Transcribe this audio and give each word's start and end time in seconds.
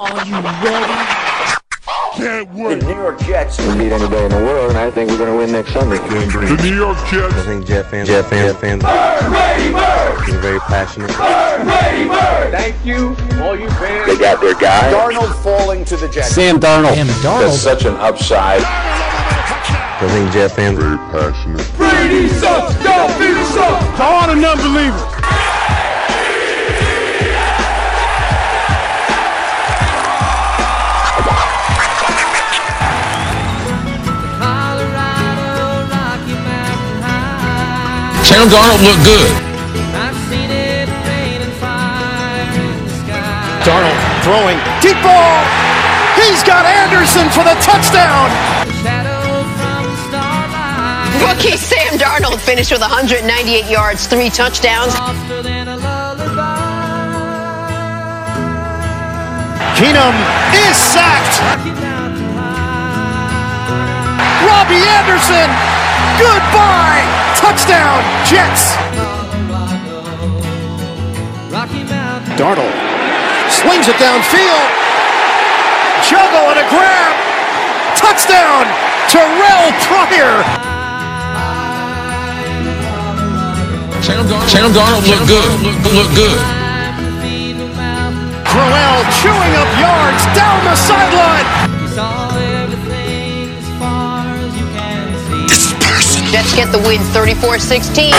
Are 0.00 0.24
you 0.24 0.32
ready? 0.32 0.96
Can't 2.16 2.48
The 2.48 2.62
wait. 2.62 2.82
New 2.82 2.88
York 2.88 3.20
Jets 3.20 3.56
can 3.56 3.76
beat 3.76 3.92
anybody 3.92 4.24
in 4.24 4.30
the 4.30 4.38
world, 4.48 4.70
and 4.70 4.78
I 4.78 4.90
think 4.90 5.10
we're 5.10 5.18
going 5.18 5.30
to 5.30 5.36
win 5.36 5.52
next 5.52 5.74
Sunday. 5.74 5.98
The 5.98 6.56
New 6.62 6.74
York 6.74 6.96
Jets. 7.10 7.34
I 7.34 7.42
think 7.44 7.66
Jet 7.66 7.84
fans, 7.90 8.08
Jet 8.08 8.24
fans, 8.24 8.54
Jet 8.54 8.60
fans 8.60 8.82
are 8.82 10.40
very 10.40 10.58
passionate. 10.60 11.10
Bird, 11.18 11.64
Brady, 11.64 12.08
Bird. 12.08 12.50
Thank 12.50 12.82
you, 12.82 13.14
all 13.44 13.54
you 13.54 13.68
fans. 13.76 14.06
They 14.06 14.16
got 14.16 14.40
their 14.40 14.54
guy. 14.54 14.90
Darnold 14.90 15.34
falling 15.42 15.84
to 15.84 15.98
the 15.98 16.08
Jets. 16.08 16.30
Sam 16.30 16.58
Darnold. 16.58 16.94
Sam 16.94 17.06
That's 17.38 17.60
such 17.60 17.84
an 17.84 17.94
upside. 17.96 18.62
I 18.64 20.08
think 20.08 20.32
Jet 20.32 20.48
fans 20.48 20.78
Very 20.78 20.96
passionate. 21.12 21.66
To 23.96 24.02
all 24.02 24.26
the 24.26 24.34
non-believers. 24.34 25.39
Sam 38.30 38.46
Darnold 38.46 38.78
looked 38.86 39.02
good. 39.02 39.26
I've 39.90 40.14
seen 40.30 40.54
it 40.54 40.86
rain 40.86 41.42
and 41.42 41.50
fire 41.58 42.46
in 42.62 42.78
the 42.86 42.94
sky. 43.02 43.66
Darnold 43.66 43.98
throwing 44.22 44.54
deep 44.78 44.94
ball. 45.02 45.42
He's 46.14 46.38
got 46.46 46.62
Anderson 46.62 47.26
for 47.34 47.42
the 47.42 47.58
touchdown. 47.58 48.30
Shadow 48.86 49.42
from 49.58 49.82
the 49.82 49.98
starlight. 50.06 51.26
Rookie 51.26 51.58
Sam 51.58 51.98
Darnold 51.98 52.38
finished 52.38 52.70
with 52.70 52.82
198 52.82 53.66
yards, 53.66 54.06
three 54.06 54.30
touchdowns. 54.30 54.94
Softer 54.94 55.42
than 55.42 55.66
a 55.66 55.76
lullaby. 55.76 56.70
Keenum 59.74 60.14
is 60.70 60.78
sacked. 60.78 61.42
Rocky 61.42 61.74
Mountain 61.82 62.30
High. 62.38 63.74
Robbie 64.46 64.86
Anderson. 64.86 65.89
Goodbye. 66.20 67.00
Touchdown, 67.40 68.04
Jets. 68.28 68.76
Colorado. 68.92 70.04
Rocky 71.48 71.82
Mountain. 71.88 72.36
Darnold 72.36 72.76
slings 73.48 73.88
it 73.88 73.96
downfield. 73.96 74.68
Juggle 76.04 76.52
and 76.52 76.60
a 76.60 76.66
grab. 76.68 77.14
Touchdown, 77.96 78.68
Terrell 79.08 79.72
Pryor. 79.88 80.44
Sam 84.04 84.26
Darnold, 84.28 84.48
Sam 84.48 84.70
Darnold 84.76 85.08
looked 85.08 85.28
good. 85.28 85.48
Looked, 85.64 85.92
looked 85.92 86.14
good. 86.16 86.40
Fever 87.24 87.68
mouth. 87.76 88.44
Crowell 88.44 89.00
chewing 89.20 89.54
up 89.56 89.70
yards 89.80 90.24
down 90.36 90.64
the 90.64 90.76
sideline. 90.76 91.69
Jets 96.50 96.72
get 96.72 96.72
the 96.72 96.78
win 96.88 97.00
34 97.12 97.58
16. 97.58 98.12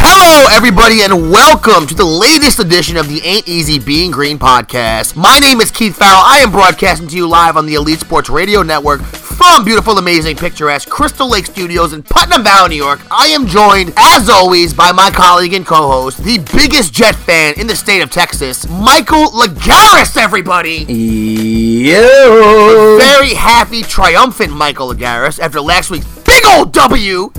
Hello, 0.00 0.46
everybody, 0.54 1.02
and 1.02 1.30
welcome 1.30 1.86
to 1.86 1.94
the 1.94 2.04
latest 2.04 2.58
edition 2.58 2.96
of 2.96 3.08
the 3.08 3.20
Ain't 3.22 3.48
Easy 3.48 3.78
Being 3.78 4.10
Green 4.10 4.38
podcast. 4.38 5.16
My 5.16 5.38
name 5.38 5.60
is 5.60 5.70
Keith 5.70 5.96
Farrell. 5.96 6.22
I 6.24 6.38
am 6.38 6.50
broadcasting 6.50 7.08
to 7.08 7.16
you 7.16 7.26
live 7.26 7.56
on 7.56 7.66
the 7.66 7.74
Elite 7.74 8.00
Sports 8.00 8.30
Radio 8.30 8.62
Network 8.62 9.02
from 9.34 9.64
beautiful, 9.64 9.98
amazing, 9.98 10.36
picturesque 10.36 10.88
Crystal 10.88 11.28
Lake 11.28 11.46
Studios 11.46 11.92
in 11.92 12.02
Putnam 12.02 12.44
Valley, 12.44 12.70
New 12.70 12.76
York. 12.76 13.00
I 13.10 13.26
am 13.28 13.46
joined, 13.46 13.92
as 13.96 14.28
always, 14.28 14.72
by 14.72 14.92
my 14.92 15.10
colleague 15.10 15.52
and 15.52 15.66
co-host, 15.66 16.18
the 16.18 16.38
biggest 16.56 16.92
Jet 16.92 17.14
fan 17.14 17.54
in 17.58 17.66
the 17.66 17.74
state 17.74 18.00
of 18.00 18.10
Texas, 18.10 18.68
Michael 18.68 19.30
Lagaris. 19.30 20.16
Everybody, 20.16 20.84
Yo. 20.88 22.96
very 22.98 23.34
happy, 23.34 23.82
triumphant 23.82 24.52
Michael 24.52 24.94
Lagaris 24.94 25.40
after 25.40 25.60
last 25.60 25.90
week's 25.90 26.06
big 26.24 26.44
old 26.46 26.72
W 26.72 27.32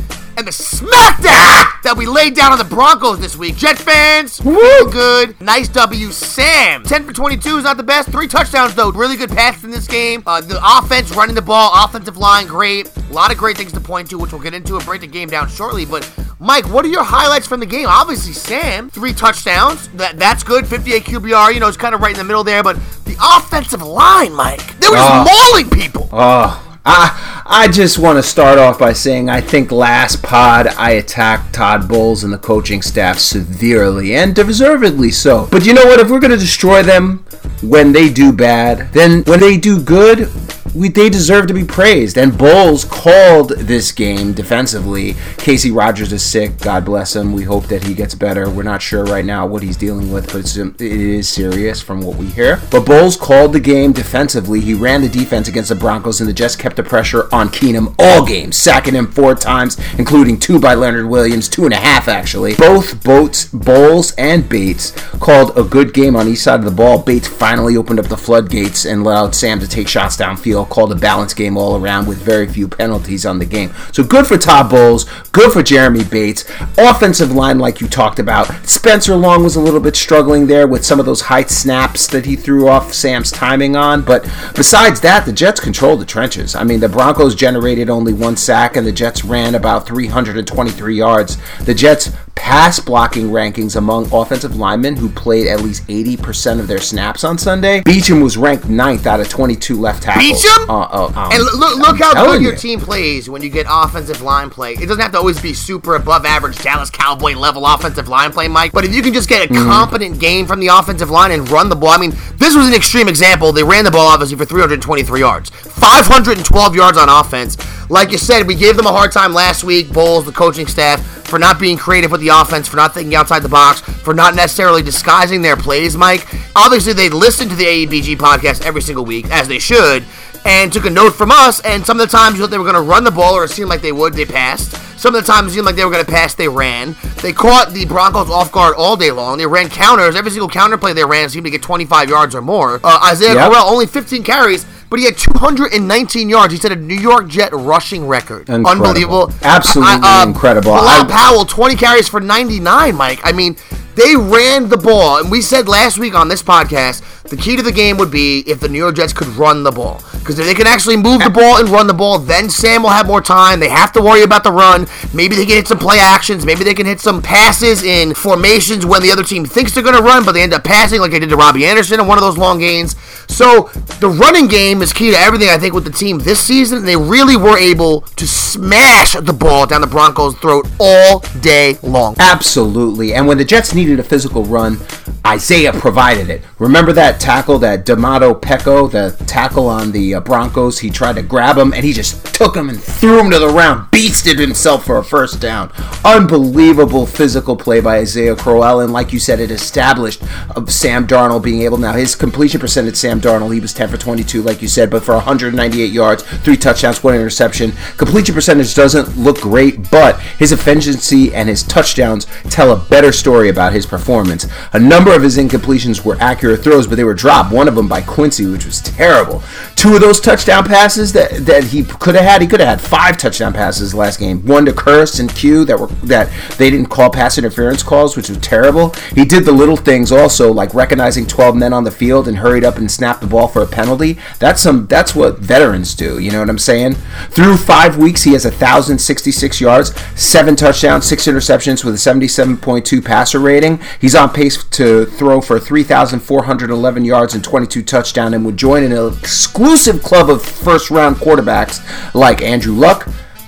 and 0.45 0.53
the 0.53 0.63
smackdown 0.63 1.81
that 1.81 1.95
we 1.97 2.05
laid 2.05 2.35
down 2.35 2.51
on 2.51 2.59
the 2.59 2.63
Broncos 2.63 3.19
this 3.19 3.35
week. 3.35 3.55
Jet 3.55 3.79
fans, 3.79 4.39
feel 4.39 4.89
good. 4.91 5.39
Nice 5.41 5.67
W. 5.69 6.11
Sam, 6.11 6.83
10 6.83 7.03
for 7.03 7.13
22 7.13 7.57
is 7.57 7.63
not 7.63 7.77
the 7.77 7.83
best. 7.83 8.09
Three 8.09 8.27
touchdowns, 8.27 8.75
though. 8.75 8.91
Really 8.91 9.17
good 9.17 9.31
passes 9.31 9.63
in 9.63 9.71
this 9.71 9.87
game. 9.87 10.21
Uh, 10.25 10.41
the 10.41 10.59
offense 10.63 11.11
running 11.15 11.33
the 11.33 11.41
ball, 11.41 11.71
offensive 11.83 12.17
line, 12.17 12.45
great. 12.45 12.95
A 12.95 13.13
lot 13.13 13.31
of 13.31 13.37
great 13.37 13.57
things 13.57 13.71
to 13.73 13.79
point 13.79 14.09
to, 14.11 14.19
which 14.19 14.31
we'll 14.31 14.41
get 14.41 14.53
into 14.53 14.75
and 14.75 14.85
break 14.85 15.01
the 15.01 15.07
game 15.07 15.29
down 15.29 15.49
shortly. 15.49 15.85
But, 15.85 16.07
Mike, 16.39 16.69
what 16.69 16.85
are 16.85 16.89
your 16.89 17.03
highlights 17.03 17.47
from 17.47 17.59
the 17.59 17.65
game? 17.65 17.87
Obviously, 17.89 18.33
Sam, 18.33 18.89
three 18.89 19.13
touchdowns. 19.13 19.87
That 19.89 20.19
That's 20.19 20.43
good. 20.43 20.67
58 20.67 21.03
QBR, 21.03 21.53
you 21.55 21.59
know, 21.59 21.67
it's 21.67 21.77
kind 21.77 21.95
of 21.95 22.01
right 22.01 22.11
in 22.11 22.17
the 22.19 22.23
middle 22.23 22.43
there. 22.43 22.61
But 22.61 22.75
the 23.05 23.17
offensive 23.19 23.81
line, 23.81 24.33
Mike, 24.33 24.79
they 24.79 24.89
were 24.89 24.95
just 24.95 25.31
mauling 25.31 25.69
people. 25.71 26.09
Oh, 26.11 26.74
I, 26.85 27.43
I 27.47 27.67
just 27.67 27.97
want 27.97 28.17
to 28.17 28.23
start 28.23 28.59
off 28.59 28.77
by 28.77 28.93
saying 28.93 29.29
I 29.29 29.41
think 29.41 29.71
last 29.71 30.21
pod 30.21 30.67
I 30.67 30.91
attacked 30.91 31.53
Todd 31.53 31.87
Bowles 31.87 32.23
and 32.23 32.31
the 32.31 32.37
coaching 32.37 32.83
staff 32.83 33.17
severely 33.17 34.15
and 34.15 34.35
deservedly 34.35 35.09
so. 35.09 35.47
But 35.51 35.65
you 35.65 35.73
know 35.73 35.85
what? 35.85 35.99
If 35.99 36.11
we're 36.11 36.19
going 36.19 36.31
to 36.31 36.37
destroy 36.37 36.83
them 36.83 37.25
when 37.63 37.91
they 37.91 38.09
do 38.09 38.31
bad, 38.31 38.93
then 38.93 39.23
when 39.23 39.39
they 39.39 39.57
do 39.57 39.81
good, 39.81 40.29
we, 40.75 40.89
they 40.89 41.09
deserve 41.09 41.47
to 41.47 41.53
be 41.53 41.63
praised. 41.63 42.17
And 42.17 42.37
Bowles 42.37 42.85
called 42.85 43.49
this 43.49 43.91
game 43.91 44.33
defensively. 44.33 45.15
Casey 45.37 45.71
Rogers 45.71 46.11
is 46.11 46.23
sick. 46.23 46.57
God 46.59 46.85
bless 46.85 47.15
him. 47.15 47.33
We 47.33 47.43
hope 47.43 47.65
that 47.67 47.83
he 47.83 47.93
gets 47.93 48.15
better. 48.15 48.49
We're 48.49 48.63
not 48.63 48.81
sure 48.81 49.05
right 49.05 49.25
now 49.25 49.45
what 49.45 49.63
he's 49.63 49.77
dealing 49.77 50.11
with, 50.11 50.27
but 50.27 50.37
it's, 50.37 50.57
um, 50.57 50.75
serious 51.23 51.81
from 51.81 52.01
what 52.01 52.17
we 52.17 52.27
hear. 52.27 52.61
But 52.69 52.85
Bowles 52.85 53.15
called 53.17 53.53
the 53.53 53.59
game 53.59 53.93
defensively. 53.93 54.59
He 54.59 54.73
ran 54.73 55.01
the 55.01 55.09
defense 55.09 55.47
against 55.47 55.69
the 55.69 55.75
Broncos, 55.75 56.19
and 56.19 56.29
the 56.29 56.33
Jets 56.33 56.55
kept 56.55 56.75
the 56.75 56.83
pressure 56.83 57.33
on 57.33 57.49
Keenum 57.49 57.95
all 57.97 58.25
game, 58.25 58.51
sacking 58.51 58.93
him 58.93 59.11
four 59.11 59.35
times, 59.35 59.77
including 59.97 60.39
two 60.39 60.59
by 60.59 60.73
Leonard 60.73 61.07
Williams, 61.07 61.47
two 61.47 61.65
and 61.65 61.73
a 61.73 61.77
half 61.77 62.07
actually. 62.07 62.55
Both 62.55 63.03
Boats, 63.03 63.45
Bowles, 63.45 64.11
and 64.17 64.47
Bates 64.47 64.91
called 65.19 65.57
a 65.57 65.63
good 65.63 65.93
game 65.93 66.15
on 66.15 66.27
each 66.27 66.39
side 66.39 66.59
of 66.59 66.65
the 66.65 66.71
ball. 66.71 67.01
Bates 67.01 67.27
finally 67.27 67.77
opened 67.77 67.99
up 67.99 68.07
the 68.07 68.17
floodgates 68.17 68.85
and 68.85 69.01
allowed 69.01 69.35
Sam 69.35 69.59
to 69.59 69.67
take 69.67 69.87
shots 69.87 70.17
downfield. 70.17 70.64
Called 70.69 70.91
a 70.91 70.95
balanced 70.95 71.35
game 71.35 71.57
all 71.57 71.77
around 71.77 72.07
with 72.07 72.17
very 72.17 72.47
few 72.47 72.67
penalties 72.67 73.25
on 73.25 73.39
the 73.39 73.45
game. 73.45 73.73
So 73.91 74.03
good 74.03 74.27
for 74.27 74.37
Todd 74.37 74.69
Bowles, 74.69 75.05
good 75.31 75.51
for 75.51 75.63
Jeremy 75.63 76.03
Bates. 76.03 76.43
Offensive 76.77 77.31
line, 77.31 77.59
like 77.59 77.81
you 77.81 77.87
talked 77.87 78.19
about, 78.19 78.47
Spencer 78.67 79.15
Long 79.15 79.43
was 79.43 79.55
a 79.55 79.61
little 79.61 79.79
bit 79.79 79.95
struggling 79.95 80.47
there 80.47 80.67
with 80.67 80.85
some 80.85 80.99
of 80.99 81.05
those 81.05 81.21
high 81.21 81.43
snaps 81.43 82.07
that 82.07 82.25
he 82.25 82.35
threw 82.35 82.67
off 82.67 82.93
Sam's 82.93 83.31
timing 83.31 83.75
on. 83.75 84.01
But 84.01 84.23
besides 84.55 84.99
that, 85.01 85.25
the 85.25 85.33
Jets 85.33 85.59
controlled 85.59 86.01
the 86.01 86.05
trenches. 86.05 86.55
I 86.55 86.63
mean, 86.63 86.79
the 86.79 86.89
Broncos 86.89 87.35
generated 87.35 87.89
only 87.89 88.13
one 88.13 88.37
sack, 88.37 88.75
and 88.75 88.85
the 88.85 88.91
Jets 88.91 89.23
ran 89.23 89.55
about 89.55 89.87
323 89.87 90.95
yards. 90.95 91.37
The 91.63 91.73
Jets 91.73 92.11
pass 92.35 92.79
blocking 92.79 93.29
rankings 93.29 93.75
among 93.75 94.11
offensive 94.13 94.55
linemen 94.55 94.95
who 94.95 95.09
played 95.09 95.47
at 95.47 95.61
least 95.61 95.87
80% 95.87 96.59
of 96.59 96.67
their 96.67 96.79
snaps 96.79 97.23
on 97.23 97.37
Sunday. 97.37 97.81
Beachum 97.81 98.21
was 98.21 98.37
ranked 98.37 98.67
ninth 98.69 99.07
out 99.07 99.19
of 99.19 99.29
22 99.29 99.75
left 99.79 100.03
tackles. 100.03 100.43
Beachum? 100.43 100.69
Uh, 100.69 100.81
uh, 100.81 101.05
um, 101.15 101.31
And 101.31 101.41
look, 101.43 101.77
look, 101.77 102.01
I'm 102.01 102.15
how 102.15 102.25
good 102.33 102.41
your 102.41 102.51
you. 102.51 102.57
team 102.57 102.79
plays 102.79 103.29
when 103.29 103.41
you 103.41 103.49
get 103.49 103.65
offensive 103.69 104.21
line 104.21 104.49
play. 104.49 104.73
It 104.73 104.85
doesn't 104.87 104.99
have 105.01 105.11
to 105.13 105.17
always 105.17 105.41
be 105.41 105.53
super 105.53 105.95
above 105.95 106.25
average 106.25 106.57
Dallas 106.59 106.89
Cowboy 106.89 107.33
level 107.33 107.65
offensive 107.65 108.07
line 108.09 108.31
play, 108.31 108.47
Mike. 108.47 108.73
But 108.73 108.85
if 108.85 108.93
you 108.93 109.01
can 109.01 109.13
just 109.13 109.29
get 109.29 109.41
a 109.41 109.45
Mm-hmm. 109.55 109.69
competent 109.69 110.19
game 110.19 110.45
from 110.47 110.59
the 110.59 110.67
offensive 110.67 111.09
line 111.11 111.31
and 111.31 111.49
run 111.49 111.69
the 111.69 111.75
ball, 111.75 111.89
I 111.91 111.97
mean, 111.97 112.13
this 112.37 112.55
was 112.55 112.67
an 112.67 112.73
extreme 112.73 113.07
example. 113.07 113.51
They 113.53 113.63
ran 113.63 113.85
the 113.85 113.91
ball 113.91 114.07
obviously 114.07 114.35
for 114.37 114.43
323 114.45 115.19
yards, 115.19 115.49
512 115.51 116.75
yards 116.75 116.97
on 116.97 117.07
offense. 117.09 117.57
Like 117.89 118.11
you 118.11 118.17
said, 118.17 118.47
we 118.47 118.55
gave 118.55 118.77
them 118.77 118.85
a 118.85 118.91
hard 118.91 119.11
time 119.11 119.33
last 119.33 119.63
week. 119.63 119.91
Bowles, 119.93 120.25
the 120.25 120.31
coaching 120.31 120.67
staff, 120.67 121.01
for 121.27 121.37
not 121.37 121.59
being 121.59 121.77
creative 121.77 122.11
with 122.11 122.21
the 122.21 122.29
offense, 122.29 122.67
for 122.67 122.77
not 122.77 122.93
thinking 122.93 123.15
outside 123.15 123.41
the 123.43 123.49
box, 123.49 123.81
for 123.81 124.13
not 124.13 124.35
necessarily 124.35 124.81
disguising 124.81 125.41
their 125.41 125.55
plays, 125.55 125.95
Mike. 125.95 126.27
Obviously, 126.55 126.93
they 126.93 127.09
listen 127.09 127.47
to 127.49 127.55
the 127.55 127.65
AEBG 127.65 128.17
podcast 128.17 128.65
every 128.65 128.81
single 128.81 129.05
week, 129.05 129.29
as 129.29 129.47
they 129.47 129.59
should 129.59 130.03
and 130.45 130.71
took 130.71 130.85
a 130.85 130.89
note 130.89 131.11
from 131.11 131.31
us. 131.31 131.59
And 131.61 131.85
some 131.85 131.99
of 131.99 132.07
the 132.09 132.15
times 132.15 132.35
you 132.37 132.43
thought 132.43 132.51
they 132.51 132.57
were 132.57 132.63
going 132.63 132.75
to 132.75 132.81
run 132.81 133.03
the 133.03 133.11
ball, 133.11 133.33
or 133.33 133.43
it 133.45 133.49
seemed 133.49 133.69
like 133.69 133.81
they 133.81 133.91
would, 133.91 134.13
they 134.13 134.25
passed. 134.25 134.71
Some 134.99 135.13
of 135.13 135.25
the 135.25 135.31
times 135.31 135.51
it 135.51 135.55
seemed 135.55 135.65
like 135.65 135.75
they 135.75 135.83
were 135.83 135.91
going 135.91 136.05
to 136.05 136.11
pass, 136.11 136.35
they 136.35 136.47
ran. 136.47 136.95
They 137.21 137.33
caught 137.33 137.71
the 137.71 137.85
Broncos 137.85 138.29
off 138.29 138.51
guard 138.51 138.75
all 138.77 138.95
day 138.95 139.11
long. 139.11 139.37
They 139.37 139.47
ran 139.47 139.69
counters. 139.69 140.15
Every 140.15 140.31
single 140.31 140.47
counter 140.47 140.77
play 140.77 140.93
they 140.93 141.03
ran 141.03 141.29
seemed 141.29 141.45
to 141.45 141.51
get 141.51 141.61
25 141.63 142.09
yards 142.09 142.35
or 142.35 142.41
more. 142.41 142.79
Uh, 142.83 142.99
Isaiah 143.11 143.33
Yep. 143.33 143.51
Crowell 143.51 143.69
only 143.71 143.87
15 143.87 144.23
carries. 144.23 144.65
But 144.89 144.99
he 144.99 145.05
had 145.05 145.17
219 145.17 146.29
yards. 146.29 146.53
He 146.53 146.59
set 146.59 146.71
a 146.71 146.75
New 146.75 146.95
York 146.95 147.27
Jet 147.27 147.51
rushing 147.53 148.07
record. 148.07 148.49
Incredible. 148.49 148.69
Unbelievable. 148.69 149.31
Absolutely 149.41 149.95
uh, 150.03 150.25
incredible. 150.27 150.71
Bilal 150.71 151.05
Powell, 151.05 151.45
20 151.45 151.75
carries 151.75 152.07
for 152.07 152.19
99, 152.19 152.95
Mike. 152.95 153.19
I 153.23 153.31
mean, 153.31 153.57
they 153.95 154.15
ran 154.15 154.69
the 154.69 154.77
ball. 154.77 155.19
And 155.19 155.31
we 155.31 155.41
said 155.41 155.67
last 155.67 155.97
week 155.97 156.13
on 156.13 156.27
this 156.27 156.43
podcast, 156.43 157.01
The 157.29 157.37
key 157.37 157.55
to 157.55 157.63
the 157.63 157.71
game 157.71 157.97
would 157.97 158.11
be 158.11 158.43
if 158.47 158.59
the 158.59 158.69
New 158.69 158.77
York 158.77 158.95
Jets 158.95 159.13
could 159.13 159.27
run 159.29 159.63
the 159.63 159.71
ball. 159.71 160.01
Because 160.25 160.39
if 160.39 160.47
they 160.47 160.55
can 160.55 160.65
actually 160.65 160.97
move 160.97 161.21
the 161.23 161.29
ball 161.29 161.57
and 161.57 161.69
run 161.69 161.85
the 161.85 161.93
ball, 161.93 162.17
then 162.17 162.49
Sam 162.49 162.81
will 162.81 162.89
have 162.89 163.05
more 163.05 163.21
time. 163.21 163.59
They 163.59 163.69
have 163.69 163.91
to 163.91 164.01
worry 164.01 164.23
about 164.23 164.43
the 164.43 164.51
run. 164.51 164.87
Maybe 165.13 165.35
they 165.35 165.45
can 165.45 165.53
hit 165.53 165.67
some 165.67 165.77
play 165.77 165.99
actions. 165.99 166.47
Maybe 166.47 166.63
they 166.63 166.73
can 166.73 166.87
hit 166.87 166.99
some 166.99 167.21
passes 167.21 167.83
in 167.83 168.15
formations 168.15 168.87
when 168.87 169.03
the 169.03 169.11
other 169.11 169.23
team 169.23 169.45
thinks 169.45 169.75
they're 169.75 169.83
going 169.83 169.95
to 169.95 170.01
run, 170.01 170.25
but 170.25 170.31
they 170.31 170.41
end 170.41 170.55
up 170.55 170.63
passing 170.63 170.99
like 170.99 171.11
they 171.11 171.19
did 171.19 171.29
to 171.29 171.37
Robbie 171.37 171.67
Anderson 171.67 171.99
in 171.99 172.07
one 172.07 172.17
of 172.17 172.23
those 172.23 172.39
long 172.39 172.57
gains. 172.57 172.95
So 173.27 173.69
the 173.99 174.09
running 174.09 174.47
game 174.47 174.81
is 174.81 174.93
key 174.93 175.11
to 175.11 175.17
everything, 175.17 175.49
I 175.49 175.59
think, 175.59 175.75
with 175.75 175.83
the 175.83 175.91
team 175.91 176.17
this 176.17 176.43
season. 176.43 176.85
They 176.85 176.97
really 176.97 177.37
were 177.37 177.59
able 177.59 178.01
to 178.01 178.27
smash 178.27 179.13
the 179.13 179.33
ball 179.33 179.67
down 179.67 179.81
the 179.81 179.87
Broncos' 179.87 180.35
throat 180.37 180.67
all 180.79 181.19
day 181.39 181.77
long. 181.83 182.15
Absolutely. 182.17 183.13
And 183.13 183.27
when 183.27 183.37
the 183.37 183.45
Jets 183.45 183.75
needed 183.75 183.99
a 183.99 184.03
physical 184.03 184.43
run, 184.43 184.79
Isaiah 185.25 185.73
provided 185.73 186.29
it. 186.29 186.43
Remember 186.59 186.93
that 186.93 187.19
tackle, 187.19 187.57
that 187.59 187.83
Domata 187.83 188.39
Peko, 188.39 188.91
the 188.91 189.15
tackle 189.25 189.67
on 189.67 189.91
the 189.91 190.13
uh, 190.13 190.19
Broncos? 190.19 190.79
He 190.79 190.91
tried 190.91 191.15
to 191.15 191.23
grab 191.23 191.57
him 191.57 191.73
and 191.73 191.83
he 191.83 191.93
just 191.93 192.23
took 192.35 192.55
him 192.55 192.69
and 192.69 192.79
threw 192.79 193.19
him 193.19 193.31
to 193.31 193.39
the 193.39 193.49
ground, 193.49 193.89
beasted 193.91 194.37
himself 194.37 194.85
for 194.85 194.99
a 194.99 195.03
first 195.03 195.41
down. 195.41 195.71
Unbelievable 196.03 197.07
physical 197.07 197.55
play 197.55 197.79
by 197.79 197.97
Isaiah 197.97 198.35
Crowell. 198.35 198.81
And 198.81 198.93
like 198.93 199.11
you 199.11 199.19
said, 199.19 199.39
it 199.39 199.49
established 199.49 200.21
uh, 200.55 200.63
Sam 200.67 201.07
Darnold 201.07 201.43
being 201.43 201.63
able 201.63 201.77
now. 201.79 201.93
His 201.93 202.15
completion 202.15 202.59
percentage, 202.59 202.95
Sam 202.95 203.19
Darnold, 203.19 203.51
he 203.51 203.59
was 203.59 203.73
10 203.73 203.89
for 203.89 203.97
22, 203.97 204.43
like 204.43 204.61
you 204.61 204.67
said, 204.67 204.91
but 204.91 205.03
for 205.03 205.15
198 205.15 205.91
yards, 205.91 206.21
three 206.21 206.57
touchdowns, 206.57 207.03
one 207.03 207.15
interception. 207.15 207.73
Completion 207.97 208.35
percentage 208.35 208.75
doesn't 208.75 209.17
look 209.17 209.41
great, 209.41 209.89
but 209.89 210.19
his 210.19 210.51
efficiency 210.51 211.33
and 211.33 211.49
his 211.49 211.63
touchdowns 211.63 212.25
tell 212.51 212.71
a 212.71 212.77
better 212.89 213.11
story 213.11 213.49
about 213.49 213.73
his 213.73 213.87
performance. 213.87 214.45
A 214.73 214.79
number 214.79 215.14
of 215.15 215.23
his 215.23 215.37
incompletions 215.37 216.03
were 216.03 216.17
accurate 216.19 216.63
throws, 216.63 216.87
but 216.87 216.95
they 216.95 217.03
were 217.03 217.13
dropped. 217.13 217.51
One 217.51 217.67
of 217.67 217.75
them 217.75 217.87
by 217.87 218.01
Quincy, 218.01 218.45
which 218.45 218.65
was 218.65 218.81
terrible. 218.81 219.43
Two 219.75 219.95
of 219.95 220.01
those 220.01 220.19
touchdown 220.19 220.63
passes 220.65 221.13
that, 221.13 221.31
that 221.45 221.65
he 221.65 221.83
could 221.83 222.15
have 222.15 222.23
had, 222.23 222.41
he 222.41 222.47
could 222.47 222.59
have 222.59 222.69
had 222.69 222.81
five 222.81 223.17
touchdown 223.17 223.53
passes 223.53 223.93
last 223.93 224.19
game. 224.19 224.45
One 224.45 224.65
to 224.65 224.71
Kearse 224.71 225.19
and 225.19 225.33
Q 225.33 225.65
that 225.65 225.79
were 225.79 225.87
that 226.05 226.31
they 226.57 226.69
didn't 226.69 226.87
call 226.87 227.09
pass 227.09 227.37
interference 227.37 227.83
calls, 227.83 228.15
which 228.15 228.29
was 228.29 228.37
terrible. 228.39 228.93
He 229.13 229.25
did 229.25 229.45
the 229.45 229.51
little 229.51 229.77
things 229.77 230.11
also, 230.11 230.51
like 230.51 230.73
recognizing 230.73 231.25
12 231.27 231.55
men 231.55 231.73
on 231.73 231.83
the 231.83 231.91
field 231.91 232.27
and 232.27 232.37
hurried 232.37 232.63
up 232.63 232.77
and 232.77 232.89
snapped 232.89 233.21
the 233.21 233.27
ball 233.27 233.47
for 233.47 233.61
a 233.61 233.67
penalty. 233.67 234.17
That's 234.39 234.61
some 234.61 234.87
that's 234.87 235.15
what 235.15 235.39
veterans 235.39 235.95
do. 235.95 236.19
You 236.19 236.31
know 236.31 236.39
what 236.39 236.49
I'm 236.49 236.59
saying? 236.59 236.95
Through 237.29 237.57
five 237.57 237.97
weeks, 237.97 238.23
he 238.23 238.33
has 238.33 238.45
1,066 238.45 239.61
yards, 239.61 239.93
seven 240.19 240.55
touchdowns, 240.55 241.05
six 241.05 241.25
interceptions 241.27 241.83
with 241.83 241.95
a 241.95 241.97
77.2 241.97 243.03
passer 243.03 243.39
rating. 243.39 243.79
He's 243.99 244.15
on 244.15 244.31
pace 244.31 244.63
to 244.63 245.04
throw 245.11 245.41
for 245.41 245.59
3,411 245.59 247.05
yards 247.05 247.35
and 247.35 247.43
22 247.43 247.83
touchdowns, 247.83 248.33
and 248.33 248.45
would 248.45 248.57
join 248.57 248.83
an 248.83 249.07
exclusive 249.13 250.01
club 250.01 250.29
of 250.29 250.43
first 250.43 250.89
round 250.91 251.17
quarterbacks 251.17 251.83
like 252.13 252.41
Andrew 252.41 252.73
Luck. 252.73 253.07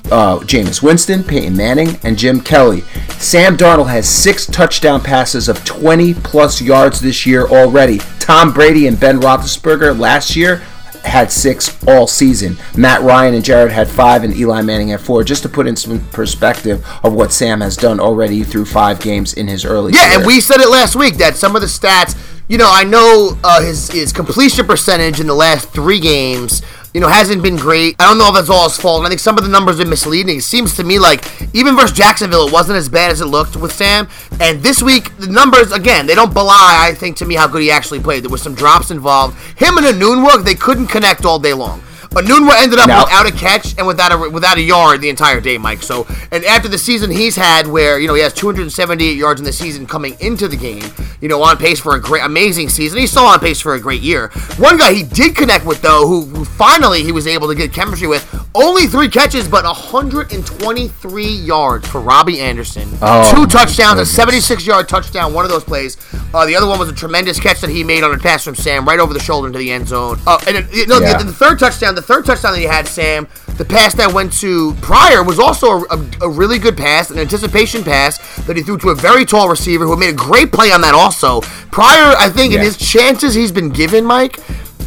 Uh, 0.09 0.39
Jameis 0.39 0.81
Winston, 0.81 1.21
Peyton 1.21 1.53
Manning, 1.57 1.99
and 2.03 2.17
Jim 2.17 2.39
Kelly. 2.39 2.79
Sam 3.17 3.57
Darnold 3.57 3.89
has 3.89 4.07
six 4.07 4.45
touchdown 4.45 5.01
passes 5.01 5.49
of 5.49 5.65
20 5.65 6.13
plus 6.13 6.61
yards 6.61 7.01
this 7.01 7.25
year 7.25 7.45
already. 7.47 7.97
Tom 8.19 8.53
Brady 8.53 8.87
and 8.87 8.97
Ben 8.97 9.19
Roethlisberger 9.19 9.99
last 9.99 10.33
year 10.37 10.61
had 11.07 11.31
six 11.31 11.77
all 11.87 12.07
season. 12.07 12.57
Matt 12.75 13.01
Ryan 13.01 13.35
and 13.35 13.43
Jared 13.43 13.71
had 13.71 13.87
five, 13.87 14.23
and 14.23 14.35
Eli 14.35 14.61
Manning 14.61 14.89
had 14.89 15.01
four. 15.01 15.23
Just 15.23 15.43
to 15.43 15.49
put 15.49 15.67
in 15.67 15.75
some 15.75 15.99
perspective 16.09 16.85
of 17.03 17.13
what 17.13 17.31
Sam 17.31 17.61
has 17.61 17.75
done 17.75 17.99
already 17.99 18.43
through 18.43 18.65
five 18.65 18.99
games 18.99 19.33
in 19.33 19.47
his 19.47 19.65
early. 19.65 19.93
Yeah, 19.93 20.05
career. 20.07 20.17
and 20.17 20.27
we 20.27 20.41
said 20.41 20.59
it 20.59 20.69
last 20.69 20.95
week 20.95 21.15
that 21.17 21.35
some 21.35 21.55
of 21.55 21.61
the 21.61 21.67
stats, 21.67 22.17
you 22.47 22.57
know, 22.57 22.69
I 22.71 22.83
know 22.83 23.37
uh, 23.43 23.61
his 23.61 23.89
his 23.89 24.13
completion 24.13 24.65
percentage 24.65 25.19
in 25.19 25.27
the 25.27 25.35
last 25.35 25.69
three 25.69 25.99
games, 25.99 26.61
you 26.97 27.01
know, 27.01 27.09
hasn't 27.09 27.43
been 27.43 27.57
great. 27.57 27.95
I 27.99 28.05
don't 28.05 28.17
know 28.17 28.29
if 28.29 28.33
that's 28.33 28.49
all 28.49 28.67
his 28.67 28.75
fault. 28.75 29.05
I 29.05 29.09
think 29.09 29.19
some 29.19 29.37
of 29.37 29.43
the 29.43 29.51
numbers 29.51 29.79
are 29.79 29.85
misleading. 29.85 30.37
It 30.37 30.41
seems 30.41 30.75
to 30.77 30.83
me 30.83 30.97
like 30.97 31.23
even 31.53 31.75
versus 31.75 31.95
Jacksonville, 31.95 32.47
it 32.47 32.51
wasn't 32.51 32.79
as 32.79 32.89
bad 32.89 33.11
as 33.11 33.21
it 33.21 33.25
looked 33.25 33.55
with 33.55 33.71
Sam. 33.71 34.07
And 34.39 34.63
this 34.63 34.81
week, 34.81 35.15
the 35.17 35.27
numbers 35.27 35.71
again, 35.71 36.07
they 36.07 36.15
don't 36.15 36.33
belie. 36.33 36.87
I 36.89 36.95
think 36.95 37.15
to 37.17 37.25
me 37.25 37.35
how 37.35 37.45
good 37.45 37.61
he 37.61 37.69
actually 37.69 37.99
played. 37.99 38.23
There 38.23 38.31
was 38.31 38.41
some 38.41 38.55
drops 38.55 38.89
involved. 38.89 39.37
Him 39.59 39.77
and 39.77 39.85
Enunwa, 39.85 40.43
they 40.43 40.55
couldn't 40.55 40.87
connect 40.87 41.23
all 41.23 41.37
day 41.37 41.53
long. 41.53 41.83
Enunwa 42.17 42.61
ended 42.61 42.79
up 42.79 42.87
Now- 42.87 43.03
without 43.05 43.25
a 43.27 43.31
catch 43.31 43.75
and 43.77 43.85
without 43.87 44.11
a 44.11 44.29
without 44.29 44.57
a 44.57 44.61
yard 44.61 45.01
the 45.01 45.09
entire 45.09 45.39
day, 45.39 45.57
Mike. 45.57 45.83
So, 45.83 46.05
and 46.31 46.43
after 46.45 46.67
the 46.67 46.77
season 46.77 47.11
he's 47.11 47.35
had, 47.35 47.67
where 47.67 47.99
you 47.99 48.07
know 48.07 48.13
he 48.13 48.21
has 48.21 48.33
278 48.33 49.15
yards 49.17 49.39
in 49.39 49.45
the 49.45 49.53
season 49.53 49.85
coming 49.85 50.15
into 50.19 50.47
the 50.47 50.55
game, 50.57 50.83
you 51.21 51.27
know, 51.29 51.41
on 51.43 51.57
pace 51.57 51.79
for 51.79 51.95
a 51.95 52.01
great, 52.01 52.23
amazing 52.23 52.69
season. 52.69 52.99
He's 52.99 53.11
still 53.11 53.25
on 53.25 53.39
pace 53.39 53.59
for 53.61 53.73
a 53.75 53.79
great 53.79 54.01
year. 54.01 54.29
One 54.57 54.77
guy 54.77 54.93
he 54.93 55.03
did 55.03 55.35
connect 55.35 55.65
with 55.65 55.81
though, 55.81 56.07
who, 56.07 56.21
who 56.25 56.45
finally 56.45 57.03
he 57.03 57.11
was 57.11 57.27
able 57.27 57.47
to 57.47 57.55
get 57.55 57.71
chemistry 57.73 58.07
with, 58.07 58.25
only 58.55 58.87
three 58.87 59.09
catches 59.09 59.47
but 59.47 59.63
123 59.65 61.25
yards 61.25 61.87
for 61.87 62.01
Robbie 62.01 62.39
Anderson. 62.39 62.89
Oh, 63.01 63.31
Two 63.33 63.45
touchdowns, 63.45 63.99
a 63.99 64.05
76 64.05 64.65
yard 64.65 64.89
touchdown, 64.89 65.33
one 65.33 65.45
of 65.45 65.51
those 65.51 65.63
plays. 65.63 65.97
Uh, 66.37 66.45
the 66.45 66.55
other 66.55 66.67
one 66.67 66.77
was 66.77 66.87
a 66.87 66.93
tremendous 66.93 67.39
catch 67.39 67.61
that 67.61 67.69
he 67.71 67.83
made 67.83 68.03
on 68.03 68.13
a 68.13 68.17
pass 68.19 68.43
from 68.43 68.53
Sam 68.53 68.85
right 68.87 68.99
over 68.99 69.11
the 69.11 69.19
shoulder 69.19 69.47
into 69.47 69.57
the 69.57 69.71
end 69.71 69.87
zone. 69.87 70.19
Uh, 70.27 70.37
and 70.45 70.55
then, 70.55 70.87
know, 70.87 70.99
Yeah. 70.99 71.17
the, 71.17 71.23
the 71.23 71.33
third 71.33 71.57
touchdown, 71.57 71.95
the 71.95 72.01
third 72.01 72.25
touchdown 72.25 72.53
that 72.53 72.59
he 72.59 72.65
had, 72.65 72.87
Sam, 72.87 73.27
the 73.57 73.65
pass 73.65 73.95
that 73.95 74.13
went 74.13 74.31
to 74.33 74.75
Pryor 74.75 75.23
was 75.23 75.39
also 75.39 75.67
a, 75.71 75.85
a, 75.89 76.05
a 76.21 76.29
really 76.29 76.59
good 76.59 76.77
pass, 76.77 77.09
an 77.09 77.17
anticipation 77.17 77.83
pass 77.83 78.19
that 78.45 78.55
he 78.55 78.61
threw 78.61 78.77
to 78.77 78.89
a 78.89 78.95
very 78.95 79.25
tall 79.25 79.49
receiver 79.49 79.85
who 79.85 79.97
made 79.97 80.11
a 80.11 80.13
great 80.13 80.51
play 80.51 80.71
on 80.71 80.81
that 80.81 80.93
also. 80.93 81.41
Pryor, 81.71 82.13
I 82.19 82.29
think, 82.29 82.53
in 82.53 82.61
his 82.61 82.77
chances 82.77 83.33
he's 83.33 83.51
been 83.51 83.69
given, 83.69 84.05
Mike, 84.05 84.39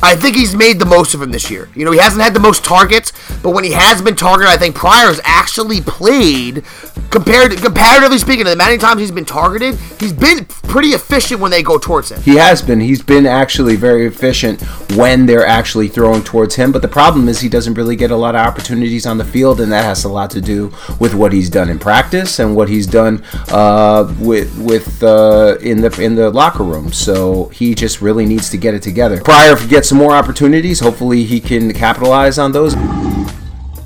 I 0.03 0.17
think 0.17 0.35
he's 0.35 0.57
made 0.57 0.79
the 0.79 0.87
most 0.87 1.15
of 1.15 1.21
him 1.21 1.31
this 1.31 1.51
year. 1.51 1.69
You 1.75 1.85
know, 1.85 1.91
he 1.91 1.99
hasn't 1.99 2.23
had 2.23 2.33
the 2.33 2.41
most 2.41 2.65
targets, 2.65 3.13
but 3.43 3.51
when 3.51 3.65
he 3.65 3.73
has 3.73 4.01
been 4.01 4.17
targeted, 4.17 4.49
I 4.49 4.57
think 4.57 4.75
Pryor's 4.75 5.21
actually 5.25 5.81
played 5.83 6.65
compared 7.11 7.57
comparatively 7.59 8.19
speaking 8.19 8.45
to 8.45 8.51
the 8.51 8.57
many 8.57 8.79
times 8.79 9.01
he's 9.01 9.11
been 9.11 9.25
targeted, 9.25 9.77
he's 9.99 10.13
been 10.13 10.45
pretty 10.45 10.89
efficient 10.89 11.41
when 11.41 11.51
they 11.51 11.63
go 11.63 11.77
towards 11.77 12.11
him. 12.11 12.23
He 12.23 12.37
has 12.37 12.63
been. 12.63 12.81
He's 12.81 13.03
been 13.03 13.27
actually 13.27 13.77
very 13.77 14.07
efficient 14.07 14.63
when 14.93 15.27
they're 15.27 15.47
actually 15.47 15.89
throwing 15.89 16.23
towards 16.23 16.55
him. 16.55 16.73
But 16.73 16.83
the 16.83 16.89
problem 16.89 17.29
is 17.29 17.41
he 17.41 17.49
doesn't 17.49 17.75
really 17.75 17.97
get 17.97 18.11
a 18.11 18.17
lot 18.17 18.35
of 18.35 18.47
opportunities 18.47 19.07
on 19.07 19.19
the 19.19 19.25
field, 19.25 19.61
and 19.61 19.71
that 19.73 19.85
has 19.85 20.05
a 20.05 20.09
lot 20.09 20.31
to 20.31 20.41
do 20.41 20.73
with 20.99 21.15
what 21.15 21.33
he's 21.33 21.51
done 21.51 21.69
in 21.69 21.79
practice 21.79 22.39
and 22.39 22.55
what 22.55 22.69
he's 22.69 22.87
done 22.87 23.25
uh, 23.49 24.13
with 24.21 24.57
with 24.59 25.03
uh, 25.03 25.57
in 25.61 25.81
the 25.81 26.01
in 26.01 26.15
the 26.15 26.31
locker 26.31 26.63
room. 26.63 26.93
So 26.93 27.47
he 27.49 27.75
just 27.75 28.01
really 28.01 28.27
needs 28.27 28.51
to 28.51 28.57
get 28.57 28.75
it 28.75 28.83
together. 28.83 29.21
Pryor 29.21 29.57
gets 29.81 29.89
some 29.89 29.97
more 29.97 30.13
opportunities. 30.13 30.79
Hopefully, 30.79 31.25
he 31.25 31.41
can 31.41 31.73
capitalize 31.73 32.39
on 32.39 32.53
those. 32.53 32.75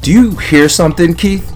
Do 0.00 0.11
you 0.11 0.32
hear 0.32 0.69
something, 0.69 1.14
Keith? 1.14 1.49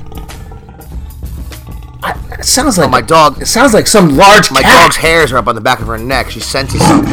I, 2.05 2.17
it 2.39 2.45
sounds 2.45 2.79
oh, 2.79 2.83
like 2.83 2.91
my 2.93 3.01
dog- 3.01 3.43
It 3.43 3.47
sounds 3.47 3.75
like 3.75 3.89
some 3.89 4.17
large 4.17 4.53
My 4.53 4.63
cat. 4.63 4.85
dog's 4.85 4.95
hairs 4.97 5.33
are 5.33 5.39
up 5.39 5.49
on 5.49 5.57
the 5.57 5.61
back 5.61 5.81
of 5.81 5.89
her 5.89 5.99
neck. 5.99 6.31
She 6.31 6.39
senses 6.39 6.81
something. 6.87 7.11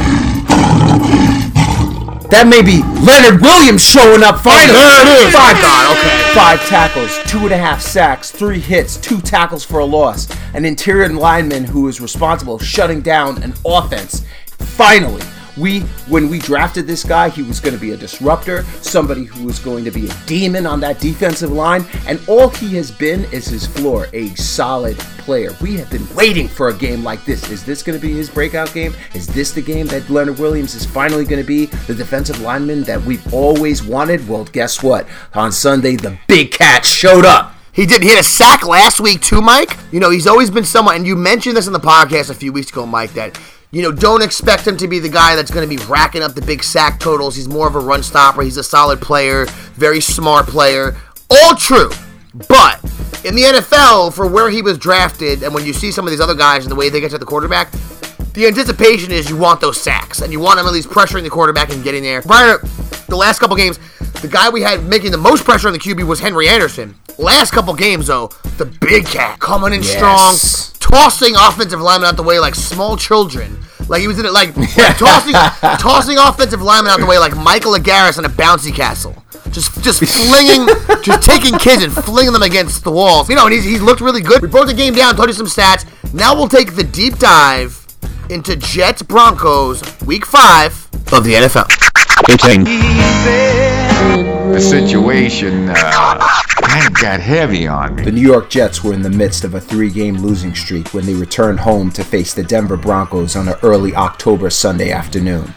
That 2.29 2.46
may 2.48 2.62
be 2.62 2.84
Leonard 3.01 3.41
Williams 3.41 3.84
showing 3.84 4.22
up 4.22 4.36
oh, 4.36 4.44
finally. 4.44 4.74
there 4.74 5.01
it 5.01 5.27
is. 5.27 5.34
Five, 5.34 5.55
Oh, 5.58 5.62
God, 5.62 5.98
okay. 5.98 6.34
Five 6.36 6.67
tackles, 6.70 7.20
two 7.32 7.39
and 7.39 7.53
a 7.53 7.58
half 7.58 7.82
sacks, 7.82 8.29
three 8.29 8.60
hits, 8.60 8.98
two 8.98 9.20
tackles 9.20 9.65
for 9.65 9.79
a 9.79 9.86
loss. 9.86 10.27
An 10.53 10.63
interior 10.63 11.10
lineman 11.10 11.63
who 11.63 11.88
is 11.88 12.00
responsible 12.00 12.60
shutting 12.60 13.01
down 13.01 13.41
an 13.41 13.55
offense. 13.65 14.24
Finally, 14.60 15.24
we 15.58 15.82
when 16.10 16.30
we 16.30 16.40
drafted 16.40 16.88
this 16.88 17.04
guy, 17.04 17.30
he 17.30 17.44
was 17.44 17.60
going 17.60 17.74
to 17.74 17.80
be 17.80 17.92
a 17.92 17.98
disruptor, 17.98 18.64
somebody 18.82 19.24
who 19.24 19.46
was 19.46 19.60
going 19.60 19.86
to 19.86 19.92
be 19.92 20.08
a 20.08 20.14
demon 20.26 20.66
on 20.66 20.80
that 20.82 21.00
defensive 21.00 21.52
line, 21.52 21.86
and 22.08 22.20
all 22.28 22.50
he 22.50 22.76
has 22.76 22.92
been 22.92 23.26
is 23.26 23.46
his 23.46 23.66
floor, 23.66 24.08
a 24.14 24.30
solid 24.36 24.98
player. 24.98 25.56
We 25.62 25.76
have 25.78 25.90
been 25.90 26.08
waiting 26.16 26.48
for 26.48 26.70
a 26.70 26.74
game 26.74 27.04
like 27.04 27.24
this. 27.26 27.50
Is 27.50 27.66
this 27.66 27.84
going 27.84 28.00
to 28.00 28.06
be 28.06 28.14
his 28.14 28.30
breakout 28.30 28.74
game? 28.74 28.94
Is 29.14 29.28
this 29.28 29.52
the 29.52 29.62
game 29.62 29.88
that 29.88 30.10
Leonard 30.10 30.40
Williams 30.40 30.76
is 30.76 30.86
finally 30.86 31.26
going 31.26 31.42
to 31.42 31.48
be 31.48 31.66
the 31.88 31.96
defensive 31.96 32.42
lineman 32.42 32.84
that 32.84 33.02
we've 33.02 33.34
always 33.34 33.84
wanted? 33.84 34.28
Well, 34.28 34.46
guess 34.46 34.84
what? 34.84 35.08
On 35.34 35.52
Sunday, 35.52 35.96
the 35.96 36.18
big 36.28 36.52
cat 36.52 36.86
showed 36.86 37.26
up. 37.26 37.56
He 37.76 37.86
did. 37.86 38.04
He 38.04 38.10
had 38.10 38.20
a 38.20 38.24
sack 38.24 38.66
last 38.66 39.02
week 39.02 39.22
too, 39.22 39.42
Mike. 39.42 39.76
You 39.92 40.00
know, 40.00 40.10
he's 40.10 40.28
always 40.28 40.50
been 40.50 40.64
someone, 40.64 40.96
and 40.96 41.06
you 41.06 41.18
mentioned 41.18 41.58
this 41.58 41.68
in 41.68 41.74
the 41.74 41.80
podcast 41.80 42.30
a 42.30 42.34
few 42.34 42.54
weeks 42.54 42.72
ago, 42.72 42.86
Mike. 42.86 43.14
That 43.16 43.38
you 43.75 43.82
know, 43.82 43.91
don't 43.91 44.24
expect 44.24 44.65
him 44.65 44.77
to 44.77 44.88
be 44.88 45.00
the 45.00 45.10
guy 45.10 45.36
that's 45.36 45.51
going 45.51 45.70
to 45.70 45.75
be 45.75 45.84
racking 45.88 46.24
up 46.24 46.34
the 46.34 46.41
big 46.41 46.63
sack 46.63 46.98
totals. 46.98 47.36
He's 47.36 47.50
more 47.50 47.67
of 47.67 47.75
a 47.75 47.79
run 47.79 48.03
stopper. 48.03 48.41
He's 48.41 48.55
a 48.55 48.63
solid 48.63 49.01
player, 49.01 49.48
very 49.74 50.00
smart 50.00 50.48
player. 50.48 50.96
All 51.29 51.55
true, 51.55 51.89
but 52.48 52.82
in 53.25 53.36
the 53.36 53.41
NFL, 53.41 54.13
for 54.13 54.27
where 54.27 54.50
he 54.50 54.62
was 54.62 54.77
drafted, 54.77 55.44
and 55.44 55.53
when 55.53 55.65
you 55.65 55.74
see 55.74 55.91
some 55.91 56.05
of 56.05 56.12
these 56.12 56.22
other 56.22 56.36
guys 56.36 56.63
and 56.63 56.72
the 56.72 56.75
way 56.77 56.88
they 56.88 57.01
get 57.01 57.12
to 57.12 57.17
the 57.17 57.25
quarterback, 57.25 57.70
the 58.32 58.48
anticipation 58.48 59.12
is 59.12 59.29
you 59.29 59.36
want 59.36 59.60
those 59.60 59.82
sacks 59.82 60.22
and 60.22 60.32
you 60.32 60.39
want 60.39 60.58
him 60.58 60.65
at 60.65 60.72
least 60.72 60.88
pressuring 60.88 61.24
the 61.24 61.29
quarterback 61.29 61.70
and 61.70 61.84
getting 61.84 62.01
there. 62.01 62.22
Prior 62.22 62.60
the 63.10 63.17
last 63.17 63.39
couple 63.39 63.58
games, 63.58 63.77
the 64.22 64.27
guy 64.27 64.50
we 64.50 64.62
had 64.62 64.84
making 64.84 65.12
the 65.12 65.17
most 65.17 65.43
pressure 65.43 65.67
on 65.67 65.74
the 65.74 65.79
QB 65.79 66.05
was 66.07 66.19
Henry 66.19 66.48
Anderson. 66.48 66.95
Last 67.17 67.51
couple 67.51 67.74
games 67.74 68.07
though, 68.07 68.27
the 68.57 68.65
big 68.65 69.05
cat 69.05 69.39
coming 69.39 69.74
in 69.74 69.81
Yes. 69.84 69.95
strong, 69.95 70.79
tossing 70.79 71.36
offensive 71.36 71.79
linemen 71.81 72.10
out 72.10 72.15
the 72.17 72.24
way 72.24 72.39
like 72.39 72.55
small 72.55 72.98
children. 72.98 73.57
Like 73.88 74.01
he 74.01 74.07
was 74.07 74.17
in 74.19 74.25
it, 74.25 74.31
like, 74.34 74.55
like 74.77 74.98
tossing, 74.98 75.34
tossing 75.79 76.17
offensive 76.17 76.62
linemen 76.62 76.91
out 76.91 77.00
the 77.00 77.05
way 77.05 77.17
like 77.19 77.36
Michael 77.38 77.74
Agaris 77.74 78.17
on 78.17 78.25
a 78.25 78.29
bouncy 78.29 78.74
castle. 78.74 79.15
Just, 79.51 79.81
just 79.84 80.03
flinging, 80.03 80.67
just 81.03 81.22
taking 81.22 81.57
kids 81.60 81.84
and 81.84 81.93
flinging 81.93 82.34
them 82.34 82.41
against 82.41 82.84
the 82.84 82.91
walls. 82.91 83.29
You 83.29 83.36
know, 83.36 83.45
and 83.45 83.53
he's, 83.53 83.63
he's 83.63 83.81
looked 83.81 84.01
really 84.01 84.22
good. 84.22 84.41
We 84.41 84.48
broke 84.48 84.67
the 84.67 84.74
game 84.74 84.93
down, 84.95 85.15
told 85.15 85.29
you 85.29 85.34
some 85.34 85.45
stats. 85.45 85.86
Now 86.13 86.36
we'll 86.36 86.50
take 86.50 86.75
the 86.75 86.84
deep 86.84 87.19
dive 87.19 87.86
into 88.29 88.55
Jets 88.55 89.03
Broncos 89.03 89.81
Week 90.01 90.25
Five 90.25 90.74
of 91.13 91.24
the 91.24 91.34
NFL. 91.36 91.67
The 94.53 94.62
situation 94.62 95.69
uh, 95.69 96.19
kind 96.62 96.88
of 96.88 97.01
got 97.01 97.19
heavy 97.19 97.67
on 97.67 97.95
me. 97.95 98.03
The 98.03 98.12
New 98.12 98.22
York 98.22 98.50
Jets 98.50 98.84
were 98.84 98.93
in 98.93 99.01
the 99.01 99.10
midst 99.10 99.43
of 99.43 99.53
a 99.53 99.60
three 99.60 99.89
game 99.89 100.17
losing 100.17 100.55
streak 100.55 100.93
when 100.93 101.05
they 101.05 101.13
returned 101.13 101.60
home 101.60 101.91
to 101.91 102.03
face 102.03 102.34
the 102.34 102.43
Denver 102.43 102.77
Broncos 102.77 103.36
on 103.36 103.48
an 103.48 103.55
early 103.63 103.93
October 103.95 104.50
Sunday 104.50 104.91
afternoon. 104.91 105.53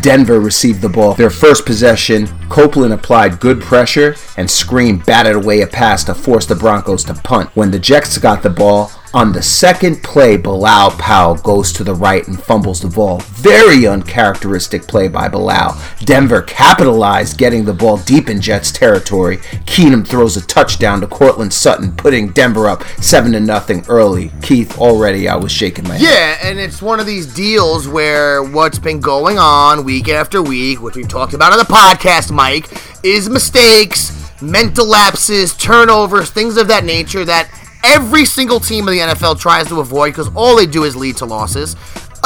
Denver 0.00 0.40
received 0.40 0.82
the 0.82 0.88
ball. 0.88 1.14
Their 1.14 1.30
first 1.30 1.64
possession, 1.64 2.26
Copeland 2.48 2.92
applied 2.92 3.40
good 3.40 3.60
pressure 3.60 4.16
and 4.36 4.48
Skrine 4.48 5.04
batted 5.04 5.36
away 5.36 5.62
a 5.62 5.66
pass 5.66 6.04
to 6.04 6.14
force 6.14 6.46
the 6.46 6.54
Broncos 6.54 7.04
to 7.04 7.14
punt. 7.14 7.50
When 7.54 7.70
the 7.70 7.78
Jets 7.78 8.18
got 8.18 8.42
the 8.42 8.50
ball, 8.50 8.90
on 9.14 9.32
the 9.32 9.42
second 9.42 10.02
play, 10.02 10.36
Bilal 10.36 10.90
Powell 10.92 11.36
goes 11.36 11.72
to 11.72 11.84
the 11.84 11.94
right 11.94 12.26
and 12.28 12.40
fumbles 12.42 12.80
the 12.80 12.88
ball. 12.88 13.20
Very 13.20 13.86
uncharacteristic 13.86 14.86
play 14.86 15.08
by 15.08 15.28
Bilal. 15.28 15.80
Denver 16.00 16.42
capitalized, 16.42 17.38
getting 17.38 17.64
the 17.64 17.72
ball 17.72 17.96
deep 17.98 18.28
in 18.28 18.40
Jets 18.40 18.70
territory. 18.70 19.38
Keenum 19.66 20.06
throws 20.06 20.36
a 20.36 20.46
touchdown 20.46 21.00
to 21.00 21.06
Courtland 21.06 21.52
Sutton, 21.52 21.92
putting 21.92 22.28
Denver 22.28 22.68
up 22.68 22.84
seven 23.00 23.32
to 23.32 23.40
nothing 23.40 23.84
early. 23.88 24.30
Keith, 24.42 24.78
already 24.78 25.28
I 25.28 25.36
was 25.36 25.52
shaking 25.52 25.88
my 25.88 25.96
head. 25.96 26.02
Yeah, 26.02 26.48
and 26.48 26.58
it's 26.58 26.82
one 26.82 27.00
of 27.00 27.06
these 27.06 27.32
deals 27.32 27.88
where 27.88 28.42
what's 28.42 28.78
been 28.78 29.00
going 29.00 29.38
on 29.38 29.84
week 29.84 30.08
after 30.08 30.42
week, 30.42 30.82
which 30.82 30.96
we've 30.96 31.08
talked 31.08 31.34
about 31.34 31.52
on 31.52 31.58
the 31.58 31.64
podcast, 31.64 32.30
Mike, 32.30 32.68
is 33.02 33.28
mistakes, 33.28 34.14
mental 34.42 34.86
lapses, 34.86 35.56
turnovers, 35.56 36.30
things 36.30 36.56
of 36.56 36.68
that 36.68 36.84
nature 36.84 37.24
that 37.24 37.48
every 37.84 38.24
single 38.24 38.60
team 38.60 38.88
in 38.88 38.94
the 38.94 39.00
NFL 39.00 39.38
tries 39.38 39.68
to 39.68 39.80
avoid 39.80 40.10
because 40.10 40.30
all 40.34 40.56
they 40.56 40.66
do 40.66 40.84
is 40.84 40.96
lead 40.96 41.16
to 41.18 41.24
losses. 41.24 41.76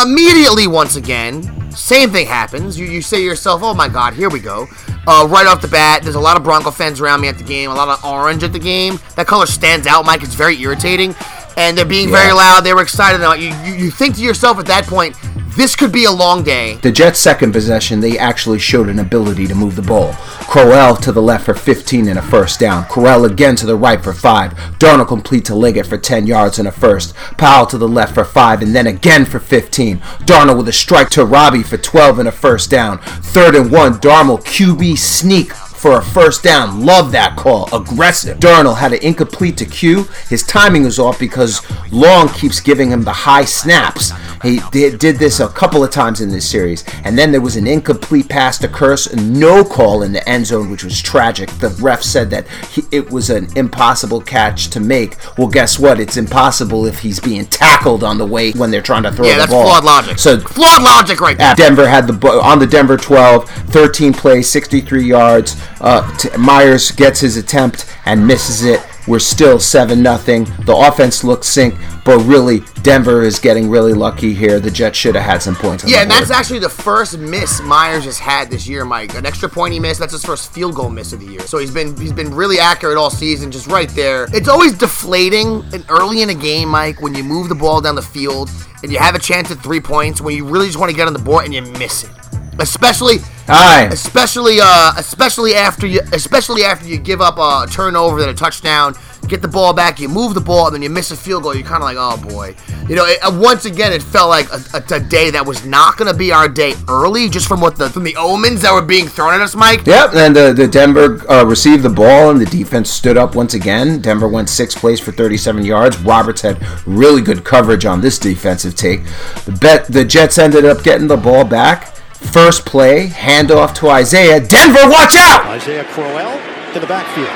Immediately, 0.02 0.66
once 0.66 0.96
again, 0.96 1.70
same 1.70 2.10
thing 2.10 2.26
happens. 2.26 2.78
You, 2.78 2.86
you 2.86 3.02
say 3.02 3.18
to 3.18 3.22
yourself, 3.22 3.62
oh 3.62 3.74
my 3.74 3.88
god, 3.88 4.14
here 4.14 4.30
we 4.30 4.40
go. 4.40 4.66
Uh, 5.06 5.26
right 5.28 5.46
off 5.46 5.60
the 5.60 5.68
bat, 5.68 6.02
there's 6.02 6.14
a 6.14 6.20
lot 6.20 6.36
of 6.36 6.42
Bronco 6.42 6.70
fans 6.70 7.00
around 7.00 7.20
me 7.20 7.28
at 7.28 7.36
the 7.36 7.44
game, 7.44 7.70
a 7.70 7.74
lot 7.74 7.88
of 7.88 8.04
orange 8.04 8.42
at 8.42 8.52
the 8.52 8.58
game. 8.58 8.98
That 9.16 9.26
color 9.26 9.46
stands 9.46 9.86
out, 9.86 10.06
Mike. 10.06 10.22
It's 10.22 10.34
very 10.34 10.58
irritating. 10.60 11.14
And 11.58 11.76
they're 11.76 11.84
being 11.84 12.10
very 12.10 12.32
loud. 12.32 12.62
They 12.62 12.72
were 12.72 12.80
excited. 12.80 13.20
You, 13.38 13.54
you, 13.70 13.84
you 13.84 13.90
think 13.90 14.16
to 14.16 14.22
yourself 14.22 14.58
at 14.58 14.66
that 14.66 14.86
point, 14.86 15.14
this 15.56 15.76
could 15.76 15.92
be 15.92 16.04
a 16.04 16.10
long 16.10 16.42
day. 16.42 16.76
The 16.76 16.92
Jets' 16.92 17.18
second 17.18 17.52
possession, 17.52 18.00
they 18.00 18.18
actually 18.18 18.58
showed 18.58 18.88
an 18.88 18.98
ability 18.98 19.46
to 19.46 19.54
move 19.54 19.76
the 19.76 19.82
ball. 19.82 20.12
Crowell 20.48 20.96
to 20.96 21.12
the 21.12 21.22
left 21.22 21.46
for 21.46 21.54
15 21.54 22.08
and 22.08 22.18
a 22.18 22.22
first 22.22 22.60
down. 22.60 22.84
Crowell 22.86 23.24
again 23.24 23.56
to 23.56 23.66
the 23.66 23.76
right 23.76 24.02
for 24.02 24.12
5. 24.12 24.52
Darnold 24.78 25.08
complete 25.08 25.44
to 25.46 25.54
Leggett 25.54 25.86
for 25.86 25.98
10 25.98 26.26
yards 26.26 26.58
and 26.58 26.68
a 26.68 26.72
first. 26.72 27.14
Powell 27.36 27.66
to 27.66 27.78
the 27.78 27.88
left 27.88 28.14
for 28.14 28.24
5 28.24 28.62
and 28.62 28.74
then 28.74 28.86
again 28.86 29.24
for 29.24 29.38
15. 29.40 29.98
Darnold 29.98 30.58
with 30.58 30.68
a 30.68 30.72
strike 30.72 31.10
to 31.10 31.24
Robbie 31.24 31.62
for 31.62 31.76
12 31.76 32.18
and 32.18 32.28
a 32.28 32.32
first 32.32 32.70
down. 32.70 32.98
Third 32.98 33.54
and 33.54 33.70
1, 33.70 33.94
Darnold 33.94 34.44
QB 34.44 34.98
sneak 34.98 35.52
for 35.82 35.98
a 35.98 36.02
first 36.02 36.44
down. 36.44 36.86
Love 36.86 37.10
that 37.12 37.36
call. 37.36 37.68
Aggressive. 37.74 38.38
Darnold 38.38 38.78
had 38.78 38.92
an 38.92 39.02
incomplete 39.02 39.56
to 39.58 39.64
Q. 39.66 40.04
His 40.30 40.44
timing 40.44 40.84
was 40.84 40.98
off 41.00 41.18
because 41.18 41.60
Long 41.90 42.28
keeps 42.28 42.60
giving 42.60 42.90
him 42.90 43.02
the 43.02 43.12
high 43.12 43.44
snaps. 43.44 44.12
He 44.42 44.60
did, 44.70 44.98
did 45.00 45.16
this 45.16 45.40
a 45.40 45.48
couple 45.48 45.82
of 45.84 45.90
times 45.90 46.20
in 46.20 46.30
this 46.30 46.48
series. 46.48 46.84
And 47.04 47.18
then 47.18 47.32
there 47.32 47.40
was 47.40 47.56
an 47.56 47.66
incomplete 47.66 48.28
pass 48.28 48.58
to 48.58 48.68
Kearse, 48.68 49.14
no 49.20 49.64
call 49.64 50.02
in 50.02 50.12
the 50.12 50.26
end 50.28 50.46
zone, 50.46 50.70
which 50.70 50.84
was 50.84 51.00
tragic. 51.02 51.48
The 51.58 51.68
ref 51.80 52.02
said 52.02 52.30
that 52.30 52.48
he, 52.68 52.82
it 52.92 53.10
was 53.10 53.28
an 53.30 53.48
impossible 53.56 54.20
catch 54.20 54.68
to 54.70 54.80
make. 54.80 55.16
Well, 55.36 55.48
guess 55.48 55.78
what? 55.78 55.98
It's 56.00 56.16
impossible 56.16 56.86
if 56.86 57.00
he's 57.00 57.18
being 57.20 57.44
tackled 57.46 58.04
on 58.04 58.18
the 58.18 58.26
way 58.26 58.52
when 58.52 58.70
they're 58.70 58.82
trying 58.82 59.02
to 59.02 59.12
throw 59.12 59.26
Yeah, 59.26 59.32
the 59.34 59.38
that's 59.40 59.50
ball. 59.52 59.64
flawed 59.64 59.84
logic. 59.84 60.18
So 60.18 60.38
Flawed 60.38 60.82
logic 60.82 61.20
right 61.20 61.36
there. 61.36 61.54
Denver 61.56 61.88
had 61.88 62.06
the 62.06 62.28
on 62.42 62.58
the 62.60 62.66
Denver 62.66 62.96
12, 62.96 63.48
13 63.48 64.12
plays, 64.12 64.48
63 64.48 65.04
yards. 65.04 65.56
Uh, 65.82 66.16
t- 66.16 66.30
Myers 66.38 66.90
gets 66.92 67.20
his 67.20 67.36
attempt 67.36 67.86
and 68.06 68.26
misses 68.26 68.64
it. 68.64 68.80
We're 69.08 69.18
still 69.18 69.58
seven 69.58 70.00
nothing. 70.00 70.44
The 70.64 70.76
offense 70.76 71.24
looks 71.24 71.48
sync, 71.48 71.74
but 72.04 72.18
really 72.18 72.60
Denver 72.82 73.22
is 73.22 73.40
getting 73.40 73.68
really 73.68 73.94
lucky 73.94 74.32
here. 74.32 74.60
The 74.60 74.70
Jets 74.70 74.96
should 74.96 75.16
have 75.16 75.24
had 75.24 75.42
some 75.42 75.56
points. 75.56 75.82
On 75.82 75.90
Yeah, 75.90 76.02
and 76.02 76.10
that's 76.10 76.30
actually 76.30 76.60
the 76.60 76.68
first 76.68 77.18
miss 77.18 77.60
Myers 77.62 78.04
has 78.04 78.18
had 78.18 78.48
this 78.48 78.68
year, 78.68 78.84
Mike. 78.84 79.16
An 79.16 79.26
extra 79.26 79.48
point 79.48 79.72
he 79.72 79.80
missed. 79.80 79.98
That's 79.98 80.12
his 80.12 80.24
first 80.24 80.52
field 80.52 80.76
goal 80.76 80.88
miss 80.88 81.12
of 81.12 81.18
the 81.18 81.26
year. 81.26 81.40
So 81.40 81.58
he's 81.58 81.72
been 81.72 81.96
he's 81.96 82.12
been 82.12 82.32
really 82.32 82.60
accurate 82.60 82.96
all 82.96 83.10
season, 83.10 83.50
just 83.50 83.66
right 83.66 83.88
there. 83.90 84.28
It's 84.32 84.48
always 84.48 84.72
deflating 84.72 85.64
and 85.72 85.84
early 85.88 86.22
in 86.22 86.30
a 86.30 86.34
game, 86.34 86.68
Mike, 86.68 87.02
when 87.02 87.12
you 87.14 87.24
move 87.24 87.48
the 87.48 87.56
ball 87.56 87.80
down 87.80 87.96
the 87.96 88.02
field 88.02 88.50
and 88.84 88.92
you 88.92 88.98
have 88.98 89.16
a 89.16 89.20
chance 89.20 89.50
at 89.50 89.58
three 89.58 89.80
points 89.80 90.20
when 90.20 90.36
you 90.36 90.44
really 90.44 90.66
just 90.66 90.78
want 90.78 90.90
to 90.90 90.96
get 90.96 91.08
on 91.08 91.12
the 91.12 91.18
board 91.18 91.44
and 91.44 91.52
you 91.52 91.62
miss 91.62 92.04
it. 92.04 92.10
Especially, 92.58 93.16
especially, 93.48 94.58
uh, 94.62 94.92
especially 94.98 95.54
after 95.54 95.86
you, 95.86 96.00
especially 96.12 96.64
after 96.64 96.86
you 96.86 96.98
give 96.98 97.20
up 97.20 97.38
a 97.38 97.70
turnover 97.70 98.20
then 98.20 98.28
a 98.28 98.34
touchdown, 98.34 98.94
get 99.28 99.42
the 99.42 99.48
ball 99.48 99.72
back, 99.72 99.98
you 99.98 100.08
move 100.08 100.34
the 100.34 100.40
ball, 100.40 100.66
and 100.66 100.74
then 100.74 100.82
you 100.82 100.90
miss 100.90 101.10
a 101.10 101.16
field 101.16 101.42
goal. 101.42 101.54
You're 101.54 101.66
kind 101.66 101.82
of 101.82 101.84
like, 101.84 101.96
oh 101.98 102.16
boy, 102.28 102.54
you 102.88 102.94
know. 102.94 103.06
It, 103.06 103.18
uh, 103.22 103.30
once 103.34 103.64
again, 103.64 103.92
it 103.92 104.02
felt 104.02 104.28
like 104.28 104.46
a, 104.50 104.62
a, 104.74 104.96
a 104.96 105.00
day 105.00 105.30
that 105.30 105.44
was 105.44 105.64
not 105.64 105.96
going 105.96 106.10
to 106.10 106.16
be 106.16 106.32
our 106.32 106.48
day 106.48 106.74
early, 106.88 107.28
just 107.28 107.48
from 107.48 107.60
what 107.60 107.76
the 107.76 107.88
from 107.90 108.04
the 108.04 108.16
omens 108.16 108.62
that 108.62 108.72
were 108.72 108.82
being 108.82 109.06
thrown 109.06 109.34
at 109.34 109.40
us, 109.40 109.54
Mike. 109.54 109.86
Yep, 109.86 110.14
and 110.14 110.36
the, 110.36 110.52
the 110.52 110.68
Denver 110.68 111.28
uh, 111.30 111.44
received 111.44 111.82
the 111.82 111.90
ball, 111.90 112.30
and 112.30 112.40
the 112.40 112.46
defense 112.46 112.90
stood 112.90 113.16
up 113.16 113.34
once 113.34 113.54
again. 113.54 114.00
Denver 114.00 114.28
went 114.28 114.48
six 114.48 114.74
plays 114.74 115.00
for 115.00 115.12
37 115.12 115.64
yards. 115.64 115.98
Roberts 115.98 116.42
had 116.42 116.64
really 116.86 117.22
good 117.22 117.44
coverage 117.44 117.86
on 117.86 118.00
this 118.00 118.18
defensive 118.18 118.74
take. 118.74 119.04
The 119.46 119.58
bet 119.60 119.86
the 119.86 120.04
Jets 120.04 120.38
ended 120.38 120.64
up 120.64 120.82
getting 120.82 121.06
the 121.06 121.16
ball 121.16 121.44
back. 121.44 121.91
First 122.30 122.64
play, 122.64 123.08
handoff 123.08 123.74
to 123.76 123.88
Isaiah. 123.90 124.40
Denver, 124.40 124.88
watch 124.88 125.16
out! 125.16 125.44
Isaiah 125.46 125.84
Crowell 125.84 126.38
to 126.72 126.80
the 126.80 126.86
backfield. 126.86 127.28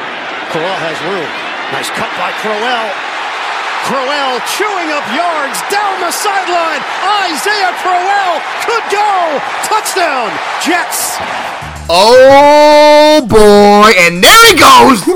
Crowell 0.54 0.78
has 0.80 0.96
room. 1.04 1.28
Nice 1.74 1.90
cut 1.90 2.08
by 2.16 2.30
Crowell. 2.40 2.88
Crowell 3.90 4.40
chewing 4.56 4.90
up 4.94 5.06
yards 5.14 5.58
down 5.70 6.00
the 6.00 6.10
sideline. 6.10 6.82
Isaiah 7.28 7.74
Crowell 7.82 8.40
could 8.64 8.86
go. 8.90 9.38
Touchdown, 9.66 10.30
Jets. 10.64 11.18
Oh 11.88 13.24
boy, 13.28 13.92
and 13.98 14.22
there 14.22 14.46
he 14.46 14.58
goes! 14.58 15.02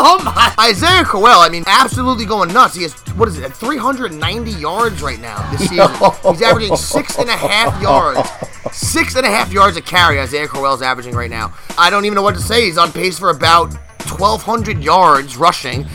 Oh 0.00 0.20
my! 0.24 0.54
Isaiah 0.68 1.04
Crowell, 1.04 1.40
I 1.40 1.48
mean, 1.48 1.64
absolutely 1.66 2.24
going 2.24 2.52
nuts. 2.52 2.74
He 2.74 2.82
has 2.82 2.92
what 3.16 3.28
is 3.28 3.38
it, 3.38 3.52
390 3.52 4.50
yards 4.52 5.02
right 5.02 5.20
now 5.20 5.50
this 5.50 5.68
season. 5.68 5.78
He's 6.32 6.42
averaging 6.42 6.76
six 6.76 7.18
and 7.18 7.28
a 7.28 7.36
half 7.36 7.80
yards. 7.82 8.28
Six 8.72 9.16
and 9.16 9.26
a 9.26 9.30
half 9.30 9.52
yards 9.52 9.76
a 9.76 9.82
carry. 9.82 10.20
Isaiah 10.20 10.48
Crowell's 10.48 10.82
averaging 10.82 11.14
right 11.14 11.30
now. 11.30 11.54
I 11.76 11.90
don't 11.90 12.04
even 12.04 12.16
know 12.16 12.22
what 12.22 12.34
to 12.34 12.40
say. 12.40 12.64
He's 12.64 12.78
on 12.78 12.92
pace 12.92 13.18
for 13.18 13.30
about 13.30 13.72
1,200 14.08 14.82
yards 14.82 15.36
rushing. 15.36 15.86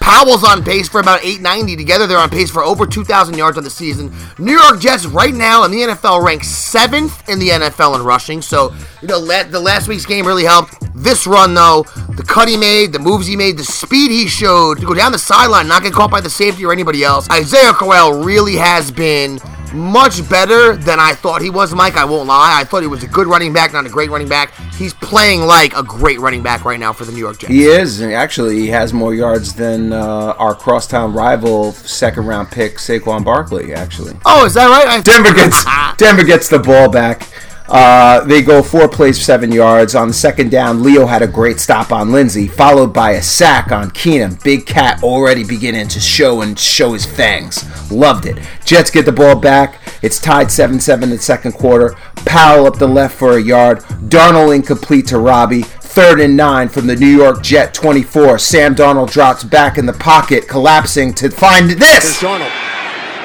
Powell's 0.00 0.44
on 0.44 0.62
pace 0.62 0.88
for 0.88 1.00
about 1.00 1.24
890. 1.24 1.74
Together, 1.76 2.06
they're 2.06 2.16
on 2.18 2.30
pace 2.30 2.48
for 2.48 2.62
over 2.62 2.86
2,000 2.86 3.36
yards 3.36 3.58
on 3.58 3.64
the 3.64 3.70
season. 3.70 4.14
New 4.38 4.56
York 4.56 4.78
Jets, 4.80 5.04
right 5.04 5.34
now 5.34 5.64
in 5.64 5.72
the 5.72 5.78
NFL, 5.78 6.24
rank 6.24 6.44
seventh 6.44 7.28
in 7.28 7.40
the 7.40 7.48
NFL 7.48 7.96
in 7.96 8.04
rushing. 8.04 8.40
So, 8.40 8.72
you 9.02 9.08
know, 9.08 9.20
the 9.20 9.60
last 9.60 9.88
week's 9.88 10.06
game 10.06 10.24
really 10.24 10.44
helped. 10.44 10.76
This 10.94 11.26
run, 11.26 11.54
though, 11.54 11.84
the 12.10 12.22
cut 12.22 12.48
he 12.48 12.56
made, 12.56 12.92
the 12.92 13.00
moves 13.00 13.26
he 13.26 13.34
made, 13.34 13.58
the 13.58 13.64
speed 13.64 14.12
he 14.12 14.28
showed 14.28 14.78
to 14.78 14.86
go 14.86 14.94
down 14.94 15.10
the 15.10 15.18
sideline, 15.18 15.66
not 15.66 15.82
get 15.82 15.92
caught 15.92 16.10
by 16.10 16.20
the 16.20 16.30
safety 16.30 16.64
or 16.64 16.72
anybody 16.72 17.02
else. 17.02 17.28
Isaiah 17.28 17.72
Crowell 17.72 18.22
really 18.22 18.54
has 18.54 18.92
been 18.92 19.40
much 19.74 20.28
better 20.28 20.76
than 20.76 20.98
I 21.00 21.14
thought 21.14 21.42
he 21.42 21.50
was, 21.50 21.74
Mike. 21.74 21.96
I 21.96 22.04
won't 22.04 22.28
lie. 22.28 22.58
I 22.60 22.64
thought 22.64 22.82
he 22.82 22.86
was 22.88 23.02
a 23.02 23.06
good 23.08 23.26
running 23.26 23.52
back, 23.52 23.72
not 23.72 23.86
a 23.86 23.88
great 23.88 24.10
running 24.10 24.28
back. 24.28 24.54
He's 24.74 24.94
playing 24.94 25.42
like 25.42 25.76
a 25.76 25.82
great 25.82 26.20
running 26.20 26.42
back 26.42 26.64
right 26.64 26.78
now 26.80 26.92
for 26.92 27.04
the 27.04 27.12
New 27.12 27.18
York 27.18 27.38
Jets. 27.38 27.52
He 27.52 27.64
is. 27.64 28.00
Actually, 28.02 28.58
he 28.58 28.68
has 28.68 28.92
more 28.92 29.14
yards 29.14 29.54
than 29.54 29.92
uh, 29.92 30.34
our 30.38 30.54
crosstown 30.54 31.12
rival, 31.12 31.72
second 31.72 32.26
round 32.26 32.50
pick 32.50 32.76
Saquon 32.76 33.24
Barkley. 33.24 33.72
Actually, 33.74 34.14
Oh, 34.24 34.44
is 34.46 34.54
that 34.54 34.68
right? 34.68 34.86
I- 34.86 35.00
Denver 35.00 35.32
gets 35.34 35.64
Denver 35.96 36.24
gets 36.24 36.48
the 36.48 36.58
ball 36.58 36.88
back. 36.90 37.28
Uh, 37.68 38.24
they 38.24 38.42
go 38.42 38.62
four 38.62 38.88
plays, 38.88 39.20
seven 39.24 39.50
yards. 39.50 39.94
On 39.94 40.08
the 40.08 40.14
second 40.14 40.50
down, 40.50 40.82
Leo 40.82 41.06
had 41.06 41.22
a 41.22 41.26
great 41.26 41.58
stop 41.58 41.90
on 41.90 42.12
Lindsay, 42.12 42.46
followed 42.46 42.92
by 42.92 43.12
a 43.12 43.22
sack 43.22 43.72
on 43.72 43.90
Keenum. 43.90 44.42
Big 44.42 44.66
Cat 44.66 45.02
already 45.02 45.44
beginning 45.44 45.88
to 45.88 46.00
show 46.00 46.42
and 46.42 46.58
show 46.58 46.92
his 46.92 47.04
fangs. 47.04 47.64
Loved 47.90 48.26
it. 48.26 48.38
Jets 48.64 48.90
get 48.90 49.04
the 49.04 49.12
ball 49.12 49.36
back. 49.36 49.80
It's 50.02 50.20
tied 50.20 50.50
7 50.52 50.78
7 50.78 51.04
in 51.04 51.10
the 51.10 51.18
second 51.22 51.52
quarter. 51.52 51.96
Powell 52.24 52.66
up 52.66 52.78
the 52.78 52.86
left 52.86 53.16
for 53.16 53.36
a 53.36 53.42
yard. 53.42 53.80
Darnold 54.08 54.54
incomplete 54.54 55.06
to 55.08 55.18
Robbie. 55.18 55.62
Third 55.62 56.20
and 56.20 56.36
nine 56.36 56.68
from 56.68 56.86
the 56.86 56.96
New 56.96 57.06
York 57.06 57.42
Jet 57.42 57.72
24. 57.72 58.38
Sam 58.38 58.74
Darnold 58.74 59.10
drops 59.10 59.42
back 59.42 59.78
in 59.78 59.86
the 59.86 59.92
pocket, 59.94 60.46
collapsing 60.46 61.14
to 61.14 61.30
find 61.30 61.70
this. 61.70 62.22
Darnold. 62.22 62.52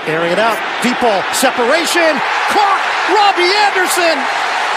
Airing 0.08 0.32
it 0.32 0.40
out. 0.40 0.58
Deep 0.82 1.00
ball. 1.00 1.22
Separation. 1.34 2.18
Caught. 2.50 2.81
Robbie 3.10 3.50
Anderson. 3.66 4.18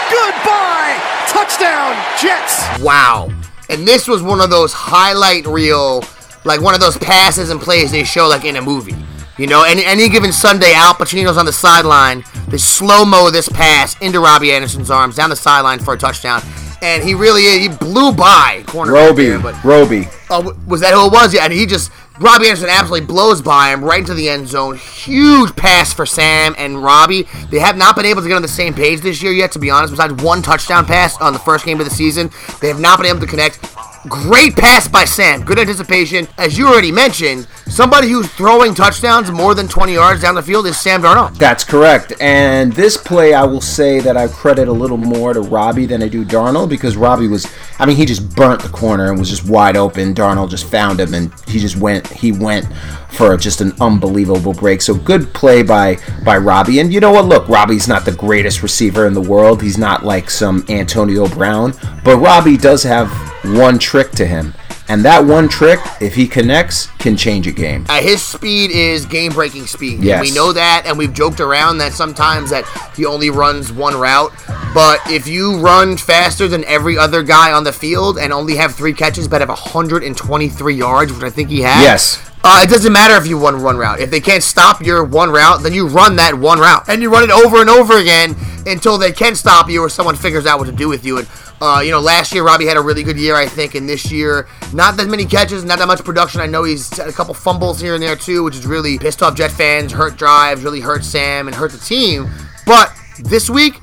Goodbye. 0.09 0.97
Touchdown, 1.27 1.93
Jets. 2.21 2.63
Wow. 2.81 3.29
And 3.69 3.87
this 3.87 4.07
was 4.07 4.21
one 4.21 4.41
of 4.41 4.49
those 4.49 4.73
highlight 4.73 5.45
reel, 5.47 6.03
like 6.45 6.61
one 6.61 6.73
of 6.73 6.79
those 6.79 6.97
passes 6.97 7.49
and 7.49 7.59
plays 7.59 7.91
they 7.91 8.03
show 8.03 8.27
like 8.27 8.45
in 8.45 8.55
a 8.55 8.61
movie. 8.61 8.95
You 9.37 9.47
know, 9.47 9.63
any, 9.63 9.83
any 9.83 10.07
given 10.07 10.31
Sunday, 10.31 10.73
Al 10.73 10.93
Pacino's 10.93 11.37
on 11.37 11.45
the 11.45 11.51
sideline. 11.51 12.23
They 12.47 12.57
slow 12.57 13.03
mo 13.03 13.29
this 13.31 13.49
pass 13.49 13.99
into 13.99 14.19
Robbie 14.21 14.53
Anderson's 14.53 14.89
arms 14.89 15.15
down 15.15 15.29
the 15.29 15.35
sideline 15.35 15.79
for 15.79 15.93
a 15.93 15.97
touchdown, 15.97 16.41
and 16.85 17.03
he 17.03 17.15
really 17.15 17.59
he 17.59 17.67
blew 17.67 18.11
by 18.11 18.63
corner. 18.67 18.93
Roby, 18.93 19.25
there, 19.25 19.39
but 19.39 19.61
Roby. 19.63 20.07
Oh, 20.29 20.55
was 20.67 20.81
that 20.81 20.93
who 20.93 21.07
it 21.07 21.11
was? 21.11 21.33
Yeah, 21.33 21.45
and 21.45 21.53
he 21.53 21.65
just 21.65 21.91
Robbie 22.19 22.47
Anderson 22.47 22.69
absolutely 22.69 23.07
blows 23.07 23.41
by 23.41 23.73
him 23.73 23.83
right 23.83 23.99
into 23.99 24.13
the 24.13 24.29
end 24.29 24.47
zone. 24.47 24.77
Huge 24.77 25.55
pass 25.55 25.93
for 25.93 26.05
Sam 26.05 26.53
and 26.57 26.81
Robbie. 26.81 27.27
They 27.49 27.59
have 27.59 27.75
not 27.75 27.95
been 27.95 28.05
able 28.05 28.21
to 28.21 28.27
get 28.27 28.35
on 28.35 28.41
the 28.41 28.47
same 28.47 28.73
page 28.73 29.01
this 29.01 29.21
year 29.21 29.33
yet, 29.33 29.51
to 29.53 29.59
be 29.59 29.69
honest. 29.69 29.93
Besides 29.93 30.23
one 30.23 30.41
touchdown 30.41 30.85
pass 30.85 31.19
on 31.19 31.33
the 31.33 31.39
first 31.39 31.65
game 31.65 31.79
of 31.79 31.85
the 31.85 31.91
season, 31.93 32.29
they 32.61 32.67
have 32.67 32.79
not 32.79 32.99
been 32.99 33.07
able 33.07 33.19
to 33.19 33.27
connect. 33.27 33.59
Great 34.09 34.55
pass 34.55 34.87
by 34.87 35.03
Sam. 35.03 35.43
Good 35.43 35.57
anticipation. 35.57 36.27
As 36.37 36.59
you 36.59 36.67
already 36.67 36.91
mentioned, 36.91 37.47
somebody 37.65 38.07
who's 38.07 38.31
throwing 38.31 38.75
touchdowns 38.75 39.31
more 39.31 39.55
than 39.55 39.67
20 39.67 39.93
yards 39.93 40.21
down 40.21 40.35
the 40.35 40.43
field 40.43 40.67
is 40.67 40.79
Sam 40.79 41.01
Darnold. 41.01 41.35
That's 41.37 41.63
correct. 41.63 42.13
And 42.21 42.71
this 42.73 42.97
play, 42.97 43.33
I 43.33 43.43
will 43.45 43.61
say 43.61 43.99
that 44.01 44.15
I 44.15 44.27
credit 44.27 44.67
a 44.67 44.71
little 44.71 44.97
more 44.97 45.33
to 45.33 45.41
Robbie 45.41 45.87
than 45.87 46.03
I 46.03 46.07
do 46.07 46.23
Darnold 46.23 46.69
because 46.69 46.95
Robbie 46.95 47.27
was, 47.27 47.47
I 47.79 47.87
mean, 47.87 47.97
he 47.97 48.05
just 48.05 48.35
burnt 48.35 48.61
the 48.61 48.69
corner 48.69 49.09
and 49.09 49.17
was 49.17 49.29
just 49.29 49.49
wide 49.49 49.75
open. 49.75 50.13
Darnold 50.13 50.51
just 50.51 50.69
found 50.69 50.99
him 50.99 51.15
and 51.15 51.33
he 51.47 51.57
just 51.57 51.77
went, 51.77 52.05
he 52.07 52.31
went 52.31 52.67
for 53.15 53.37
just 53.37 53.61
an 53.61 53.73
unbelievable 53.79 54.53
break. 54.53 54.81
So 54.81 54.93
good 54.93 55.33
play 55.33 55.63
by 55.63 55.97
by 56.23 56.37
Robbie. 56.37 56.79
And 56.79 56.93
you 56.93 56.99
know 56.99 57.11
what? 57.11 57.25
Look, 57.25 57.47
Robbie's 57.47 57.87
not 57.87 58.05
the 58.05 58.11
greatest 58.11 58.61
receiver 58.61 59.07
in 59.07 59.13
the 59.13 59.21
world. 59.21 59.61
He's 59.61 59.77
not 59.77 60.05
like 60.05 60.29
some 60.29 60.65
Antonio 60.69 61.27
Brown, 61.27 61.73
but 62.03 62.17
Robbie 62.17 62.57
does 62.57 62.83
have 62.83 63.09
one 63.43 63.79
trick 63.79 64.11
to 64.11 64.25
him. 64.25 64.53
And 64.87 65.03
that 65.03 65.25
one 65.25 65.49
trick, 65.49 65.79
if 65.99 66.13
he 66.13 66.27
connects, 66.27 66.87
can 66.99 67.17
change 67.17 67.47
a 67.47 67.51
game. 67.51 67.85
Uh, 67.89 68.01
his 68.01 68.21
speed 68.21 68.69
is 68.69 69.05
game-breaking 69.07 69.65
speed. 69.65 70.03
Yes. 70.03 70.21
We 70.21 70.31
know 70.35 70.53
that, 70.53 70.83
and 70.85 70.95
we've 70.95 71.11
joked 71.13 71.39
around 71.39 71.79
that 71.79 71.93
sometimes 71.93 72.51
that 72.51 72.65
he 72.95 73.03
only 73.05 73.31
runs 73.31 73.71
one 73.73 73.95
route. 73.99 74.31
But 74.75 74.99
if 75.09 75.27
you 75.27 75.57
run 75.57 75.97
faster 75.97 76.47
than 76.47 76.63
every 76.65 76.97
other 76.99 77.23
guy 77.23 77.51
on 77.51 77.63
the 77.63 77.73
field 77.73 78.19
and 78.19 78.31
only 78.31 78.57
have 78.57 78.75
three 78.75 78.93
catches 78.93 79.27
but 79.27 79.41
have 79.41 79.49
123 79.49 80.75
yards, 80.75 81.11
which 81.13 81.23
I 81.23 81.29
think 81.31 81.49
he 81.49 81.61
has, 81.61 81.81
Yes. 81.81 82.31
uh, 82.43 82.61
it 82.63 82.69
doesn't 82.69 82.93
matter 82.93 83.15
if 83.15 83.25
you 83.25 83.39
run 83.39 83.63
one 83.63 83.77
route. 83.77 83.99
If 83.99 84.11
they 84.11 84.21
can't 84.21 84.43
stop 84.43 84.81
your 84.81 85.03
one 85.03 85.31
route, 85.31 85.63
then 85.63 85.73
you 85.73 85.87
run 85.87 86.17
that 86.17 86.35
one 86.37 86.59
route, 86.59 86.87
and 86.87 87.01
you 87.01 87.11
run 87.11 87.23
it 87.23 87.31
over 87.31 87.59
and 87.61 87.69
over 87.71 87.97
again 87.97 88.35
until 88.67 88.97
they 88.99 89.11
can 89.11 89.35
stop 89.35 89.69
you 89.69 89.81
or 89.81 89.89
someone 89.89 90.15
figures 90.15 90.45
out 90.45 90.59
what 90.59 90.65
to 90.65 90.71
do 90.71 90.87
with 90.89 91.05
you. 91.05 91.17
And 91.19 91.27
uh, 91.65 91.79
you 91.81 91.91
know, 91.91 91.99
last 91.99 92.33
year 92.33 92.43
Robbie 92.43 92.65
had 92.65 92.77
a 92.77 92.81
really 92.81 93.03
good 93.03 93.17
year, 93.17 93.35
I 93.35 93.47
think, 93.47 93.75
and 93.75 93.89
this 93.89 94.11
year 94.11 94.47
not 94.73 94.97
that 94.97 95.07
many 95.07 95.25
catches, 95.25 95.63
not 95.63 95.79
that 95.79 95.87
much 95.87 96.03
production. 96.03 96.41
I 96.41 96.45
know 96.45 96.63
he's 96.63 96.95
had 96.95 97.07
a 97.07 97.11
couple 97.11 97.33
fumbles 97.33 97.81
here 97.81 97.95
and 97.95 98.03
there 98.03 98.15
too, 98.15 98.43
which 98.43 98.55
is 98.55 98.65
really 98.65 98.99
pissed 98.99 99.23
off 99.23 99.35
Jet 99.35 99.51
fans, 99.51 99.91
hurt 99.91 100.17
drives, 100.17 100.63
really 100.63 100.79
hurt 100.79 101.03
Sam 101.03 101.47
and 101.47 101.55
hurt 101.55 101.71
the 101.71 101.77
team. 101.77 102.29
But 102.65 102.93
this 103.19 103.49
week, 103.49 103.81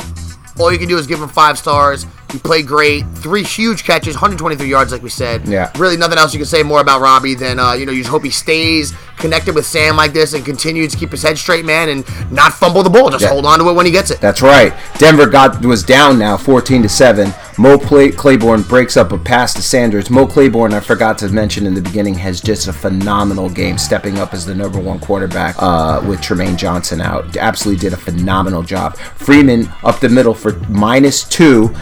all 0.58 0.72
you 0.72 0.78
can 0.78 0.88
do 0.88 0.98
is 0.98 1.06
give 1.06 1.20
him 1.20 1.28
five 1.28 1.58
stars. 1.58 2.06
He 2.32 2.38
played 2.38 2.66
great. 2.66 3.04
Three 3.14 3.42
huge 3.42 3.84
catches, 3.84 4.14
123 4.14 4.66
yards, 4.66 4.90
like 4.90 5.02
we 5.02 5.10
said. 5.10 5.46
Yeah. 5.46 5.70
Really, 5.78 5.98
nothing 5.98 6.16
else 6.18 6.32
you 6.32 6.38
can 6.38 6.46
say 6.46 6.62
more 6.62 6.80
about 6.80 7.02
Robbie 7.02 7.34
than, 7.34 7.60
uh, 7.60 7.74
you 7.74 7.84
know, 7.84 7.92
you 7.92 8.00
just 8.00 8.10
hope 8.10 8.24
he 8.24 8.30
stays 8.30 8.94
connected 9.18 9.54
with 9.54 9.64
Sam 9.66 9.96
like 9.96 10.12
this 10.12 10.32
and 10.32 10.44
continues 10.44 10.90
to 10.92 10.98
keep 10.98 11.10
his 11.10 11.22
head 11.22 11.38
straight, 11.38 11.64
man, 11.64 11.88
and 11.90 12.32
not 12.32 12.52
fumble 12.52 12.82
the 12.82 12.90
ball. 12.90 13.08
Just 13.10 13.22
Yeah. 13.22 13.28
hold 13.28 13.46
on 13.46 13.58
to 13.60 13.68
it 13.68 13.74
when 13.74 13.86
he 13.86 13.92
gets 13.92 14.10
it. 14.10 14.20
That's 14.20 14.42
right. 14.42 14.72
Denver 14.98 15.26
got 15.26 15.64
was 15.64 15.84
down 15.84 16.18
now, 16.18 16.36
14 16.36 16.82
to 16.82 16.88
seven. 16.88 17.32
Mo 17.58 17.76
Play, 17.78 18.10
Claiborne 18.10 18.62
breaks 18.62 18.96
up 18.96 19.12
a 19.12 19.18
pass 19.18 19.52
to 19.54 19.62
Sanders. 19.62 20.08
Mo 20.10 20.26
Claiborne, 20.26 20.72
I 20.72 20.80
forgot 20.80 21.18
to 21.18 21.28
mention 21.28 21.66
in 21.66 21.74
the 21.74 21.82
beginning, 21.82 22.14
has 22.14 22.40
just 22.40 22.66
a 22.66 22.72
phenomenal 22.72 23.48
game, 23.50 23.76
stepping 23.78 24.18
up 24.18 24.32
as 24.32 24.46
the 24.46 24.54
number 24.54 24.80
one 24.80 24.98
quarterback 24.98 25.54
uh, 25.58 26.02
with 26.04 26.20
Trumaine 26.20 26.56
Johnson 26.56 27.00
out. 27.00 27.36
Absolutely 27.36 27.78
did 27.80 27.92
a 27.92 27.96
phenomenal 27.96 28.62
job. 28.62 28.96
Freeman 28.96 29.70
up 29.84 30.00
the 30.00 30.08
middle 30.08 30.34
for 30.34 30.52
minus 30.70 31.24
two. 31.24 31.72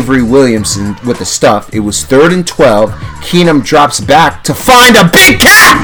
Avery 0.00 0.22
Williamson 0.22 0.96
with 1.06 1.18
the 1.18 1.26
stuff. 1.26 1.74
It 1.74 1.80
was 1.80 2.04
third 2.04 2.32
and 2.32 2.46
12. 2.46 2.90
Keenum 3.20 3.62
drops 3.62 4.00
back 4.00 4.42
to 4.44 4.54
find 4.54 4.96
a 4.96 5.04
big 5.04 5.40
cat. 5.40 5.76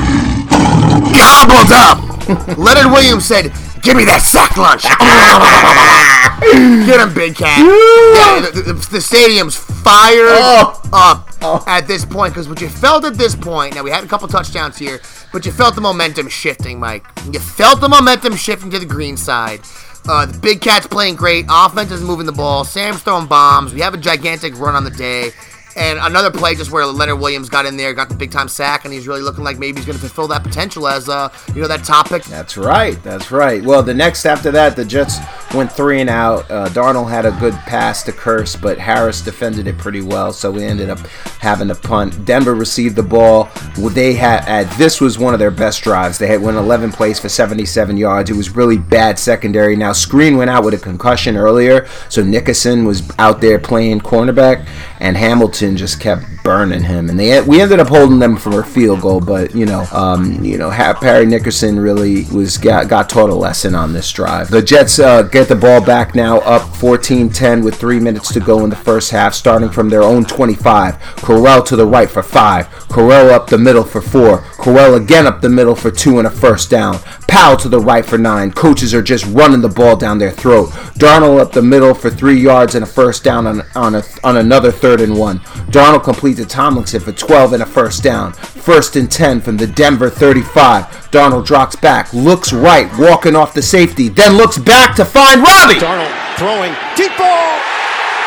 Gobbled 1.12 1.70
up. 1.70 2.48
Leonard 2.59 2.90
Williams 2.92 3.26
said, 3.26 3.52
"Give 3.83 3.94
me 3.94 4.07
that 4.07 4.22
sack 4.22 4.57
lunch." 4.57 4.85
Get 6.87 6.98
him, 6.98 7.12
big 7.12 7.37
cat. 7.37 7.59
Yeah, 7.59 8.50
the, 8.50 8.62
the, 8.62 8.72
the 8.92 9.00
stadium's 9.02 9.55
fired 9.55 10.29
Oh. 10.31 10.81
up 10.94 11.29
oh. 11.42 11.62
at 11.66 11.87
this 11.87 12.07
point 12.07 12.33
because 12.33 12.48
what 12.48 12.62
you 12.62 12.70
felt 12.70 13.05
at 13.05 13.18
this 13.18 13.37
point. 13.37 13.74
Now 13.74 13.83
we 13.83 13.90
had 13.90 14.02
a 14.02 14.07
couple 14.07 14.29
touchdowns 14.29 14.79
here, 14.79 15.02
but 15.31 15.44
you 15.44 15.52
felt 15.52 15.74
the 15.74 15.83
momentum 15.83 16.29
shifting, 16.29 16.81
Mike. 16.81 17.05
You 17.31 17.38
felt 17.38 17.83
the 17.83 17.88
momentum 17.90 18.35
shifting 18.35 18.70
to 18.70 18.79
the 18.79 18.87
green 18.87 19.18
side. 19.18 19.61
Uh, 20.09 20.27
the 20.27 20.38
big 20.38 20.61
cat's 20.61 20.87
playing 20.87 21.16
great. 21.16 21.47
Offense 21.49 21.90
is 21.90 22.01
moving 22.01 22.27
the 22.27 22.33
ball. 22.33 22.64
Sam's 22.64 23.03
throwing 23.03 23.27
bombs. 23.27 23.75
We 23.75 23.81
have 23.81 23.95
a 23.95 23.99
gigantic 23.99 24.59
run 24.59 24.75
on 24.75 24.85
the 24.85 24.90
day. 24.90 25.31
And 25.77 25.99
another 25.99 26.31
play 26.31 26.55
just 26.55 26.71
where 26.71 26.87
Leonard 26.87 27.21
Williams 27.21 27.51
got 27.51 27.66
in 27.66 27.77
there, 27.77 27.92
got 27.92 28.09
the 28.09 28.14
big 28.14 28.31
time 28.31 28.49
sack, 28.49 28.85
and 28.87 28.95
he's 28.95 29.07
really 29.07 29.21
looking 29.21 29.45
like 29.45 29.59
maybe 29.59 29.77
he's 29.77 29.85
going 29.85 29.99
to 29.99 30.01
fulfill 30.01 30.27
that 30.29 30.42
potential 30.42 30.88
as, 30.88 31.09
uh, 31.09 31.29
you 31.55 31.61
know, 31.61 31.69
that 31.69 31.85
top 31.85 32.09
pick. 32.09 32.25
That's 32.25 32.57
right. 32.57 33.01
That's 33.03 33.31
right. 33.31 33.62
Well, 33.62 33.83
the 33.83 33.92
next 33.92 34.25
after 34.25 34.51
that, 34.53 34.75
the 34.75 34.87
Jets 34.87 35.19
went 35.54 35.72
three 35.72 36.00
and 36.00 36.11
out. 36.11 36.50
Uh, 36.50 36.68
Darnold 36.68 37.09
had 37.09 37.26
a 37.26 37.30
good 37.32 37.54
pass 37.54 38.02
to 38.04 38.12
Kearse, 38.12 38.61
but 38.61 38.78
Harris 38.78 39.20
defended 39.20 39.66
it 39.66 39.78
pretty 39.78 40.00
well, 40.00 40.32
so 40.32 40.50
we 40.50 40.64
ended 40.64 40.90
up 40.90 40.98
having 41.40 41.68
to 41.68 41.74
punt. 41.74 42.24
Denver 42.24 42.54
received 42.54 42.96
the 42.96 43.02
ball. 43.02 43.48
They 43.76 44.14
had 44.14 44.44
uh, 44.48 44.76
this 44.76 45.00
was 45.00 45.18
one 45.18 45.35
of 45.35 45.40
their 45.40 45.50
best 45.50 45.82
drives. 45.82 46.18
They 46.18 46.26
had 46.26 46.42
went 46.42 46.56
11 46.56 46.92
plays 46.92 47.18
for 47.18 47.28
77 47.28 47.96
yards. 47.96 48.30
It 48.30 48.37
was 48.37 48.50
really 48.50 48.78
bad 48.78 49.18
secondary. 49.18 49.76
Now 49.76 49.92
Skrine 49.92 50.37
went 50.37 50.50
out 50.50 50.64
with 50.64 50.74
a 50.74 50.78
concussion 50.78 51.37
earlier, 51.37 51.87
so 52.09 52.22
Nickerson 52.22 52.85
was 52.85 53.02
out 53.18 53.40
there 53.40 53.59
playing 53.59 54.00
cornerback, 54.00 54.66
and 55.00 55.16
Hamilton 55.16 55.76
just 55.76 56.00
kept 56.00 56.24
burning 56.42 56.82
him. 56.82 57.11
And 57.11 57.18
they 57.18 57.40
we 57.42 57.61
ended 57.61 57.80
up 57.80 57.88
holding 57.88 58.18
them 58.18 58.37
for 58.37 58.61
a 58.61 58.64
field 58.64 59.00
goal, 59.00 59.20
but 59.20 59.54
you 59.54 59.66
know, 59.66 59.87
um, 59.92 60.44
you 60.44 60.59
know, 60.59 60.70
Ha- 60.70 60.98
Parry 61.00 61.26
Nickerson 61.26 61.78
really 61.78 62.24
was 62.32 62.59
got, 62.59 62.88
got 62.88 63.11
taught 63.11 63.30
a 63.30 63.35
lesson 63.35 63.74
on 63.74 63.92
this 63.92 64.11
drive. 64.12 64.50
The 64.50 64.62
Jets 64.62 64.98
uh, 64.98 65.22
get 65.22 65.48
the 65.48 65.54
ball 65.56 65.85
back 65.85 66.14
now, 66.14 66.38
up 66.38 66.62
14-10 66.62 67.64
with 67.64 67.74
three 67.74 68.00
minutes 68.00 68.32
to 68.32 68.40
go 68.40 68.64
in 68.64 68.70
the 68.70 68.76
first 68.76 69.11
half, 69.11 69.35
starting 69.35 69.70
from 69.70 69.88
their 69.88 70.02
own 70.02 70.24
25. 70.24 70.98
Crowell 71.16 71.62
to 71.64 71.76
the 71.76 71.87
right 71.87 72.09
for 72.09 72.22
five. 72.22 72.68
Crowell 72.88 73.30
up 73.30 73.48
the 73.48 73.59
middle 73.59 73.85
for 73.85 74.00
four. 74.00 74.38
Crowell 74.38 74.94
again 74.94 75.26
up 75.26 75.40
the 75.40 75.48
middle 75.48 75.74
for 75.74 75.90
two 75.90 76.18
and 76.18 76.26
a 76.26 76.30
first 76.30 76.70
down. 76.70 76.98
Powell 77.28 77.56
to 77.59 77.68
the 77.68 77.80
right 77.80 78.04
for 78.04 78.18
nine. 78.18 78.52
Coaches 78.52 78.94
are 78.94 79.02
just 79.02 79.26
running 79.26 79.61
the 79.61 79.68
ball 79.68 79.96
down 79.96 80.18
their 80.18 80.30
throat. 80.30 80.70
Darnold 80.98 81.40
up 81.40 81.52
the 81.52 81.62
middle 81.62 81.92
for 81.94 82.09
three 82.11 82.38
yards 82.38 82.74
and 82.74 82.82
a 82.85 82.87
first 82.87 83.24
down 83.24 83.46
on 83.46 83.62
on, 83.74 83.94
a, 83.96 84.02
on 84.24 84.37
another 84.37 84.70
third 84.70 84.86
and 84.94 85.18
one. 85.18 85.40
Darnold 85.70 86.05
completes 86.05 86.38
to 86.40 86.46
Tomlinson 86.46 87.01
for 87.01 87.12
12 87.12 87.55
and 87.55 87.62
a 87.62 87.66
first 87.66 88.03
down. 88.03 88.33
First 88.33 88.96
and 88.96 89.11
10 89.11 89.40
from 89.40 89.57
the 89.57 89.66
Denver 89.66 90.09
35. 90.09 90.85
Darnold 91.11 91.46
drops 91.46 91.77
back, 91.77 92.12
looks 92.12 92.53
right, 92.53 92.90
walking 92.99 93.35
off 93.37 93.55
the 93.55 93.62
safety, 93.62 94.09
then 94.09 94.37
looks 94.37 94.59
back 94.59 94.94
to 94.96 95.05
find 95.05 95.42
Robbie. 95.42 95.75
Darnold 95.75 96.12
throwing 96.38 96.72
deep 96.96 97.16
ball. 97.18 97.59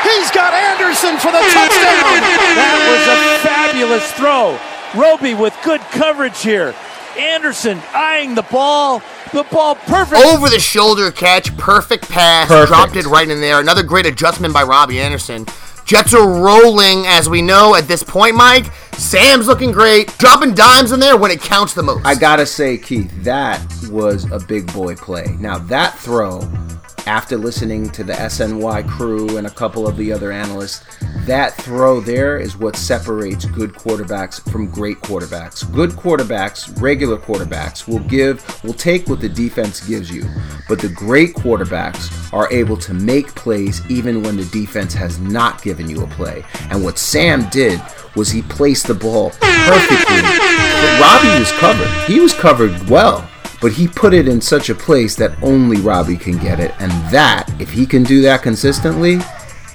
He's 0.04 0.32
got 0.32 0.54
Anderson 0.54 1.18
for 1.18 1.32
the 1.32 1.40
touchdown. 1.40 2.24
That 2.56 2.80
was 2.90 3.04
a 3.08 3.48
fabulous 3.48 4.12
throw. 4.14 4.58
Roby 5.00 5.34
with 5.34 5.56
good 5.64 5.82
coverage 5.92 6.42
here. 6.42 6.74
Anderson 7.18 7.80
eyeing 7.94 8.34
the 8.36 8.44
ball. 8.44 9.02
The 9.34 9.44
ball 9.52 9.76
perfect. 9.76 10.22
Over 10.26 10.50
the 10.50 10.60
shoulder 10.60 11.12
catch, 11.12 11.56
perfect 11.58 12.10
pass, 12.10 12.48
Perfect. 12.48 12.70
dropped 12.70 12.96
it 12.96 13.06
right 13.06 13.30
in 13.30 13.42
there. 13.42 13.60
Another 13.60 13.84
great 13.84 14.06
adjustment 14.06 14.54
by 14.54 14.64
Robbie 14.64 15.00
Anderson. 15.00 15.46
Jets 15.90 16.14
are 16.14 16.30
rolling, 16.30 17.08
as 17.08 17.28
we 17.28 17.42
know 17.42 17.74
at 17.74 17.88
this 17.88 18.04
point, 18.04 18.36
Mike. 18.36 18.72
Sam's 18.94 19.48
looking 19.48 19.72
great, 19.72 20.16
dropping 20.20 20.54
dimes 20.54 20.92
in 20.92 21.00
there 21.00 21.18
when 21.18 21.32
it 21.32 21.42
counts 21.42 21.74
the 21.74 21.82
most. 21.82 22.06
I 22.06 22.14
gotta 22.14 22.46
say, 22.46 22.78
Keith, 22.78 23.12
that 23.24 23.60
was 23.90 24.32
a 24.32 24.38
big 24.38 24.72
boy 24.72 24.94
play. 24.94 25.36
Now 25.40 25.58
that 25.58 25.98
throw, 25.98 26.42
after 27.10 27.38
listening 27.38 27.90
to 27.90 28.04
the 28.04 28.14
SNY 28.14 28.88
crew 28.88 29.38
and 29.40 29.48
a 29.48 29.50
couple 29.50 29.88
of 29.88 29.98
the 29.98 30.14
other 30.14 30.32
analysts, 30.32 30.86
that 31.26 31.56
throw 31.56 32.00
there 32.00 32.38
is 32.38 32.56
what 32.56 32.76
separates 32.76 33.46
good 33.46 33.74
quarterbacks 33.74 34.40
from 34.52 34.70
great 34.70 34.98
quarterbacks. 34.98 35.70
Good 35.74 35.90
quarterbacks, 35.92 36.80
regular 36.80 37.18
quarterbacks, 37.18 37.88
will 37.88 38.00
give, 38.02 38.64
will 38.64 38.76
take 38.76 39.08
what 39.08 39.22
the 39.22 39.28
defense 39.28 39.86
gives 39.88 40.12
you, 40.12 40.24
but 40.68 40.80
the 40.80 40.90
great 40.90 41.34
quarterbacks 41.34 42.32
are 42.32 42.52
able 42.54 42.78
to 42.78 42.94
make 42.94 43.34
plays 43.34 43.82
even 43.90 44.22
when 44.22 44.38
the 44.38 44.46
defense 44.46 44.94
has 44.94 45.18
not 45.18 45.64
given 45.64 45.90
you 45.90 46.04
a 46.04 46.08
play. 46.10 46.44
And 46.70 46.84
what 46.84 47.00
Sam 47.00 47.50
did 47.50 47.82
was 48.16 48.30
he 48.30 48.44
placed 48.44 48.86
the 48.86 48.94
ball 48.94 49.32
perfectly. 49.40 50.22
But 50.22 51.00
Robbie 51.02 51.40
was 51.40 51.52
covered. 51.54 51.90
He 52.08 52.20
was 52.20 52.36
covered 52.36 52.88
well. 52.88 53.28
But 53.62 53.74
he 53.74 53.88
put 53.88 54.14
it 54.14 54.28
in 54.28 54.42
such 54.42 54.70
a 54.70 54.76
place 54.76 55.16
that 55.16 55.42
only 55.44 55.78
Robbie 55.78 56.18
can 56.18 56.38
get 56.38 56.60
it. 56.60 56.74
And 56.80 56.92
that, 57.12 57.50
if 57.60 57.72
he 57.72 57.86
can 57.86 58.04
do 58.04 58.22
that 58.22 58.42
consistently, 58.42 59.20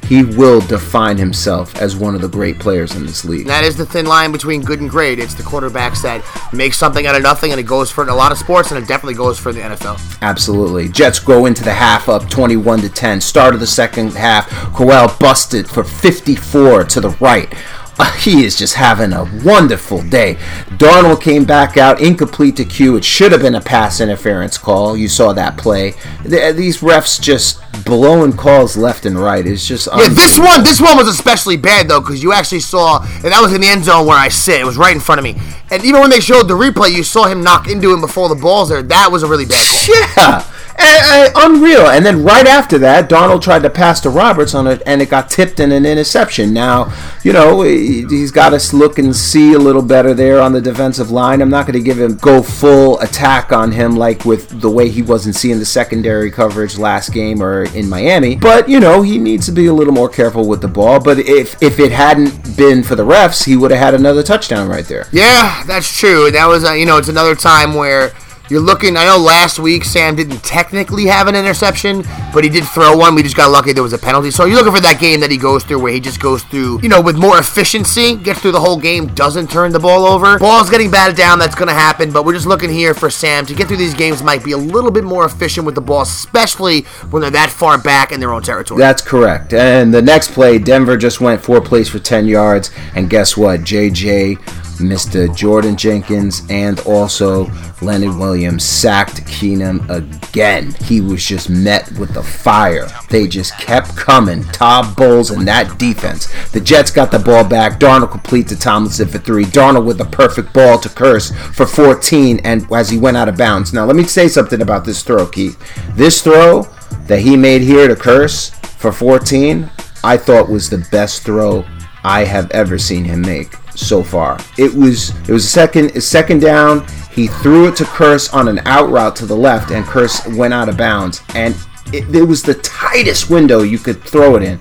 he 0.06 0.22
will 0.22 0.60
define 0.60 1.16
himself 1.16 1.76
as 1.76 1.96
one 1.96 2.14
of 2.14 2.20
the 2.20 2.28
great 2.28 2.58
players 2.58 2.94
in 2.94 3.06
this 3.06 3.24
league. 3.24 3.46
That 3.46 3.64
is 3.64 3.76
the 3.76 3.86
thin 3.86 4.06
line 4.06 4.32
between 4.32 4.62
good 4.62 4.80
and 4.80 4.90
great. 4.90 5.18
It's 5.18 5.34
the 5.34 5.42
quarterbacks 5.42 6.02
that 6.02 6.22
make 6.52 6.74
something 6.74 7.06
out 7.06 7.16
of 7.16 7.22
nothing, 7.22 7.52
and 7.52 7.60
it 7.60 7.64
goes 7.64 7.90
for 7.90 8.02
it 8.02 8.08
in 8.08 8.10
a 8.10 8.16
lot 8.16 8.30
of 8.30 8.38
sports, 8.38 8.70
and 8.70 8.82
it 8.82 8.86
definitely 8.86 9.14
goes 9.14 9.38
for 9.38 9.52
the 9.52 9.60
NFL. 9.60 9.98
Absolutely. 10.20 10.88
Jets 10.88 11.18
go 11.18 11.46
into 11.46 11.64
the 11.64 11.72
half 11.72 12.08
up 12.08 12.28
21 12.28 12.80
to 12.80 12.88
10. 12.88 13.20
Start 13.20 13.54
of 13.54 13.60
the 13.60 13.66
second 13.66 14.12
half, 14.12 14.48
Crowell 14.74 15.14
busted 15.18 15.68
for 15.68 15.84
54 15.84 16.84
to 16.84 17.00
the 17.00 17.10
right. 17.20 17.52
Uh, 17.98 18.10
he 18.18 18.44
is 18.44 18.56
just 18.56 18.74
having 18.74 19.12
a 19.12 19.24
wonderful 19.44 20.02
day. 20.02 20.34
Darnold 20.78 21.20
came 21.22 21.44
back 21.44 21.76
out 21.76 22.00
incomplete 22.00 22.56
to 22.56 22.64
Q. 22.64 22.96
It 22.96 23.04
should 23.04 23.32
have 23.32 23.42
been 23.42 23.54
a 23.54 23.60
pass 23.60 24.00
interference 24.00 24.58
call. 24.58 24.96
You 24.96 25.08
saw 25.08 25.32
that 25.32 25.56
play. 25.56 25.94
Th- 26.28 26.54
These 26.56 26.78
refs 26.78 27.20
just 27.20 27.60
blowing 27.84 28.32
calls 28.32 28.76
left 28.76 29.06
and 29.06 29.18
right. 29.18 29.46
It's 29.46 29.66
just 29.66 29.88
Yeah, 29.96 30.08
this 30.08 30.38
one, 30.38 30.62
this 30.64 30.80
one 30.80 30.96
was 30.96 31.08
especially 31.08 31.56
bad 31.56 31.88
though, 31.88 32.00
because 32.00 32.22
you 32.22 32.32
actually 32.32 32.60
saw, 32.60 33.02
and 33.02 33.24
that 33.32 33.40
was 33.40 33.52
in 33.52 33.60
the 33.60 33.68
end 33.68 33.84
zone 33.84 34.06
where 34.06 34.18
I 34.18 34.28
sit. 34.28 34.60
It 34.60 34.64
was 34.64 34.76
right 34.76 34.94
in 34.94 35.00
front 35.00 35.18
of 35.18 35.24
me, 35.24 35.36
and 35.70 35.84
even 35.84 36.00
when 36.00 36.10
they 36.10 36.20
showed 36.20 36.44
the 36.48 36.54
replay, 36.54 36.92
you 36.92 37.02
saw 37.04 37.24
him 37.26 37.42
knock 37.42 37.68
into 37.68 37.92
him 37.92 38.00
before 38.00 38.28
the 38.28 38.34
ball's 38.34 38.68
there. 38.70 38.82
That 38.82 39.10
was 39.12 39.22
a 39.22 39.26
really 39.28 39.44
bad 39.46 39.66
call. 39.86 39.94
Yeah. 40.16 40.50
And, 40.76 41.04
and 41.06 41.32
unreal. 41.36 41.86
And 41.86 42.04
then 42.04 42.24
right 42.24 42.46
after 42.46 42.78
that, 42.78 43.08
Donald 43.08 43.42
tried 43.42 43.62
to 43.62 43.70
pass 43.70 44.00
to 44.00 44.10
Roberts 44.10 44.54
on 44.54 44.66
it, 44.66 44.82
and 44.86 45.00
it 45.00 45.08
got 45.08 45.30
tipped 45.30 45.60
in 45.60 45.70
an 45.72 45.86
interception. 45.86 46.52
Now, 46.52 46.92
you 47.22 47.32
know, 47.32 47.62
he- 47.62 48.04
he's 48.08 48.30
got 48.30 48.50
to 48.58 48.76
look 48.76 48.98
and 48.98 49.14
see 49.14 49.52
a 49.52 49.58
little 49.58 49.82
better 49.82 50.14
there 50.14 50.40
on 50.40 50.52
the 50.52 50.60
defensive 50.60 51.10
line. 51.10 51.40
I'm 51.42 51.50
not 51.50 51.66
going 51.66 51.78
to 51.78 51.84
give 51.84 51.98
him 52.00 52.16
go 52.16 52.42
full 52.42 52.98
attack 53.00 53.52
on 53.52 53.72
him 53.72 53.96
like 53.96 54.24
with 54.24 54.60
the 54.60 54.70
way 54.70 54.88
he 54.88 55.02
wasn't 55.02 55.36
seeing 55.36 55.58
the 55.58 55.64
secondary 55.66 56.30
coverage 56.30 56.76
last 56.78 57.12
game 57.12 57.42
or 57.42 57.64
in 57.64 57.88
Miami. 57.88 58.36
But 58.36 58.68
you 58.68 58.80
know, 58.80 59.02
he 59.02 59.18
needs 59.18 59.46
to 59.46 59.52
be 59.52 59.66
a 59.66 59.72
little 59.72 59.92
more 59.94 60.08
careful 60.08 60.46
with 60.48 60.60
the 60.60 60.68
ball. 60.68 61.00
But 61.00 61.18
if 61.20 61.60
if 61.62 61.78
it 61.78 61.92
hadn't 61.92 62.56
been 62.56 62.82
for 62.82 62.96
the 62.96 63.04
refs, 63.04 63.44
he 63.44 63.56
would 63.56 63.70
have 63.70 63.80
had 63.80 63.94
another 63.94 64.22
touchdown 64.22 64.68
right 64.68 64.84
there. 64.86 65.06
Yeah, 65.12 65.62
that's 65.66 65.96
true. 65.98 66.30
That 66.30 66.46
was, 66.46 66.64
uh, 66.64 66.72
you 66.72 66.86
know, 66.86 66.96
it's 66.98 67.08
another 67.08 67.34
time 67.34 67.74
where 67.74 68.12
you're 68.54 68.62
looking. 68.62 68.96
I 68.96 69.04
know 69.04 69.18
last 69.18 69.58
week 69.58 69.84
Sam 69.84 70.14
didn't 70.14 70.44
technically 70.44 71.06
have 71.06 71.26
an 71.26 71.34
interception, 71.34 72.04
but 72.32 72.44
he 72.44 72.50
did 72.50 72.62
throw 72.62 72.96
one. 72.96 73.16
We 73.16 73.24
just 73.24 73.36
got 73.36 73.50
lucky 73.50 73.72
there 73.72 73.82
was 73.82 73.92
a 73.92 73.98
penalty. 73.98 74.30
So 74.30 74.44
you're 74.44 74.54
looking 74.54 74.72
for 74.72 74.80
that 74.80 75.00
game 75.00 75.18
that 75.20 75.30
he 75.32 75.36
goes 75.36 75.64
through 75.64 75.82
where 75.82 75.92
he 75.92 75.98
just 75.98 76.20
goes 76.20 76.44
through, 76.44 76.80
you 76.80 76.88
know, 76.88 77.00
with 77.00 77.16
more 77.16 77.36
efficiency, 77.36 78.14
gets 78.14 78.38
through 78.38 78.52
the 78.52 78.60
whole 78.60 78.78
game, 78.78 79.08
doesn't 79.08 79.50
turn 79.50 79.72
the 79.72 79.80
ball 79.80 80.06
over. 80.06 80.38
Ball's 80.38 80.70
getting 80.70 80.88
batted 80.88 81.16
down. 81.16 81.40
That's 81.40 81.56
going 81.56 81.66
to 81.66 81.74
happen. 81.74 82.12
But 82.12 82.24
we're 82.24 82.34
just 82.34 82.46
looking 82.46 82.70
here 82.70 82.94
for 82.94 83.10
Sam 83.10 83.44
to 83.46 83.56
get 83.56 83.66
through 83.66 83.78
these 83.78 83.92
games. 83.92 84.22
Might 84.22 84.44
be 84.44 84.52
a 84.52 84.56
little 84.56 84.92
bit 84.92 85.02
more 85.02 85.24
efficient 85.24 85.66
with 85.66 85.74
the 85.74 85.80
ball, 85.80 86.02
especially 86.02 86.82
when 87.10 87.22
they're 87.22 87.32
that 87.32 87.50
far 87.50 87.76
back 87.76 88.12
in 88.12 88.20
their 88.20 88.32
own 88.32 88.42
territory. 88.42 88.78
That's 88.78 89.02
correct. 89.02 89.52
And 89.52 89.92
the 89.92 90.02
next 90.02 90.30
play, 90.30 90.58
Denver 90.60 90.96
just 90.96 91.20
went 91.20 91.42
four 91.42 91.60
plays 91.60 91.88
for 91.88 91.98
10 91.98 92.28
yards. 92.28 92.70
And 92.94 93.10
guess 93.10 93.36
what? 93.36 93.62
JJ, 93.62 94.73
Mr. 94.74 95.34
Jordan 95.34 95.76
Jenkins, 95.76 96.42
and 96.50 96.80
also 96.80 97.50
Leonard 97.80 98.16
Williams 98.16 98.64
sacked 98.64 99.24
Keenum 99.24 99.88
again. 99.90 100.74
He 100.84 101.00
was 101.00 101.24
just 101.24 101.50
met 101.50 101.90
with 101.98 102.14
the 102.14 102.22
fire. 102.22 102.88
They 103.10 103.26
just 103.26 103.56
kept 103.58 103.96
coming. 103.96 104.44
Todd 104.44 104.96
Bowles 104.96 105.30
and 105.30 105.46
that 105.46 105.78
defense. 105.78 106.26
The 106.50 106.60
Jets 106.60 106.90
got 106.90 107.10
the 107.10 107.18
ball 107.18 107.44
back. 107.44 107.78
Darnold 107.78 108.10
complete 108.10 108.48
to 108.48 108.58
Tomlinson 108.58 109.08
for 109.08 109.18
three. 109.18 109.44
Darnold 109.44 109.84
with 109.84 110.00
a 110.00 110.06
perfect 110.06 110.52
ball 110.52 110.78
to 110.78 110.88
Kearse 110.88 111.34
for 111.54 111.66
14 111.66 112.40
and 112.44 112.66
as 112.72 112.88
he 112.88 112.98
went 112.98 113.16
out 113.16 113.28
of 113.28 113.36
bounds. 113.36 113.72
Now, 113.72 113.84
let 113.84 113.96
me 113.96 114.04
say 114.04 114.28
something 114.28 114.62
about 114.62 114.84
this 114.84 115.02
throw, 115.02 115.26
Keith. 115.26 115.58
This 115.94 116.22
throw 116.22 116.62
that 117.06 117.20
he 117.20 117.36
made 117.36 117.62
here 117.62 117.88
to 117.88 117.94
Kearse 117.94 118.54
for 118.76 118.92
14, 118.92 119.70
I 120.02 120.16
thought 120.16 120.48
was 120.48 120.68
the 120.68 120.86
best 120.90 121.22
throw 121.22 121.64
I 122.02 122.24
have 122.24 122.50
ever 122.50 122.78
seen 122.78 123.04
him 123.04 123.22
make 123.22 123.54
so 123.76 124.02
far. 124.02 124.38
It 124.58 124.74
was 124.74 125.10
it 125.28 125.32
was 125.32 125.44
a 125.44 125.48
second 125.48 125.90
a 125.96 126.00
second 126.00 126.40
down. 126.40 126.86
He 127.10 127.28
threw 127.28 127.68
it 127.68 127.76
to 127.76 127.84
Kearse 127.84 128.32
on 128.34 128.48
an 128.48 128.60
out 128.66 128.90
route 128.90 129.14
to 129.16 129.26
the 129.26 129.36
left, 129.36 129.70
and 129.70 129.84
Kearse 129.84 130.36
went 130.36 130.52
out 130.52 130.68
of 130.68 130.76
bounds. 130.76 131.22
And 131.34 131.54
it, 131.92 132.12
it 132.14 132.22
was 132.24 132.42
the 132.42 132.54
tightest 132.54 133.30
window 133.30 133.62
you 133.62 133.78
could 133.78 134.02
throw 134.02 134.36
it 134.36 134.42
in. 134.42 134.60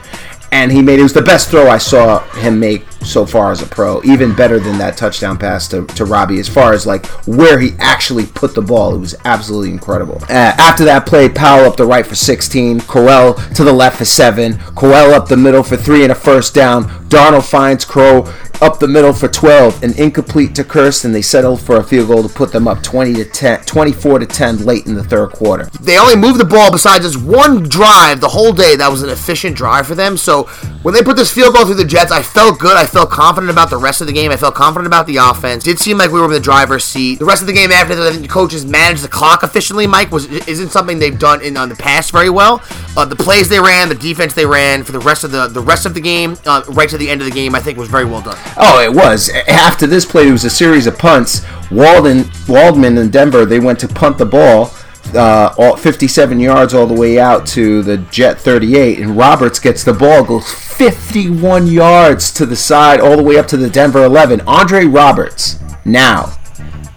And 0.53 0.71
he 0.71 0.83
made 0.83 0.99
it 0.99 1.03
was 1.03 1.13
the 1.13 1.21
best 1.23 1.49
throw 1.49 1.67
I 1.67 1.79
saw 1.79 2.19
him 2.35 2.59
make 2.59 2.85
so 3.01 3.25
far 3.25 3.51
as 3.51 3.63
a 3.63 3.65
pro. 3.65 4.03
Even 4.03 4.35
better 4.35 4.59
than 4.59 4.77
that 4.77 4.95
touchdown 4.95 5.35
pass 5.35 5.67
to, 5.69 5.87
to 5.87 6.05
Robbie 6.05 6.39
as 6.39 6.47
far 6.47 6.73
as 6.73 6.85
like 6.85 7.07
where 7.25 7.57
he 7.59 7.71
actually 7.79 8.27
put 8.27 8.53
the 8.53 8.61
ball. 8.61 8.93
It 8.93 8.99
was 8.99 9.15
absolutely 9.25 9.71
incredible. 9.71 10.19
Uh, 10.29 10.53
after 10.59 10.85
that 10.85 11.07
play, 11.07 11.27
Powell 11.27 11.65
up 11.65 11.75
the 11.75 11.87
right 11.87 12.05
for 12.05 12.13
16, 12.13 12.81
Crowell 12.81 13.33
to 13.33 13.63
the 13.63 13.73
left 13.73 13.97
for 13.97 14.05
7, 14.05 14.59
Crowell 14.75 15.15
up 15.15 15.27
the 15.27 15.37
middle 15.37 15.63
for 15.63 15.75
3 15.75 16.03
and 16.03 16.11
a 16.11 16.15
first 16.15 16.53
down. 16.53 16.85
Darnold 17.09 17.49
finds 17.49 17.83
Crow 17.83 18.31
up 18.61 18.79
the 18.79 18.87
middle 18.87 19.13
for 19.13 19.27
12 19.27 19.83
an 19.83 19.93
incomplete 19.99 20.55
to 20.55 20.63
Kirsten. 20.63 21.11
They 21.11 21.21
settled 21.21 21.61
for 21.61 21.77
a 21.77 21.83
field 21.83 22.07
goal 22.07 22.23
to 22.23 22.29
put 22.29 22.51
them 22.51 22.67
up 22.67 22.81
20 22.81 23.13
to 23.15 23.25
10, 23.25 23.65
24 23.65 24.19
to 24.19 24.25
10 24.25 24.65
late 24.65 24.85
in 24.85 24.95
the 24.95 25.03
third 25.03 25.31
quarter. 25.31 25.65
They 25.81 25.99
only 25.99 26.15
moved 26.15 26.39
the 26.39 26.45
ball 26.45 26.71
besides 26.71 27.03
this 27.03 27.17
one 27.17 27.63
drive 27.63 28.21
the 28.21 28.29
whole 28.29 28.53
day 28.53 28.75
that 28.77 28.89
was 28.89 29.03
an 29.03 29.09
efficient 29.09 29.55
drive 29.55 29.85
for 29.85 29.95
them. 29.95 30.17
So 30.17 30.42
when 30.83 30.93
they 30.93 31.01
put 31.01 31.15
this 31.15 31.31
field 31.31 31.53
goal 31.53 31.65
through 31.65 31.75
the 31.75 31.85
Jets, 31.85 32.11
I 32.11 32.21
felt 32.21 32.59
good. 32.59 32.75
I 32.75 32.85
felt 32.85 33.09
confident 33.09 33.51
about 33.51 33.69
the 33.69 33.77
rest 33.77 34.01
of 34.01 34.07
the 34.07 34.13
game. 34.13 34.31
I 34.31 34.37
felt 34.37 34.55
confident 34.55 34.87
about 34.87 35.07
the 35.07 35.17
offense. 35.17 35.63
Did 35.63 35.79
seem 35.79 35.97
like 35.97 36.11
we 36.11 36.19
were 36.19 36.25
in 36.25 36.31
the 36.31 36.39
driver's 36.39 36.83
seat. 36.83 37.19
The 37.19 37.25
rest 37.25 37.41
of 37.41 37.47
the 37.47 37.53
game 37.53 37.71
after 37.71 37.95
that, 37.95 38.21
the 38.21 38.27
coaches 38.27 38.65
managed 38.65 39.03
the 39.03 39.07
clock 39.07 39.43
efficiently. 39.43 39.87
Mike 39.87 40.11
was 40.11 40.25
isn't 40.25 40.69
something 40.69 40.99
they've 40.99 41.17
done 41.17 41.41
in 41.41 41.57
on 41.57 41.69
the 41.69 41.75
past 41.75 42.11
very 42.11 42.29
well. 42.29 42.61
Uh, 42.95 43.05
the 43.05 43.15
plays 43.15 43.49
they 43.49 43.59
ran, 43.59 43.89
the 43.89 43.95
defense 43.95 44.33
they 44.33 44.45
ran 44.45 44.83
for 44.83 44.91
the 44.91 44.99
rest 44.99 45.23
of 45.23 45.31
the 45.31 45.47
the 45.47 45.61
rest 45.61 45.85
of 45.85 45.93
the 45.93 46.01
game, 46.01 46.37
uh, 46.45 46.63
right 46.69 46.89
to 46.89 46.97
the 46.97 47.09
end 47.09 47.21
of 47.21 47.25
the 47.25 47.33
game, 47.33 47.55
I 47.55 47.59
think 47.59 47.77
was 47.77 47.89
very 47.89 48.05
well 48.05 48.21
done. 48.21 48.37
Oh, 48.57 48.81
it 48.81 48.93
was. 48.93 49.29
After 49.47 49.87
this 49.87 50.05
play, 50.05 50.27
it 50.27 50.31
was 50.31 50.45
a 50.45 50.49
series 50.49 50.87
of 50.87 50.97
punts. 50.97 51.41
Walden, 51.71 52.25
Wadman 52.47 52.97
and 52.97 53.11
Denver, 53.11 53.45
they 53.45 53.59
went 53.59 53.79
to 53.79 53.87
punt 53.87 54.17
the 54.17 54.25
ball. 54.25 54.71
Uh, 55.13 55.53
all 55.57 55.75
57 55.75 56.39
yards 56.39 56.73
all 56.73 56.87
the 56.87 56.93
way 56.93 57.19
out 57.19 57.45
to 57.45 57.83
the 57.83 57.97
Jet 57.97 58.39
38, 58.39 58.99
and 58.99 59.15
Roberts 59.15 59.59
gets 59.59 59.83
the 59.83 59.93
ball, 59.93 60.23
goes 60.23 60.51
51 60.51 61.67
yards 61.67 62.31
to 62.33 62.45
the 62.45 62.55
side, 62.55 62.99
all 62.99 63.17
the 63.17 63.23
way 63.23 63.37
up 63.37 63.47
to 63.47 63.57
the 63.57 63.69
Denver 63.69 64.03
11. 64.03 64.41
Andre 64.41 64.85
Roberts 64.85 65.59
now 65.85 66.35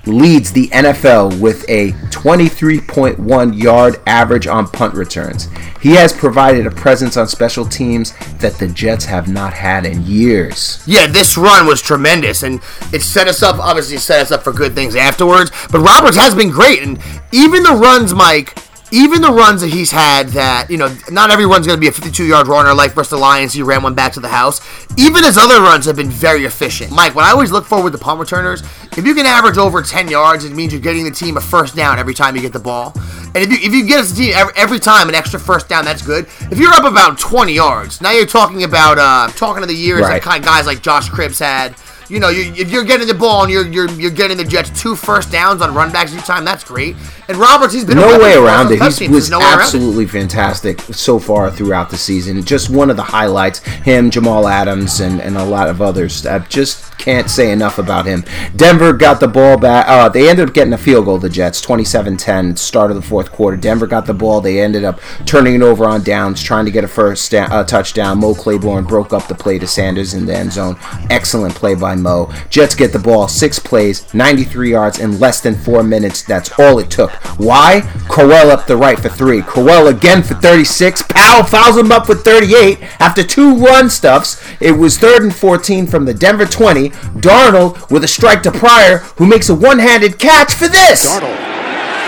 leads 0.06 0.52
the 0.52 0.68
NFL 0.68 1.40
with 1.40 1.64
a 1.68 1.92
23.1 2.10 3.60
yard 3.60 4.00
average 4.06 4.46
on 4.46 4.68
punt 4.68 4.94
returns. 4.94 5.48
He 5.80 5.90
has 5.92 6.12
provided 6.12 6.66
a 6.66 6.70
presence 6.70 7.16
on 7.16 7.28
special 7.28 7.64
teams 7.64 8.14
that 8.38 8.54
the 8.54 8.68
Jets 8.68 9.04
have 9.04 9.28
not 9.28 9.52
had 9.52 9.86
in 9.86 10.02
years. 10.04 10.82
Yeah, 10.86 11.06
this 11.06 11.36
run 11.36 11.66
was 11.66 11.82
tremendous, 11.82 12.42
and 12.42 12.60
it 12.92 13.02
set 13.02 13.28
us 13.28 13.42
up. 13.42 13.58
Obviously, 13.58 13.98
set 13.98 14.20
us 14.20 14.32
up 14.32 14.42
for 14.42 14.52
good 14.52 14.74
things 14.74 14.96
afterwards. 14.96 15.50
But 15.70 15.80
Roberts 15.80 16.16
has 16.16 16.34
been 16.34 16.50
great, 16.50 16.82
and 16.82 16.98
even 17.32 17.62
the 17.62 17.74
runs, 17.74 18.14
Mike. 18.14 18.56
Even 18.96 19.20
the 19.20 19.30
runs 19.30 19.60
that 19.60 19.68
he's 19.68 19.90
had, 19.90 20.28
that 20.30 20.70
you 20.70 20.78
know, 20.78 20.88
not 21.10 21.30
everyone's 21.30 21.66
going 21.66 21.76
to 21.76 21.80
be 21.80 21.88
a 21.88 21.92
52-yard 21.92 22.46
runner 22.48 22.72
like 22.72 22.92
versus 22.92 23.10
the 23.10 23.18
Lions. 23.18 23.52
He 23.52 23.62
ran 23.62 23.82
one 23.82 23.94
back 23.94 24.12
to 24.14 24.20
the 24.20 24.28
house. 24.28 24.60
Even 24.96 25.22
his 25.22 25.36
other 25.36 25.60
runs 25.60 25.84
have 25.84 25.96
been 25.96 26.08
very 26.08 26.46
efficient. 26.46 26.90
Mike, 26.90 27.14
what 27.14 27.24
I 27.26 27.30
always 27.32 27.52
look 27.52 27.66
for 27.66 27.82
with 27.82 27.92
the 27.92 27.98
punt 27.98 28.18
returners, 28.20 28.62
if 28.96 29.04
you 29.04 29.14
can 29.14 29.26
average 29.26 29.58
over 29.58 29.82
10 29.82 30.08
yards, 30.08 30.44
it 30.46 30.52
means 30.52 30.72
you're 30.72 30.80
getting 30.80 31.04
the 31.04 31.10
team 31.10 31.36
a 31.36 31.40
first 31.42 31.76
down 31.76 31.98
every 31.98 32.14
time 32.14 32.34
you 32.36 32.40
get 32.40 32.54
the 32.54 32.58
ball. 32.58 32.94
And 33.34 33.44
if 33.44 33.50
you 33.50 33.58
if 33.68 33.74
you 33.74 33.86
get 33.86 34.00
us 34.00 34.12
the 34.12 34.16
team 34.16 34.32
every, 34.34 34.52
every 34.56 34.78
time 34.78 35.10
an 35.10 35.14
extra 35.14 35.38
first 35.38 35.68
down, 35.68 35.84
that's 35.84 36.00
good. 36.00 36.24
If 36.50 36.58
you're 36.58 36.72
up 36.72 36.84
about 36.84 37.18
20 37.18 37.52
yards, 37.52 38.00
now 38.00 38.12
you're 38.12 38.24
talking 38.24 38.64
about 38.64 38.96
uh, 38.98 39.30
talking 39.36 39.60
to 39.60 39.66
the 39.66 39.74
years 39.74 40.00
Right. 40.02 40.14
that 40.14 40.22
kind 40.22 40.42
of 40.42 40.46
guys 40.46 40.64
like 40.64 40.80
Josh 40.80 41.10
Cribbs 41.10 41.38
had. 41.38 41.74
You 42.08 42.20
know, 42.20 42.28
you, 42.28 42.52
if 42.54 42.70
you're 42.70 42.84
getting 42.84 43.08
the 43.08 43.14
ball 43.14 43.42
and 43.42 43.52
you're 43.52 43.66
you're 43.66 43.90
you're 43.92 44.10
getting 44.10 44.36
the 44.36 44.44
Jets 44.44 44.70
two 44.80 44.94
first 44.94 45.32
downs 45.32 45.60
on 45.60 45.74
run 45.74 45.90
backs 45.92 46.14
each 46.14 46.24
time, 46.24 46.44
that's 46.44 46.64
great. 46.64 46.96
And 47.28 47.36
Roberts, 47.36 47.74
he's 47.74 47.84
been 47.84 47.96
no 47.96 48.18
way 48.20 48.34
around 48.34 48.70
it. 48.70 48.76
special 48.76 49.08
He 49.08 49.12
was 49.12 49.30
no 49.30 49.40
absolutely 49.40 50.06
fantastic 50.06 50.80
so 50.80 51.18
far 51.18 51.50
throughout 51.50 51.90
the 51.90 51.96
season. 51.96 52.40
Just 52.44 52.70
one 52.70 52.90
of 52.90 52.96
the 52.96 53.02
highlights. 53.02 53.58
Him, 53.58 54.10
Jamal 54.10 54.46
Adams, 54.46 55.00
and, 55.00 55.20
and 55.20 55.36
a 55.36 55.44
lot 55.44 55.68
of 55.68 55.82
others. 55.82 56.24
I 56.24 56.38
just 56.40 56.96
can't 56.98 57.28
say 57.28 57.50
enough 57.50 57.78
about 57.78 58.06
him. 58.06 58.24
Denver 58.54 58.92
got 58.92 59.20
the 59.20 59.28
ball 59.28 59.58
back. 59.58 59.86
Uh, 59.88 60.08
they 60.08 60.28
ended 60.28 60.48
up 60.48 60.54
getting 60.54 60.72
a 60.72 60.78
field 60.78 61.04
goal, 61.04 61.18
the 61.18 61.28
Jets, 61.28 61.64
27-10, 61.64 62.58
start 62.58 62.90
of 62.90 62.96
the 62.96 63.02
fourth 63.02 63.32
quarter. 63.32 63.56
Denver 63.56 63.86
got 63.86 64.06
the 64.06 64.14
ball. 64.14 64.40
They 64.40 64.60
ended 64.60 64.84
up 64.84 65.00
turning 65.24 65.54
it 65.54 65.62
over 65.62 65.84
on 65.84 66.02
downs, 66.02 66.42
trying 66.42 66.64
to 66.64 66.70
get 66.70 66.84
a 66.84 66.88
first 66.88 67.32
uh, 67.34 67.64
touchdown. 67.64 68.18
Mo 68.18 68.34
Claiborne 68.34 68.84
broke 68.84 69.12
up 69.12 69.26
the 69.28 69.34
play 69.34 69.58
to 69.58 69.66
Sanders 69.66 70.14
in 70.14 70.26
the 70.26 70.36
end 70.36 70.52
zone. 70.52 70.76
Excellent 71.10 71.54
play 71.54 71.74
by 71.74 71.95
Mo. 72.02 72.32
Jets 72.50 72.74
get 72.74 72.92
the 72.92 72.98
ball, 72.98 73.28
six 73.28 73.58
plays, 73.58 74.12
93 74.14 74.70
yards 74.70 74.98
in 74.98 75.18
less 75.18 75.40
than 75.40 75.54
four 75.54 75.82
minutes. 75.82 76.22
That's 76.22 76.58
all 76.58 76.78
it 76.78 76.90
took. 76.90 77.10
Why? 77.38 77.82
Crowell 78.08 78.50
up 78.50 78.66
the 78.66 78.76
right 78.76 78.98
for 78.98 79.08
three. 79.08 79.42
Crowell 79.42 79.88
again 79.88 80.22
for 80.22 80.34
36. 80.34 81.02
Powell 81.08 81.44
fouls 81.44 81.76
him 81.76 81.92
up 81.92 82.06
for 82.06 82.14
38. 82.14 82.82
After 83.00 83.22
two 83.22 83.56
run 83.56 83.90
stuffs, 83.90 84.42
it 84.60 84.72
was 84.72 84.98
third 84.98 85.22
and 85.22 85.34
14 85.34 85.86
from 85.86 86.04
the 86.04 86.14
Denver 86.14 86.46
20. 86.46 86.90
Darnold 87.20 87.90
with 87.90 88.04
a 88.04 88.08
strike 88.08 88.42
to 88.42 88.52
Pryor, 88.52 88.98
who 89.16 89.26
makes 89.26 89.48
a 89.48 89.54
one-handed 89.54 90.18
catch 90.18 90.52
for 90.52 90.68
this. 90.68 91.06
Darnold 91.06 91.56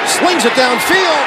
Slings 0.09 0.45
it 0.47 0.53
downfield. 0.53 1.27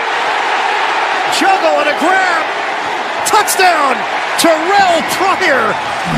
Juggle 1.38 1.80
and 1.80 1.90
a 1.90 2.00
grab. 2.00 3.28
Touchdown. 3.28 4.21
Terrell 4.40 5.02
Pryor. 5.18 5.74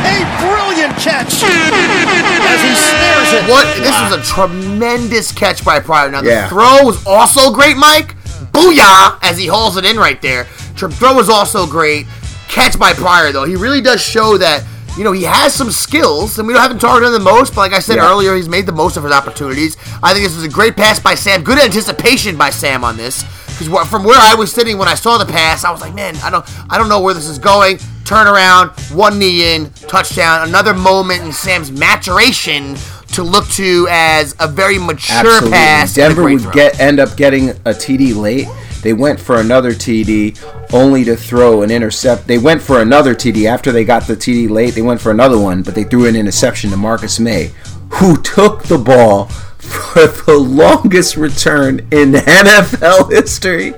A 0.05 0.17
brilliant 0.39 0.95
catch. 0.97 1.33
As 1.43 2.61
he 2.61 2.73
snares 2.75 3.33
it. 3.33 3.49
What? 3.49 3.65
This 3.77 3.95
was 4.01 4.13
a 4.13 4.21
tremendous 4.23 5.31
catch 5.31 5.63
by 5.65 5.79
Pryor. 5.79 6.11
Now 6.11 6.21
the 6.21 6.29
Yeah. 6.29 6.49
throw 6.49 6.83
was 6.83 7.05
also 7.05 7.51
great, 7.51 7.77
Mike. 7.77 8.15
Booyah! 8.51 9.17
As 9.21 9.37
he 9.37 9.47
hauls 9.47 9.77
it 9.77 9.85
in 9.85 9.97
right 9.97 10.21
there. 10.21 10.47
Tr- 10.75 10.87
Throw 10.89 11.13
was 11.13 11.29
also 11.29 11.65
great. 11.65 12.07
Catch 12.49 12.77
by 12.77 12.93
Pryor 12.93 13.31
though. 13.31 13.45
He 13.45 13.55
really 13.55 13.81
does 13.81 14.01
show 14.01 14.37
that 14.37 14.63
you 14.95 15.03
know 15.03 15.11
he 15.11 15.23
has 15.23 15.53
some 15.53 15.71
skills, 15.71 16.37
and 16.37 16.47
we 16.47 16.53
haven't 16.53 16.79
targeted 16.79 17.07
him 17.07 17.13
the 17.13 17.19
most. 17.31 17.55
But 17.55 17.61
like 17.61 17.73
I 17.73 17.79
said 17.79 17.95
Yeah. 17.97 18.09
earlier, 18.09 18.35
he's 18.35 18.47
made 18.49 18.65
the 18.67 18.71
most 18.71 18.95
of 18.95 19.03
his 19.03 19.11
opportunities. 19.11 19.75
I 20.03 20.13
think 20.13 20.25
this 20.25 20.35
was 20.35 20.43
a 20.43 20.49
great 20.49 20.75
pass 20.75 20.99
by 20.99 21.15
Sam. 21.15 21.41
Good 21.43 21.57
anticipation 21.59 22.35
by 22.35 22.51
Sam 22.51 22.83
on 22.83 22.95
this. 22.97 23.23
Because 23.57 23.87
from 23.87 24.03
where 24.03 24.19
I 24.19 24.33
was 24.35 24.51
sitting 24.51 24.77
when 24.77 24.87
I 24.87 24.95
saw 24.95 25.17
the 25.17 25.25
pass, 25.25 25.63
I 25.63 25.71
was 25.71 25.79
like, 25.81 25.93
man, 25.93 26.15
I 26.23 26.29
don't, 26.31 26.43
I 26.71 26.77
don't 26.79 26.89
know 26.89 26.99
where 26.99 27.13
this 27.13 27.27
is 27.27 27.37
going. 27.37 27.79
Turn 28.13 28.27
around, 28.27 28.69
one 28.91 29.17
knee 29.17 29.55
in, 29.55 29.71
touchdown. 29.71 30.47
Another 30.47 30.75
moment 30.75 31.23
in 31.23 31.31
Sam's 31.33 31.71
maturation 31.71 32.75
to 33.13 33.23
look 33.23 33.47
to 33.53 33.87
as 33.89 34.35
a 34.39 34.47
very 34.47 34.77
mature 34.77 35.17
Absolutely. 35.17 35.49
pass. 35.49 35.95
Denver 35.95 36.21
would 36.21 36.41
throw. 36.41 36.51
get 36.51 36.79
end 36.79 36.99
up 36.99 37.17
getting 37.17 37.49
a 37.49 37.73
TD 37.73 38.15
late. 38.15 38.47
They 38.83 38.93
went 38.93 39.19
for 39.19 39.39
another 39.39 39.71
TD 39.71 40.39
only 40.73 41.03
to 41.05 41.15
throw 41.15 41.63
an 41.63 41.71
intercept. 41.71 42.27
They 42.27 42.37
went 42.37 42.61
for 42.61 42.83
another 42.83 43.15
TD 43.15 43.45
after 43.45 43.71
they 43.71 43.83
got 43.83 44.05
the 44.05 44.15
TD 44.15 44.47
late. 44.47 44.75
They 44.75 44.83
went 44.83 45.01
for 45.01 45.09
another 45.09 45.39
one, 45.39 45.63
but 45.63 45.73
they 45.73 45.83
threw 45.83 46.05
an 46.05 46.15
interception 46.15 46.69
to 46.69 46.77
Marcus 46.77 47.19
Maye, 47.19 47.51
who 47.93 48.21
took 48.21 48.61
the 48.65 48.77
ball 48.77 49.25
for 49.57 50.05
the 50.05 50.37
longest 50.37 51.17
return 51.17 51.79
in 51.89 52.11
NFL 52.13 53.09
history. 53.09 53.73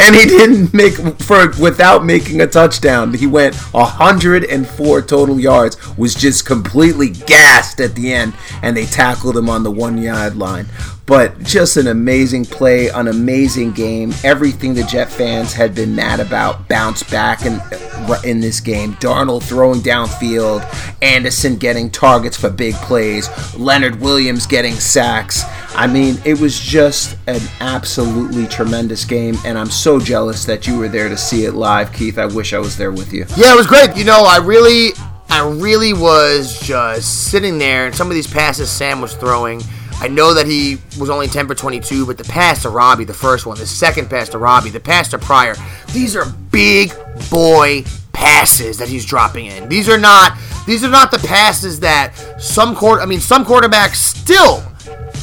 And 0.00 0.14
he 0.14 0.24
didn't 0.24 0.74
make 0.74 0.94
for 1.20 1.50
without 1.60 2.04
making 2.04 2.40
a 2.40 2.46
touchdown. 2.46 3.14
He 3.14 3.26
went 3.26 3.54
104 3.54 5.02
total 5.02 5.40
yards, 5.40 5.96
was 5.96 6.14
just 6.14 6.44
completely 6.44 7.10
gassed 7.10 7.80
at 7.80 7.94
the 7.94 8.12
end, 8.12 8.34
and 8.62 8.76
they 8.76 8.86
tackled 8.86 9.36
him 9.36 9.48
on 9.48 9.62
the 9.62 9.70
one 9.70 9.98
yard 9.98 10.36
line. 10.36 10.66
But 11.06 11.42
just 11.42 11.76
an 11.76 11.86
amazing 11.86 12.46
play, 12.46 12.88
an 12.88 13.08
amazing 13.08 13.72
game. 13.72 14.14
Everything 14.24 14.72
the 14.72 14.84
Jet 14.84 15.10
fans 15.10 15.52
had 15.52 15.74
been 15.74 15.94
mad 15.94 16.18
about 16.18 16.66
bounced 16.66 17.10
back 17.10 17.44
in 17.44 17.54
uh, 17.54 18.20
in 18.24 18.40
this 18.40 18.60
game. 18.60 18.94
Darnold 18.94 19.42
throwing 19.42 19.80
downfield, 19.80 20.64
Anderson 21.02 21.56
getting 21.56 21.90
targets 21.90 22.38
for 22.38 22.48
big 22.48 22.74
plays, 22.76 23.28
Leonard 23.54 24.00
Williams 24.00 24.46
getting 24.46 24.74
sacks. 24.74 25.42
I 25.76 25.86
mean, 25.86 26.16
it 26.24 26.40
was 26.40 26.58
just 26.58 27.18
an 27.26 27.42
absolutely 27.60 28.46
tremendous 28.46 29.04
game, 29.04 29.36
and 29.44 29.58
I'm 29.58 29.70
so 29.70 30.00
jealous 30.00 30.44
that 30.46 30.66
you 30.66 30.78
were 30.78 30.88
there 30.88 31.08
to 31.08 31.16
see 31.18 31.44
it 31.44 31.52
live, 31.52 31.92
Keith. 31.92 32.16
I 32.16 32.26
wish 32.26 32.54
I 32.54 32.58
was 32.58 32.78
there 32.78 32.92
with 32.92 33.12
you. 33.12 33.26
Yeah, 33.36 33.52
it 33.52 33.56
was 33.56 33.66
great. 33.66 33.94
You 33.96 34.04
know, 34.04 34.24
I 34.24 34.38
really, 34.38 34.92
I 35.28 35.46
really 35.46 35.92
was 35.92 36.60
just 36.60 37.30
sitting 37.30 37.58
there, 37.58 37.86
and 37.86 37.94
some 37.94 38.06
of 38.06 38.14
these 38.14 38.26
passes 38.26 38.70
Sam 38.70 39.00
was 39.00 39.14
throwing. 39.14 39.60
I 40.04 40.08
know 40.08 40.34
that 40.34 40.46
he 40.46 40.76
was 41.00 41.08
only 41.08 41.28
10 41.28 41.46
for 41.46 41.54
22, 41.54 42.04
but 42.04 42.18
the 42.18 42.24
pass 42.24 42.60
to 42.62 42.68
Robbie, 42.68 43.04
the 43.04 43.14
first 43.14 43.46
one, 43.46 43.56
the 43.56 43.66
second 43.66 44.10
pass 44.10 44.28
to 44.28 44.38
Robbie, 44.38 44.68
the 44.68 44.78
pass 44.78 45.08
to 45.08 45.18
Pryor, 45.18 45.54
these 45.94 46.14
are 46.14 46.26
big 46.50 46.92
boy 47.30 47.84
passes 48.12 48.76
that 48.76 48.88
he's 48.88 49.06
dropping 49.06 49.46
in. 49.46 49.66
These 49.70 49.88
are 49.88 49.96
not, 49.96 50.36
these 50.66 50.84
are 50.84 50.90
not 50.90 51.10
the 51.10 51.20
passes 51.20 51.80
that 51.80 52.14
some 52.38 52.76
quarter, 52.76 53.00
I 53.00 53.06
mean, 53.06 53.18
some 53.20 53.46
quarterbacks 53.46 53.94
still 53.96 54.62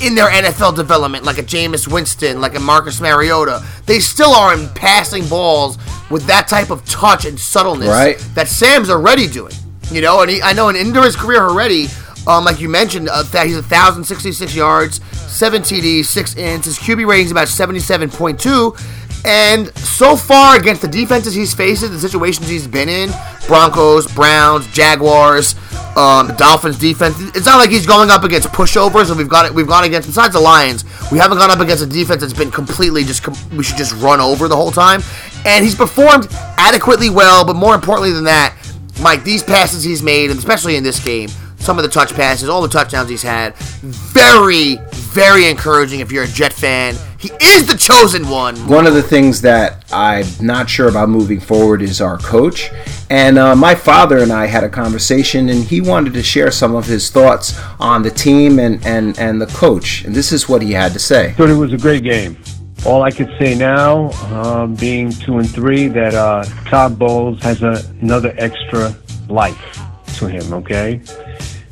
in 0.02 0.16
their 0.16 0.32
NFL 0.32 0.76
development, 0.76 1.26
like 1.26 1.38
a 1.38 1.44
Jameis 1.44 1.88
Winston, 1.88 2.42
like 2.42 2.56
a 2.56 2.60
Marcus 2.60 3.00
Mariota, 3.00 3.64
they 3.86 4.00
still 4.00 4.32
are 4.34 4.52
in 4.58 4.68
passing 4.70 5.28
balls 5.28 5.78
with 6.10 6.24
that 6.26 6.48
type 6.48 6.72
of 6.72 6.84
touch 6.86 7.26
and 7.26 7.40
subtleness 7.40 7.88
Right. 7.88 8.18
that 8.34 8.48
Sam's 8.48 8.90
already 8.90 9.28
doing. 9.28 9.54
You 9.92 10.02
know, 10.02 10.22
and 10.22 10.32
he, 10.32 10.42
I 10.42 10.54
know 10.54 10.70
in 10.70 10.76
into 10.76 11.04
his 11.04 11.16
career 11.16 11.44
already, 11.48 11.86
um, 12.28 12.46
like 12.46 12.60
you 12.60 12.70
mentioned, 12.70 13.10
uh, 13.10 13.24
he's 13.24 13.56
1,066 13.56 14.56
yards, 14.56 15.04
7 15.14 15.62
TDs, 15.62 16.06
6 16.06 16.36
ins. 16.36 16.66
His 16.66 16.78
QB 16.78 17.08
rating's 17.08 17.32
about 17.32 17.48
77.2. 17.48 19.00
And 19.24 19.76
so 19.78 20.16
far, 20.16 20.58
against 20.58 20.82
the 20.82 20.88
defenses 20.88 21.36
he's 21.36 21.54
faced, 21.54 21.82
the 21.82 22.00
situations 22.00 22.48
he's 22.48 22.68
been 22.68 22.90
in 22.90 23.12
Broncos, 23.48 24.12
Browns, 24.14 24.66
Jaguars, 24.68 25.56
um, 25.96 26.28
the 26.28 26.36
Dolphins 26.38 26.80
defense. 26.80 27.16
It's 27.36 27.46
not 27.46 27.58
like 27.58 27.70
he's 27.70 27.86
going 27.86 28.10
up 28.10 28.24
against 28.24 28.48
pushovers, 28.50 29.10
and 29.10 29.18
we've 29.18 29.30
got 29.30 29.46
it. 29.46 29.54
We've 29.54 29.68
gone 29.68 29.84
against 29.84 30.08
besides 30.08 30.34
the 30.34 30.40
Lions, 30.40 30.86
we 31.12 31.18
haven't 31.20 31.38
gone 31.38 31.52
up 31.52 31.60
against 31.60 31.84
a 31.84 31.88
defense 31.88 32.22
that's 32.22 32.34
been 32.34 32.50
completely 32.50 33.04
just 33.04 33.24
com- 33.24 33.36
we 33.56 33.64
should 33.64 33.78
just 33.78 33.94
run 34.02 34.20
over 34.20 34.48
the 34.48 34.56
whole 34.56 34.72
time. 34.72 35.04
And 35.46 35.64
he's 35.64 35.76
performed 35.76 36.28
adequately 36.58 37.10
well, 37.10 37.46
but 37.46 37.56
more 37.56 37.76
importantly 37.76 38.14
than 38.14 38.24
that, 38.24 38.56
Mike, 39.02 39.24
these 39.24 39.44
passes 39.44 39.84
he's 39.84 40.02
made, 40.02 40.30
and 40.30 40.40
especially 40.40 40.78
in 40.78 40.84
this 40.84 41.04
game, 41.04 41.30
some 41.62 41.78
of 41.78 41.84
the 41.84 41.90
touch 41.90 42.14
passes, 42.14 42.50
all 42.50 42.62
the 42.62 42.68
touchdowns 42.68 43.10
he's 43.10 43.22
had, 43.22 43.56
very, 43.56 44.78
very 44.92 45.48
encouraging 45.48 46.00
if 46.00 46.12
you're 46.12 46.24
a 46.24 46.28
Jet 46.28 46.54
fan. 46.54 46.96
He 47.20 47.30
is 47.40 47.68
the 47.68 47.78
chosen 47.78 48.28
one. 48.28 48.56
One 48.68 48.88
of 48.88 48.96
the 48.96 49.04
things 49.04 49.42
that 49.42 49.86
I'm 49.94 50.26
not 50.42 50.70
sure 50.70 50.90
about 50.90 51.10
moving 51.10 51.40
forward 51.40 51.84
is 51.84 52.02
our 52.02 52.18
coach. 52.18 52.72
And 53.12 53.38
uh, 53.38 53.56
my 53.56 53.76
father 53.76 54.18
and 54.18 54.32
I 54.32 54.48
had 54.48 54.64
a 54.64 54.70
conversation, 54.70 55.50
and 55.50 55.64
he 55.64 55.82
wanted 55.82 56.14
to 56.14 56.24
share 56.24 56.50
some 56.50 56.74
of 56.74 56.88
his 56.88 57.12
thoughts 57.12 57.60
on 57.80 58.02
the 58.02 58.10
team 58.10 58.58
and, 58.58 58.84
and, 58.86 59.20
and 59.20 59.40
the 59.40 59.46
coach. 59.48 60.04
And 60.04 60.16
this 60.16 60.32
is 60.32 60.50
what 60.50 60.64
he 60.64 60.72
had 60.72 60.94
to 60.94 61.00
say. 61.00 61.34
Thought 61.34 61.50
it 61.50 61.56
was 61.56 61.74
a 61.74 61.78
great 61.78 62.04
game. 62.04 62.38
All 62.84 63.04
I 63.04 63.12
could 63.12 63.30
say 63.38 63.54
now, 63.54 64.10
uh, 64.24 64.66
being 64.66 65.12
two 65.12 65.38
and 65.38 65.48
three, 65.48 65.88
that 65.90 66.16
uh, 66.16 66.44
Todd 66.66 66.98
Bowles 66.98 67.40
has 67.44 67.62
a, 67.62 67.86
another 68.02 68.34
extra 68.40 68.96
life 69.30 69.80
to 70.16 70.28
him. 70.28 70.54
Okay, 70.54 71.02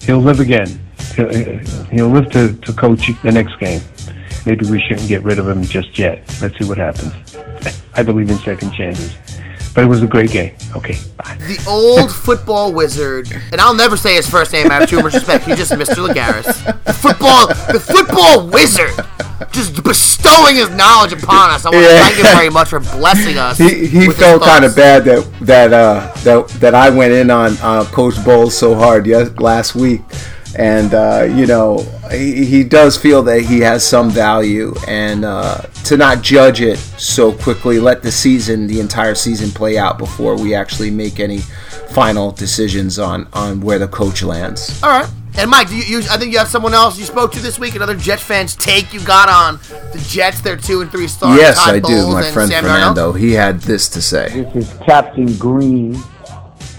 he'll 0.09 0.19
live 0.19 0.39
again. 0.39 0.67
He'll, 1.91 2.07
live 2.07 2.31
to, 2.31 2.53
to 2.53 2.73
coach 2.73 3.11
the 3.21 3.31
next 3.31 3.59
game. 3.59 3.79
Maybe 4.43 4.65
we 4.65 4.81
shouldn't 4.81 5.07
get 5.07 5.21
rid 5.21 5.37
of 5.37 5.47
him 5.47 5.63
just 5.63 5.99
yet. 5.99 6.23
Let's 6.41 6.57
see 6.57 6.65
what 6.65 6.79
happens. 6.79 7.13
I 7.93 8.01
believe 8.01 8.27
in 8.31 8.37
second 8.39 8.73
chances. 8.73 9.15
But 9.75 9.83
it 9.83 9.87
was 9.87 10.01
a 10.01 10.07
great 10.07 10.31
game. 10.31 10.55
Okay, 10.75 10.97
bye. 11.15 11.37
The 11.41 11.63
old 11.67 12.11
football 12.11 12.73
wizard, 12.73 13.31
and 13.51 13.61
I'll 13.61 13.75
never 13.75 13.95
say 13.95 14.15
his 14.15 14.27
first 14.27 14.51
name. 14.51 14.71
I 14.71 14.79
have 14.79 14.89
too 14.89 14.99
much 15.03 15.13
respect. 15.13 15.45
He's 15.45 15.57
just 15.57 15.71
Mr. 15.73 16.07
Lagaris. 16.07 16.65
The 16.85 16.93
football, 16.93 17.47
the 17.71 17.79
football 17.79 18.47
wizard, 18.47 18.95
just 19.51 19.81
bestowing 19.83 20.55
his 20.55 20.69
knowledge 20.71 21.13
upon 21.13 21.51
us. 21.51 21.65
I 21.65 21.69
want 21.69 21.85
to 21.85 21.91
Yeah. 21.93 22.03
thank 22.03 22.15
him 22.17 22.25
very 22.35 22.49
much 22.49 22.69
for 22.69 22.79
blessing 22.79 23.37
us. 23.37 23.57
He, 23.57 23.85
he 23.87 24.09
felt 24.11 24.41
kind 24.43 24.65
of 24.65 24.75
bad 24.75 25.05
that 25.05 25.31
that 25.41 25.73
uh, 25.73 26.11
that 26.23 26.47
that 26.59 26.75
I 26.75 26.89
went 26.89 27.13
in 27.13 27.29
on 27.31 27.57
uh, 27.61 27.83
Coach 27.85 28.23
Bowles 28.25 28.57
so 28.57 28.75
hard 28.75 29.05
yes, 29.07 29.29
last 29.39 29.75
week, 29.75 30.01
and 30.57 30.93
uh, 30.93 31.27
you 31.29 31.45
know 31.45 31.79
he, 32.11 32.43
he 32.45 32.63
does 32.63 32.97
feel 32.97 33.23
that 33.23 33.41
he 33.41 33.59
has 33.61 33.85
some 33.87 34.09
value, 34.09 34.73
and 34.87 35.23
uh, 35.25 35.61
to 35.85 35.95
not 35.97 36.21
judge 36.21 36.59
it 36.61 36.77
so 36.77 37.31
quickly, 37.31 37.79
let 37.79 38.01
the 38.01 38.11
season, 38.11 38.67
the 38.67 38.79
entire 38.79 39.15
season, 39.15 39.51
play 39.51 39.77
out 39.77 39.97
before 39.97 40.35
we 40.37 40.53
actually 40.53 40.91
make 40.91 41.19
any 41.19 41.39
final 41.89 42.31
decisions 42.31 42.99
on 42.99 43.27
on 43.33 43.61
where 43.61 43.79
the 43.79 43.87
coach 43.87 44.21
lands. 44.21 44.81
All 44.83 44.89
right. 44.89 45.09
And 45.37 45.49
Mike, 45.49 45.69
do 45.69 45.77
you, 45.77 45.83
you, 45.83 45.99
I 46.09 46.17
think 46.17 46.33
you 46.33 46.37
have 46.39 46.47
someone 46.47 46.73
else 46.73 46.99
you 46.99 47.05
spoke 47.05 47.31
to 47.33 47.39
this 47.39 47.57
week. 47.59 47.75
Another 47.75 47.95
Jets 47.95 48.23
fans 48.23 48.55
take 48.55 48.93
you 48.93 48.99
got 49.05 49.29
on 49.29 49.59
the 49.93 50.05
Jets. 50.07 50.41
Their 50.41 50.57
two 50.57 50.81
and 50.81 50.91
three 50.91 51.07
stars. 51.07 51.39
yes, 51.39 51.57
Todd 51.57 51.75
I 51.75 51.79
do. 51.79 52.07
My 52.07 52.29
friend 52.31 52.49
Sam 52.49 52.63
Darnold. 52.63 52.67
Fernando, 52.67 53.11
he 53.13 53.31
had 53.33 53.61
this 53.61 53.87
to 53.89 54.01
say. 54.01 54.43
This 54.43 54.67
is 54.67 54.73
Captain 54.85 55.37
Green 55.37 55.97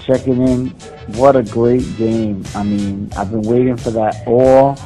checking 0.04 0.46
in. 0.46 0.68
What 1.16 1.36
a 1.36 1.42
great 1.42 1.96
game. 1.96 2.44
I 2.54 2.62
mean, 2.62 3.10
I've 3.16 3.30
been 3.30 3.42
waiting 3.42 3.76
for 3.76 3.90
that 3.92 4.22
all 4.26 4.78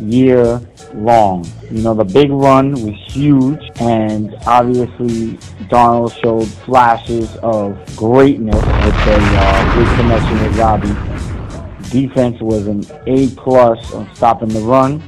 year 0.00 0.60
long. 0.94 1.46
You 1.70 1.82
know, 1.82 1.94
the 1.94 2.04
big 2.04 2.30
run 2.30 2.72
was 2.72 2.94
huge, 3.12 3.60
and 3.80 4.34
obviously, 4.46 5.38
Donald 5.68 6.12
showed 6.14 6.46
flashes 6.46 7.36
of 7.36 7.78
greatness 7.96 8.54
with 8.54 8.64
a 8.64 9.18
uh, 9.20 9.74
good 9.74 9.96
connection 9.96 10.42
with 10.42 10.56
Robbie. 10.58 11.27
Defense 11.90 12.40
was 12.40 12.66
an 12.66 12.84
A 13.06 13.28
plus 13.30 13.92
on 13.92 14.14
stopping 14.14 14.48
the 14.50 14.60
run. 14.60 15.02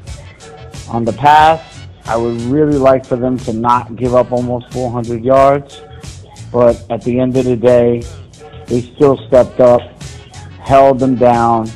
On 0.89 1.05
the 1.05 1.13
pass, 1.13 1.87
I 2.07 2.17
would 2.17 2.41
really 2.43 2.79
like 2.79 3.05
for 3.05 3.17
them 3.17 3.39
to 3.41 3.53
not 3.53 3.97
give 3.97 4.15
up 4.15 4.33
almost 4.33 4.73
400 4.73 5.23
yards, 5.23 5.83
but 6.51 6.85
at 6.91 7.03
the 7.03 7.21
end 7.21 7.37
of 7.37 7.45
the 7.45 7.57
day, 7.57 8.03
they 8.67 8.81
still 8.81 9.17
stepped 9.29 9.61
up, 9.61 9.81
held 10.61 10.99
them 10.99 11.17
down, 11.17 11.71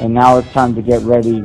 and 0.00 0.14
now 0.14 0.38
it's 0.38 0.50
time 0.52 0.74
to 0.74 0.82
get 0.82 1.02
ready 1.02 1.42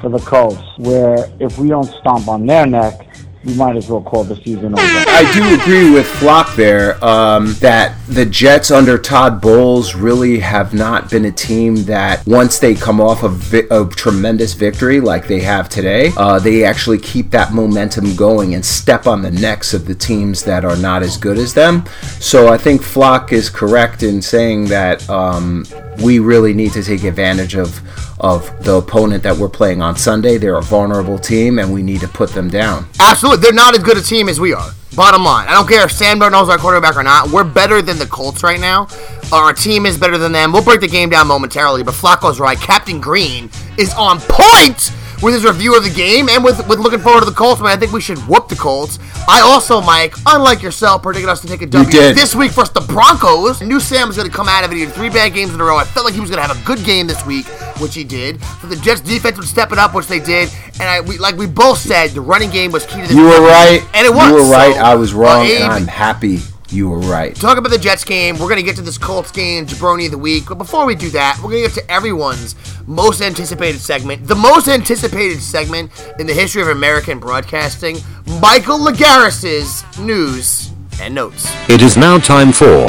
for 0.00 0.10
the 0.10 0.18
Colts, 0.18 0.60
where 0.78 1.30
if 1.40 1.56
we 1.56 1.68
don't 1.68 1.90
stomp 2.00 2.28
on 2.28 2.46
their 2.46 2.66
neck, 2.66 3.03
we 3.44 3.54
might 3.54 3.76
as 3.76 3.88
well 3.88 4.02
call 4.02 4.24
the 4.24 4.36
season 4.36 4.72
over. 4.72 4.80
I 4.80 5.30
do 5.34 5.60
agree 5.60 5.90
with 5.90 6.06
Flock 6.06 6.54
there 6.54 7.02
um, 7.04 7.54
that 7.54 7.96
the 8.08 8.24
Jets 8.24 8.70
under 8.70 8.96
Todd 8.96 9.40
Bowles 9.40 9.94
really 9.94 10.38
have 10.38 10.72
not 10.72 11.10
been 11.10 11.26
a 11.26 11.32
team 11.32 11.84
that 11.84 12.26
once 12.26 12.58
they 12.58 12.74
come 12.74 13.00
off 13.00 13.22
a, 13.22 13.28
vi- 13.28 13.66
a 13.70 13.86
tremendous 13.86 14.54
victory 14.54 15.00
like 15.00 15.28
they 15.28 15.40
have 15.40 15.68
today, 15.68 16.12
uh, 16.16 16.38
they 16.38 16.64
actually 16.64 16.98
keep 16.98 17.30
that 17.30 17.52
momentum 17.52 18.16
going 18.16 18.54
and 18.54 18.64
step 18.64 19.06
on 19.06 19.20
the 19.20 19.30
necks 19.30 19.74
of 19.74 19.86
the 19.86 19.94
teams 19.94 20.42
that 20.44 20.64
are 20.64 20.76
not 20.76 21.02
as 21.02 21.16
good 21.16 21.36
as 21.36 21.52
them. 21.52 21.84
So 22.20 22.52
I 22.52 22.56
think 22.56 22.82
Flock 22.82 23.32
is 23.32 23.50
correct 23.50 24.02
in 24.02 24.22
saying 24.22 24.66
that 24.66 25.08
um, 25.10 25.66
we 26.02 26.18
really 26.18 26.54
need 26.54 26.72
to 26.72 26.82
take 26.82 27.04
advantage 27.04 27.56
of 27.56 27.80
of 28.20 28.64
the 28.64 28.76
opponent 28.76 29.22
that 29.22 29.36
we're 29.36 29.48
playing 29.48 29.82
on 29.82 29.96
Sunday. 29.96 30.38
They're 30.38 30.56
a 30.56 30.62
vulnerable 30.62 31.18
team, 31.18 31.58
and 31.58 31.72
we 31.72 31.82
need 31.82 32.00
to 32.00 32.08
put 32.08 32.30
them 32.30 32.48
down. 32.48 32.86
Absolutely, 33.00 33.42
they're 33.42 33.52
not 33.52 33.76
as 33.76 33.82
good 33.82 33.96
a 33.96 34.02
team 34.02 34.28
as 34.28 34.40
we 34.40 34.52
are. 34.52 34.70
Bottom 34.94 35.24
line, 35.24 35.48
I 35.48 35.52
don't 35.52 35.68
care 35.68 35.84
if 35.84 35.90
Sam 35.90 36.20
Darnold's 36.20 36.48
our 36.48 36.58
quarterback 36.58 36.96
or 36.96 37.02
not. 37.02 37.30
We're 37.30 37.42
better 37.42 37.82
than 37.82 37.98
the 37.98 38.06
Colts 38.06 38.44
right 38.44 38.60
now. 38.60 38.86
Our 39.32 39.52
team 39.52 39.86
is 39.86 39.98
better 39.98 40.18
than 40.18 40.30
them. 40.30 40.52
We'll 40.52 40.62
break 40.62 40.80
the 40.80 40.88
game 40.88 41.10
down 41.10 41.26
momentarily, 41.26 41.82
but 41.82 41.94
Flacco's 41.94 42.38
right. 42.38 42.58
Captain 42.58 43.00
Green 43.00 43.50
is 43.76 43.92
on 43.94 44.20
point 44.20 44.92
with 45.24 45.32
his 45.32 45.44
review 45.44 45.74
of 45.74 45.82
the 45.82 45.90
game 45.90 46.28
and 46.28 46.44
with, 46.44 46.68
with 46.68 46.78
looking 46.78 46.98
forward 46.98 47.20
to 47.20 47.26
the 47.26 47.34
Colts. 47.34 47.60
Man, 47.60 47.70
I 47.70 47.76
think 47.76 47.92
we 47.92 48.00
should 48.00 48.18
whoop 48.28 48.48
the 48.48 48.56
Colts. 48.56 48.98
I 49.26 49.40
also, 49.40 49.80
Mike, 49.80 50.14
unlike 50.26 50.62
yourself, 50.62 51.02
predicted 51.02 51.30
us 51.30 51.40
to 51.40 51.48
take 51.48 51.62
a 51.62 51.66
W 51.66 51.90
this 51.90 52.34
week 52.34 52.52
versus 52.52 52.74
the 52.74 52.82
Broncos. 52.82 53.62
I 53.62 53.64
knew 53.64 53.80
Sam 53.80 54.08
was 54.08 54.16
going 54.16 54.28
to 54.28 54.36
come 54.36 54.48
out 54.48 54.64
of 54.64 54.70
it. 54.70 54.76
He 54.76 54.82
had 54.82 54.92
three 54.92 55.08
bad 55.08 55.32
games 55.32 55.54
in 55.54 55.60
a 55.60 55.64
row. 55.64 55.78
I 55.78 55.84
felt 55.84 56.04
like 56.04 56.14
he 56.14 56.20
was 56.20 56.28
going 56.28 56.42
to 56.42 56.46
have 56.46 56.60
a 56.60 56.64
good 56.66 56.84
game 56.84 57.06
this 57.06 57.24
week, 57.24 57.46
which 57.80 57.94
he 57.94 58.04
did. 58.04 58.42
So 58.60 58.66
the 58.66 58.76
Jets 58.76 59.00
defense 59.00 59.38
would 59.38 59.48
step 59.48 59.72
it 59.72 59.78
up, 59.78 59.94
which 59.94 60.06
they 60.06 60.20
did. 60.20 60.50
And 60.74 60.82
I, 60.82 61.00
we, 61.00 61.16
like 61.16 61.36
we 61.36 61.46
both 61.46 61.78
said, 61.78 62.10
the 62.10 62.20
running 62.20 62.50
game 62.50 62.70
was 62.70 62.84
key 62.84 63.00
to 63.00 63.08
this. 63.08 63.12
You 63.16 63.24
were 63.24 63.40
right, 63.40 63.80
and 63.94 64.06
it 64.06 64.12
was. 64.12 64.28
You 64.28 64.34
were 64.34 64.50
right. 64.50 64.74
So, 64.74 64.80
I 64.80 64.94
was 64.94 65.14
wrong, 65.14 65.46
uh, 65.46 65.50
and 65.50 65.72
I'm 65.72 65.86
happy 65.86 66.40
you 66.74 66.88
were 66.88 66.98
right. 66.98 67.34
Talk 67.34 67.56
about 67.56 67.70
the 67.70 67.78
Jets 67.78 68.04
game. 68.04 68.34
We're 68.34 68.48
going 68.48 68.56
to 68.56 68.62
get 68.62 68.76
to 68.76 68.82
this 68.82 68.98
Colts 68.98 69.30
game, 69.30 69.64
Jabroni 69.66 70.06
of 70.06 70.10
the 70.10 70.18
Week. 70.18 70.44
But 70.48 70.58
before 70.58 70.84
we 70.86 70.94
do 70.94 71.08
that, 71.10 71.36
we're 71.38 71.50
going 71.50 71.62
to 71.62 71.68
get 71.74 71.84
to 71.84 71.90
everyone's 71.90 72.54
most 72.86 73.20
anticipated 73.22 73.80
segment. 73.80 74.26
The 74.26 74.34
most 74.34 74.68
anticipated 74.68 75.40
segment 75.40 75.90
in 76.18 76.26
the 76.26 76.34
history 76.34 76.60
of 76.62 76.68
American 76.68 77.18
broadcasting 77.20 77.98
Michael 78.40 78.78
Lagaris's 78.78 79.84
news 79.98 80.70
and 81.00 81.14
notes. 81.14 81.46
It 81.68 81.80
is 81.82 81.96
now 81.96 82.18
time 82.18 82.52
for 82.52 82.86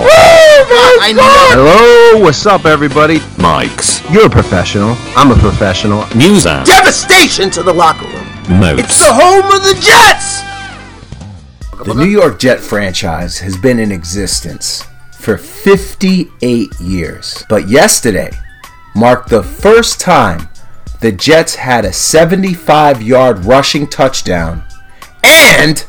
I 0.98 1.12
know. 1.15 1.21
Hello, 1.54 2.24
what's 2.24 2.45
up, 2.45 2.65
everybody? 2.65 3.19
Mike's. 3.38 4.02
You're 4.12 4.28
a 4.28 4.30
professional. 4.30 4.95
I'm 5.15 5.32
a 5.32 5.36
professional. 5.36 6.06
news 6.15 6.45
and 6.45 6.65
Devastation 6.65 7.50
to 7.52 7.63
the 7.63 7.74
locker 7.74 8.06
room. 8.08 8.60
notes. 8.60 8.84
It's 8.84 9.00
the 9.00 9.13
home 9.13 9.45
of 9.45 9.63
the 9.63 9.74
Jets! 9.82 10.55
The 11.84 11.94
New 11.94 12.06
York 12.06 12.40
Jet 12.40 12.62
franchise 12.62 13.38
has 13.40 13.58
been 13.58 13.80
in 13.80 13.92
existence 13.92 14.86
for 15.12 15.38
58 15.38 16.80
years. 16.80 17.44
But 17.50 17.68
yesterday 17.68 18.32
marked 18.96 19.30
the 19.30 19.44
first 19.44 20.00
time 20.00 20.48
the 21.02 21.12
Jets 21.12 21.56
had 21.56 21.84
a 21.84 21.92
75 21.92 23.02
yard 23.02 23.44
rushing 23.44 23.88
touchdown 23.88 24.64
and 25.22 25.86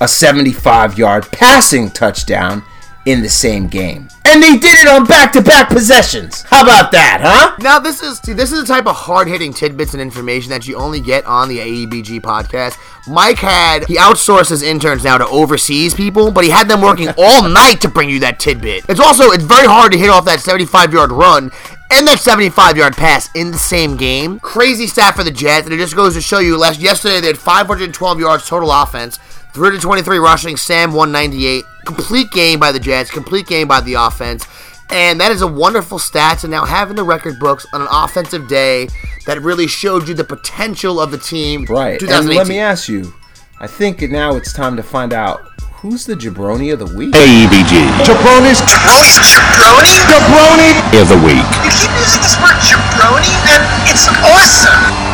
a 0.00 0.06
75 0.06 0.98
yard 0.98 1.26
passing 1.32 1.90
touchdown 1.90 2.62
in 3.06 3.22
the 3.22 3.28
same 3.28 3.66
game. 3.66 4.08
And 4.24 4.42
they 4.42 4.58
did 4.58 4.78
it 4.78 4.88
on 4.88 5.06
back 5.06 5.32
to 5.32 5.40
back 5.42 5.70
possessions. 5.70 6.42
How 6.42 6.62
about 6.62 6.92
that, 6.92 7.20
huh? 7.22 7.56
Now 7.60 7.78
this 7.78 8.02
is 8.02 8.18
see, 8.18 8.32
this 8.32 8.52
is 8.52 8.60
the 8.60 8.66
type 8.66 8.86
of 8.86 8.94
hard 8.94 9.26
hitting 9.28 9.52
tidbits 9.52 9.94
and 9.94 10.00
information 10.00 10.50
that 10.50 10.68
you 10.68 10.76
only 10.76 11.00
get 11.00 11.24
on 11.26 11.48
the 11.48 11.58
AEBG 11.58 12.20
podcast. 12.20 12.78
Mike 13.08 13.38
had 13.38 13.86
he 13.86 13.96
outsourced 13.96 14.50
his 14.50 14.62
interns 14.62 15.02
now 15.02 15.18
to 15.18 15.26
overseas 15.26 15.94
people, 15.94 16.30
but 16.30 16.44
he 16.44 16.50
had 16.50 16.68
them 16.68 16.82
working 16.82 17.08
all 17.18 17.48
night 17.48 17.80
to 17.80 17.88
bring 17.88 18.10
you 18.10 18.20
that 18.20 18.38
tidbit. 18.38 18.84
It's 18.88 19.00
also 19.00 19.30
it's 19.30 19.44
very 19.44 19.66
hard 19.66 19.92
to 19.92 19.98
hit 19.98 20.10
off 20.10 20.24
that 20.26 20.40
75 20.40 20.92
yard 20.92 21.10
run 21.10 21.50
and 21.90 22.06
that 22.06 22.20
75 22.20 22.76
yard 22.76 22.96
pass 22.96 23.30
in 23.34 23.50
the 23.50 23.58
same 23.58 23.96
game. 23.96 24.38
Crazy 24.40 24.86
stat 24.86 25.16
for 25.16 25.24
the 25.24 25.30
Jets, 25.30 25.66
and 25.66 25.74
it 25.74 25.78
just 25.78 25.96
goes 25.96 26.14
to 26.14 26.20
show 26.20 26.38
you. 26.38 26.56
Last 26.56 26.80
yesterday 26.80 27.20
they 27.20 27.26
had 27.28 27.38
512 27.38 28.20
yards 28.20 28.46
total 28.46 28.70
offense. 28.70 29.18
323 29.52 30.18
rushing, 30.18 30.56
Sam 30.56 30.92
198. 30.92 31.64
Complete 31.84 32.30
game 32.30 32.60
by 32.60 32.72
the 32.72 32.78
Jets, 32.80 33.10
complete 33.10 33.46
game 33.46 33.66
by 33.66 33.80
the 33.80 33.94
offense. 33.94 34.46
And 34.90 35.20
that 35.20 35.30
is 35.30 35.42
a 35.42 35.46
wonderful 35.46 35.98
stats. 35.98 36.44
And 36.44 36.50
now 36.50 36.64
having 36.64 36.96
the 36.96 37.04
record 37.04 37.38
books 37.38 37.66
on 37.72 37.80
an 37.80 37.88
offensive 37.90 38.48
day 38.48 38.88
that 39.26 39.40
really 39.40 39.66
showed 39.66 40.08
you 40.08 40.14
the 40.14 40.24
potential 40.24 41.00
of 41.00 41.10
the 41.10 41.18
team. 41.18 41.64
Right. 41.64 42.00
And 42.02 42.28
let 42.28 42.48
me 42.48 42.58
ask 42.58 42.88
you, 42.88 43.14
I 43.60 43.66
think 43.66 44.02
now 44.02 44.36
it's 44.36 44.52
time 44.52 44.76
to 44.76 44.82
find 44.82 45.12
out 45.12 45.40
who's 45.80 46.06
the 46.06 46.14
jabroni 46.14 46.72
of 46.72 46.78
the 46.78 46.86
week? 46.96 47.12
AEBG 47.14 47.88
Jabroni's 48.04 48.60
What? 48.60 49.08
Jabroni? 49.24 49.94
Jabroni? 50.08 51.02
of 51.02 51.08
the 51.08 51.16
week. 51.24 51.46
You 51.64 51.70
keep 51.72 51.90
using 51.98 52.20
this 52.20 52.36
word 52.40 52.56
jabroni, 52.60 53.32
and 53.52 53.62
it's 53.88 54.08
awesome. 54.08 55.09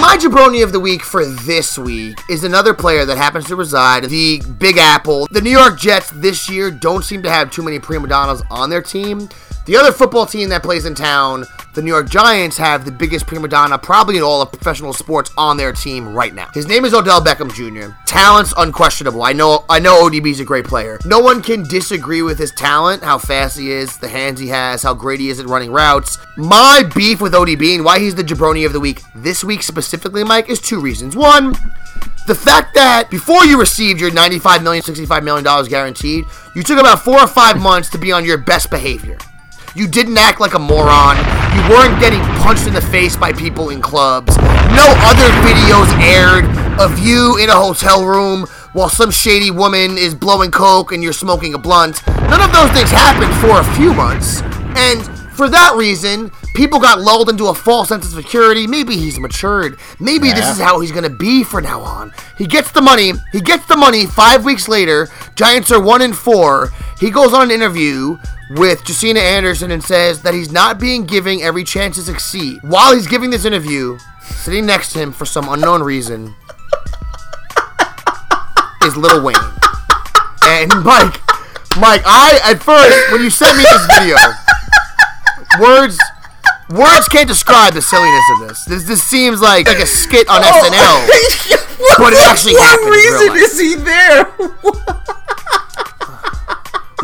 My 0.00 0.16
jabroni 0.16 0.64
of 0.64 0.72
the 0.72 0.80
week 0.80 1.02
for 1.02 1.26
this 1.26 1.76
week 1.76 2.22
is 2.30 2.42
another 2.42 2.72
player 2.72 3.04
that 3.04 3.18
happens 3.18 3.44
to 3.48 3.54
reside 3.54 4.04
the 4.04 4.40
Big 4.58 4.78
Apple. 4.78 5.28
The 5.30 5.42
New 5.42 5.50
York 5.50 5.78
Jets 5.78 6.10
this 6.10 6.48
year 6.48 6.70
don't 6.70 7.04
seem 7.04 7.22
to 7.22 7.28
have 7.30 7.50
too 7.50 7.62
many 7.62 7.78
prima 7.78 8.08
donnas 8.08 8.42
on 8.50 8.70
their 8.70 8.80
team. 8.80 9.28
The 9.66 9.76
other 9.76 9.92
football 9.92 10.26
team 10.26 10.48
that 10.48 10.62
plays 10.62 10.86
in 10.86 10.94
town, 10.94 11.44
the 11.74 11.82
New 11.82 11.90
York 11.90 12.08
Giants, 12.08 12.56
have 12.56 12.84
the 12.84 12.90
biggest 12.90 13.26
prima 13.26 13.46
donna 13.46 13.78
probably 13.78 14.16
in 14.16 14.22
all 14.22 14.40
of 14.40 14.50
professional 14.50 14.92
sports 14.92 15.30
on 15.36 15.58
their 15.58 15.72
team 15.72 16.14
right 16.14 16.34
now. 16.34 16.48
His 16.54 16.66
name 16.66 16.84
is 16.84 16.94
Odell 16.94 17.20
Beckham 17.20 17.52
Jr. 17.52 17.94
Talent's 18.06 18.54
unquestionable. 18.56 19.22
I 19.22 19.32
know 19.32 19.64
I 19.68 19.78
know 19.78 20.08
ODB's 20.08 20.40
a 20.40 20.44
great 20.44 20.64
player. 20.64 20.98
No 21.04 21.20
one 21.20 21.42
can 21.42 21.62
disagree 21.64 22.22
with 22.22 22.38
his 22.38 22.52
talent, 22.52 23.02
how 23.02 23.18
fast 23.18 23.58
he 23.58 23.70
is, 23.70 23.98
the 23.98 24.08
hands 24.08 24.40
he 24.40 24.48
has, 24.48 24.82
how 24.82 24.94
great 24.94 25.20
he 25.20 25.28
is 25.28 25.38
at 25.38 25.46
running 25.46 25.70
routes. 25.70 26.18
My 26.36 26.82
beef 26.94 27.20
with 27.20 27.34
ODB 27.34 27.74
and 27.74 27.84
why 27.84 27.98
he's 27.98 28.14
the 28.14 28.24
jabroni 28.24 28.64
of 28.64 28.72
the 28.72 28.80
week 28.80 29.02
this 29.14 29.44
week 29.44 29.62
specifically, 29.62 30.24
Mike, 30.24 30.48
is 30.48 30.58
two 30.58 30.80
reasons. 30.80 31.14
One, 31.14 31.52
the 32.26 32.34
fact 32.34 32.74
that 32.74 33.10
before 33.10 33.44
you 33.44 33.60
received 33.60 34.00
your 34.00 34.10
$95 34.10 34.62
million, 34.62 34.82
$65 34.82 35.22
million 35.22 35.68
guaranteed, 35.68 36.24
you 36.54 36.62
took 36.62 36.78
about 36.78 37.00
four 37.02 37.20
or 37.20 37.26
five 37.26 37.60
months 37.60 37.90
to 37.90 37.98
be 37.98 38.10
on 38.10 38.24
your 38.24 38.38
best 38.38 38.70
behavior. 38.70 39.18
You 39.74 39.86
didn't 39.86 40.18
act 40.18 40.40
like 40.40 40.54
a 40.54 40.58
moron. 40.58 41.16
You 41.54 41.62
weren't 41.70 42.00
getting 42.00 42.20
punched 42.42 42.66
in 42.66 42.74
the 42.74 42.80
face 42.80 43.16
by 43.16 43.32
people 43.32 43.70
in 43.70 43.80
clubs. 43.80 44.36
No 44.36 44.86
other 45.06 45.28
videos 45.46 45.88
aired 46.00 46.44
of 46.80 46.98
you 46.98 47.38
in 47.38 47.48
a 47.50 47.54
hotel 47.54 48.04
room 48.04 48.46
while 48.72 48.88
some 48.88 49.12
shady 49.12 49.50
woman 49.50 49.96
is 49.96 50.14
blowing 50.14 50.50
coke 50.50 50.90
and 50.90 51.02
you're 51.02 51.12
smoking 51.12 51.54
a 51.54 51.58
blunt. 51.58 52.04
None 52.06 52.40
of 52.40 52.52
those 52.52 52.70
things 52.72 52.90
happened 52.90 53.32
for 53.40 53.60
a 53.60 53.76
few 53.76 53.94
months. 53.94 54.42
And 54.76 55.04
for 55.36 55.48
that 55.48 55.74
reason, 55.76 56.32
people 56.54 56.80
got 56.80 57.00
lulled 57.00 57.30
into 57.30 57.46
a 57.46 57.54
false 57.54 57.88
sense 57.90 58.06
of 58.06 58.12
security. 58.12 58.66
Maybe 58.66 58.96
he's 58.96 59.20
matured. 59.20 59.78
Maybe 60.00 60.32
this 60.32 60.48
is 60.48 60.58
how 60.58 60.80
he's 60.80 60.92
going 60.92 61.04
to 61.04 61.10
be 61.10 61.44
from 61.44 61.64
now 61.64 61.80
on. 61.80 62.12
He 62.36 62.46
gets 62.46 62.72
the 62.72 62.82
money. 62.82 63.12
He 63.30 63.40
gets 63.40 63.66
the 63.66 63.76
money. 63.76 64.06
Five 64.06 64.44
weeks 64.44 64.66
later, 64.66 65.08
Giants 65.36 65.70
are 65.70 65.80
one 65.80 66.02
and 66.02 66.16
four. 66.16 66.70
He 66.98 67.10
goes 67.10 67.32
on 67.32 67.42
an 67.42 67.50
interview 67.52 68.18
with 68.50 68.84
Josina 68.84 69.20
Anderson 69.20 69.70
and 69.70 69.82
says 69.82 70.22
that 70.22 70.34
he's 70.34 70.50
not 70.50 70.80
being 70.80 71.06
given 71.06 71.40
every 71.40 71.62
chance 71.62 71.96
to 71.96 72.02
succeed. 72.02 72.58
While 72.62 72.94
he's 72.94 73.06
giving 73.06 73.30
this 73.30 73.44
interview, 73.44 73.98
sitting 74.22 74.66
next 74.66 74.92
to 74.92 74.98
him 74.98 75.12
for 75.12 75.24
some 75.24 75.48
unknown 75.48 75.82
reason 75.82 76.34
is 78.82 78.96
Lil 78.96 79.22
Wayne. 79.22 79.36
And 80.44 80.70
Mike, 80.82 81.20
Mike, 81.78 82.02
I 82.04 82.40
at 82.44 82.60
first 82.62 83.12
when 83.12 83.22
you 83.22 83.30
sent 83.30 83.56
me 83.56 83.62
this 83.62 83.86
video, 83.98 84.16
words 85.60 85.98
words 86.70 87.08
can't 87.08 87.28
describe 87.28 87.74
the 87.74 87.82
silliness 87.82 88.24
of 88.34 88.48
this. 88.48 88.64
This 88.64 88.84
this 88.84 89.02
seems 89.02 89.40
like 89.40 89.68
like 89.68 89.78
a 89.78 89.86
skit 89.86 90.28
on 90.28 90.40
oh, 90.42 90.62
SNL. 90.64 91.56
But 91.98 92.12
it 92.12 92.20
actually 92.20 92.54
what 92.54 92.62
happened 92.62 92.86
in 92.86 92.92
real 92.92 93.34
reason 93.34 93.44
is 93.44 93.58
he 93.58 93.74
there? 93.74 94.24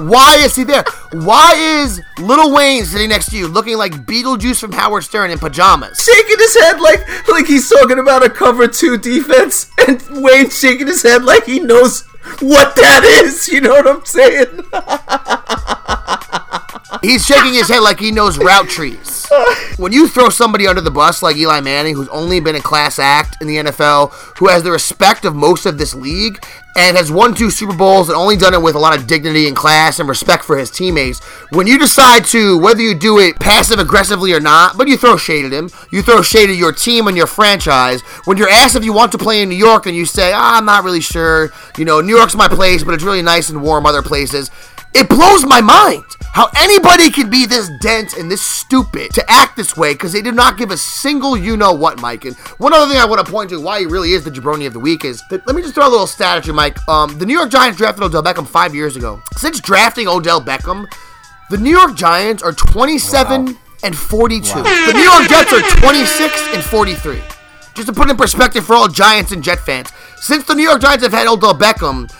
Why 0.06 0.36
is 0.36 0.54
he 0.54 0.64
there? 0.64 0.84
Why 1.24 1.54
is 1.56 2.02
Lil 2.18 2.52
Wayne 2.54 2.84
sitting 2.84 3.08
next 3.08 3.30
to 3.30 3.36
you 3.38 3.48
looking 3.48 3.78
like 3.78 3.92
Beetlejuice 3.92 4.60
from 4.60 4.72
Howard 4.72 5.04
Stern 5.04 5.30
in 5.30 5.38
pajamas? 5.38 5.98
shaking 5.98 6.38
his 6.38 6.56
head 6.60 6.80
like 6.80 7.28
like 7.28 7.46
he's 7.46 7.68
talking 7.68 7.98
about 7.98 8.24
a 8.24 8.30
cover 8.30 8.68
two 8.68 8.98
defense, 8.98 9.70
and 9.86 10.02
Wayne 10.10 10.50
shaking 10.50 10.86
his 10.88 11.02
head 11.02 11.24
like 11.24 11.44
he 11.44 11.60
knows 11.60 12.02
what 12.40 12.76
that 12.76 13.04
is. 13.24 13.48
You 13.48 13.62
know 13.62 13.70
what 13.70 13.86
I'm 13.86 14.04
saying? 14.04 14.60
He's 17.02 17.24
shaking 17.26 17.54
his 17.54 17.68
head 17.68 17.80
like 17.80 18.00
he 18.00 18.10
knows 18.10 18.38
route 18.38 18.68
trees. 18.68 19.26
when 19.76 19.92
you 19.92 20.08
throw 20.08 20.28
somebody 20.28 20.66
under 20.66 20.80
the 20.80 20.90
bus 20.90 21.22
like 21.22 21.36
Eli 21.36 21.60
Manning, 21.60 21.94
who's 21.94 22.08
only 22.08 22.40
been 22.40 22.54
a 22.54 22.60
class 22.60 22.98
act 22.98 23.40
in 23.40 23.46
the 23.46 23.56
NFL, 23.56 24.12
who 24.38 24.48
has 24.48 24.62
the 24.62 24.70
respect 24.70 25.24
of 25.24 25.34
most 25.34 25.66
of 25.66 25.78
this 25.78 25.94
league, 25.94 26.44
and 26.76 26.96
has 26.96 27.10
won 27.10 27.34
two 27.34 27.50
Super 27.50 27.74
Bowls 27.74 28.08
and 28.08 28.16
only 28.16 28.36
done 28.36 28.52
it 28.52 28.60
with 28.60 28.74
a 28.74 28.78
lot 28.78 28.96
of 28.96 29.06
dignity 29.06 29.48
and 29.48 29.56
class 29.56 29.98
and 29.98 30.08
respect 30.08 30.44
for 30.44 30.58
his 30.58 30.70
teammates. 30.70 31.20
When 31.50 31.66
you 31.66 31.78
decide 31.78 32.26
to, 32.26 32.58
whether 32.58 32.82
you 32.82 32.94
do 32.94 33.18
it 33.18 33.40
passive 33.40 33.78
aggressively 33.78 34.34
or 34.34 34.40
not, 34.40 34.76
but 34.76 34.86
you 34.86 34.98
throw 34.98 35.16
shade 35.16 35.46
at 35.46 35.52
him, 35.52 35.70
you 35.90 36.02
throw 36.02 36.20
shade 36.20 36.50
at 36.50 36.56
your 36.56 36.72
team 36.72 37.06
and 37.08 37.16
your 37.16 37.26
franchise. 37.26 38.02
When 38.26 38.36
you're 38.36 38.50
asked 38.50 38.76
if 38.76 38.84
you 38.84 38.92
want 38.92 39.12
to 39.12 39.18
play 39.18 39.40
in 39.40 39.48
New 39.48 39.56
York 39.56 39.86
and 39.86 39.96
you 39.96 40.04
say, 40.04 40.32
ah, 40.34 40.58
I'm 40.58 40.66
not 40.66 40.84
really 40.84 41.00
sure, 41.00 41.50
you 41.78 41.86
know, 41.86 42.02
New 42.02 42.14
York's 42.14 42.34
my 42.36 42.48
place, 42.48 42.84
but 42.84 42.92
it's 42.92 43.04
really 43.04 43.22
nice 43.22 43.48
and 43.48 43.62
warm 43.62 43.86
other 43.86 44.02
places. 44.02 44.50
It 44.96 45.10
blows 45.10 45.44
my 45.44 45.60
mind 45.60 46.04
how 46.32 46.48
anybody 46.56 47.10
can 47.10 47.28
be 47.28 47.44
this 47.44 47.68
dense 47.82 48.16
and 48.16 48.30
this 48.30 48.40
stupid 48.40 49.12
to 49.12 49.30
act 49.30 49.54
this 49.54 49.76
way 49.76 49.92
because 49.92 50.10
they 50.14 50.22
did 50.22 50.34
not 50.34 50.56
give 50.56 50.70
a 50.70 50.76
single 50.78 51.36
you 51.36 51.54
know 51.54 51.74
what, 51.74 52.00
Mike. 52.00 52.24
And 52.24 52.34
one 52.56 52.72
other 52.72 52.90
thing 52.90 52.98
I 52.98 53.04
want 53.04 53.24
to 53.24 53.30
point 53.30 53.50
to 53.50 53.60
why 53.60 53.80
he 53.80 53.84
really 53.84 54.12
is 54.12 54.24
the 54.24 54.30
jabroni 54.30 54.66
of 54.66 54.72
the 54.72 54.80
week 54.80 55.04
is 55.04 55.22
that 55.28 55.46
let 55.46 55.54
me 55.54 55.60
just 55.60 55.74
throw 55.74 55.86
a 55.86 55.90
little 55.90 56.06
stat 56.06 56.38
at 56.38 56.46
you, 56.46 56.54
Mike. 56.54 56.78
Um, 56.88 57.18
the 57.18 57.26
New 57.26 57.34
York 57.34 57.50
Giants 57.50 57.76
drafted 57.76 58.04
Odell 58.04 58.22
Beckham 58.22 58.46
five 58.46 58.74
years 58.74 58.96
ago. 58.96 59.20
Since 59.36 59.60
drafting 59.60 60.08
Odell 60.08 60.40
Beckham, 60.40 60.86
the 61.50 61.58
New 61.58 61.76
York 61.76 61.94
Giants 61.94 62.42
are 62.42 62.52
27 62.52 63.54
and 63.82 63.94
42. 63.96 64.48
The 64.48 64.92
New 64.94 65.00
York 65.00 65.28
Jets 65.28 65.52
are 65.52 65.60
26 65.80 66.54
and 66.54 66.64
43. 66.64 67.20
Just 67.74 67.88
to 67.88 67.92
put 67.92 68.08
in 68.08 68.16
perspective 68.16 68.64
for 68.64 68.74
all 68.74 68.88
Giants 68.88 69.30
and 69.30 69.44
Jet 69.44 69.58
fans, 69.58 69.90
since 70.16 70.44
the 70.44 70.54
New 70.54 70.62
York 70.62 70.80
Giants 70.80 71.04
have 71.04 71.12
had 71.12 71.26
Odell 71.26 71.52
Beckham, 71.52 72.10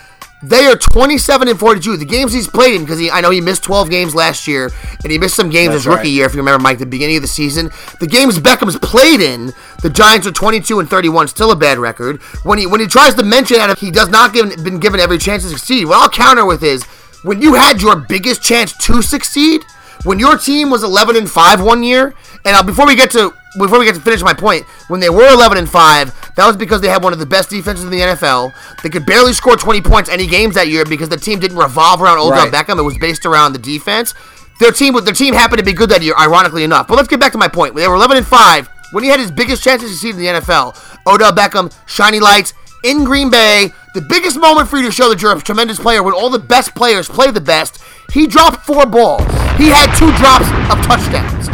they 0.43 0.67
are 0.67 0.75
27 0.75 1.47
and 1.47 1.59
42. 1.59 1.97
The 1.97 2.05
games 2.05 2.31
he's 2.31 2.47
played 2.47 2.75
in, 2.75 2.81
because 2.81 3.01
I 3.11 3.21
know 3.21 3.31
he 3.31 3.41
missed 3.41 3.63
12 3.63 3.89
games 3.89 4.13
last 4.13 4.47
year, 4.47 4.69
and 5.03 5.11
he 5.11 5.17
missed 5.17 5.35
some 5.35 5.49
games 5.49 5.69
That's 5.69 5.83
his 5.83 5.87
rookie 5.87 5.99
right. 5.99 6.07
year, 6.09 6.25
if 6.25 6.33
you 6.33 6.39
remember, 6.39 6.61
Mike, 6.61 6.77
the 6.77 6.85
beginning 6.85 7.15
of 7.15 7.23
the 7.23 7.27
season. 7.27 7.71
The 7.99 8.07
games 8.07 8.37
Beckham's 8.37 8.77
played 8.77 9.19
in, 9.19 9.53
the 9.81 9.89
Giants 9.89 10.27
are 10.27 10.31
22 10.31 10.79
and 10.79 10.89
31, 10.89 11.27
still 11.29 11.51
a 11.51 11.55
bad 11.55 11.79
record. 11.79 12.21
When 12.43 12.59
he 12.59 12.67
when 12.67 12.79
he 12.79 12.87
tries 12.87 13.15
to 13.15 13.23
mention 13.23 13.57
that 13.57 13.79
he 13.79 13.89
does 13.89 14.09
not 14.09 14.33
give, 14.33 14.63
been 14.63 14.79
given 14.79 14.99
every 14.99 15.17
chance 15.17 15.43
to 15.43 15.49
succeed, 15.49 15.85
what 15.85 15.97
I'll 15.97 16.09
counter 16.09 16.45
with 16.45 16.63
is 16.63 16.83
when 17.23 17.41
you 17.41 17.55
had 17.55 17.81
your 17.81 17.95
biggest 17.95 18.43
chance 18.43 18.77
to 18.85 19.01
succeed, 19.01 19.63
when 20.03 20.19
your 20.19 20.37
team 20.37 20.69
was 20.69 20.83
11 20.83 21.15
and 21.15 21.29
5 21.29 21.61
one 21.63 21.81
year, 21.81 22.13
and 22.45 22.55
uh, 22.55 22.61
before 22.63 22.85
we 22.85 22.95
get 22.95 23.09
to 23.11 23.33
before 23.57 23.79
we 23.79 23.85
get 23.85 23.95
to 23.95 24.01
finish 24.01 24.21
my 24.21 24.33
point, 24.33 24.65
when 24.87 24.99
they 24.99 25.09
were 25.09 25.27
11 25.27 25.57
and 25.57 25.69
5, 25.69 26.35
that 26.35 26.45
was 26.45 26.55
because 26.57 26.81
they 26.81 26.89
had 26.89 27.03
one 27.03 27.13
of 27.13 27.19
the 27.19 27.25
best 27.25 27.49
defenses 27.49 27.83
in 27.85 27.91
the 27.91 27.99
NFL. 27.99 28.53
They 28.83 28.89
could 28.89 29.05
barely 29.05 29.33
score 29.33 29.55
20 29.55 29.81
points 29.81 30.09
any 30.09 30.27
games 30.27 30.55
that 30.55 30.67
year 30.67 30.85
because 30.85 31.09
the 31.09 31.17
team 31.17 31.39
didn't 31.39 31.57
revolve 31.57 32.01
around 32.01 32.19
Odell 32.19 32.31
Right. 32.31 32.53
Beckham. 32.53 32.77
It 32.77 32.83
was 32.83 32.97
based 32.97 33.25
around 33.25 33.53
the 33.53 33.59
defense. 33.59 34.13
Their 34.59 34.71
team 34.71 34.93
their 35.03 35.13
team 35.13 35.33
happened 35.33 35.59
to 35.59 35.65
be 35.65 35.73
good 35.73 35.89
that 35.89 36.01
year, 36.01 36.15
ironically 36.19 36.63
enough. 36.63 36.87
But 36.87 36.95
let's 36.95 37.07
get 37.07 37.19
back 37.19 37.31
to 37.33 37.37
my 37.37 37.47
point. 37.47 37.73
When 37.73 37.83
they 37.83 37.87
were 37.87 37.95
11 37.95 38.17
and 38.17 38.25
5, 38.25 38.69
when 38.91 39.03
he 39.03 39.09
had 39.09 39.19
his 39.19 39.31
biggest 39.31 39.63
chance 39.63 39.81
to 39.81 39.87
succeed 39.87 40.15
in 40.15 40.17
the 40.17 40.25
NFL, 40.27 40.75
Odell 41.05 41.31
Beckham, 41.31 41.73
shiny 41.87 42.19
lights 42.19 42.53
in 42.83 43.03
Green 43.03 43.29
Bay, 43.29 43.71
the 43.93 44.01
biggest 44.01 44.39
moment 44.39 44.69
for 44.69 44.77
you 44.77 44.85
to 44.85 44.91
show 44.91 45.09
that 45.09 45.21
you're 45.21 45.35
a 45.35 45.41
tremendous 45.41 45.79
player 45.79 46.03
when 46.03 46.13
all 46.13 46.29
the 46.29 46.39
best 46.39 46.73
players 46.75 47.07
play 47.07 47.31
the 47.31 47.41
best. 47.41 47.81
He 48.13 48.27
dropped 48.27 48.65
four 48.65 48.85
balls. 48.85 49.21
He 49.57 49.69
had 49.69 49.93
two 49.97 50.11
drops 50.17 50.47
of 50.71 50.85
touchdowns. 50.85 51.49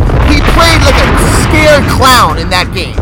Played 0.53 0.81
like 0.85 0.99
a 1.01 1.07
scared 1.45 1.85
clown 1.89 2.37
in 2.37 2.49
that 2.49 2.71
game. 2.73 2.97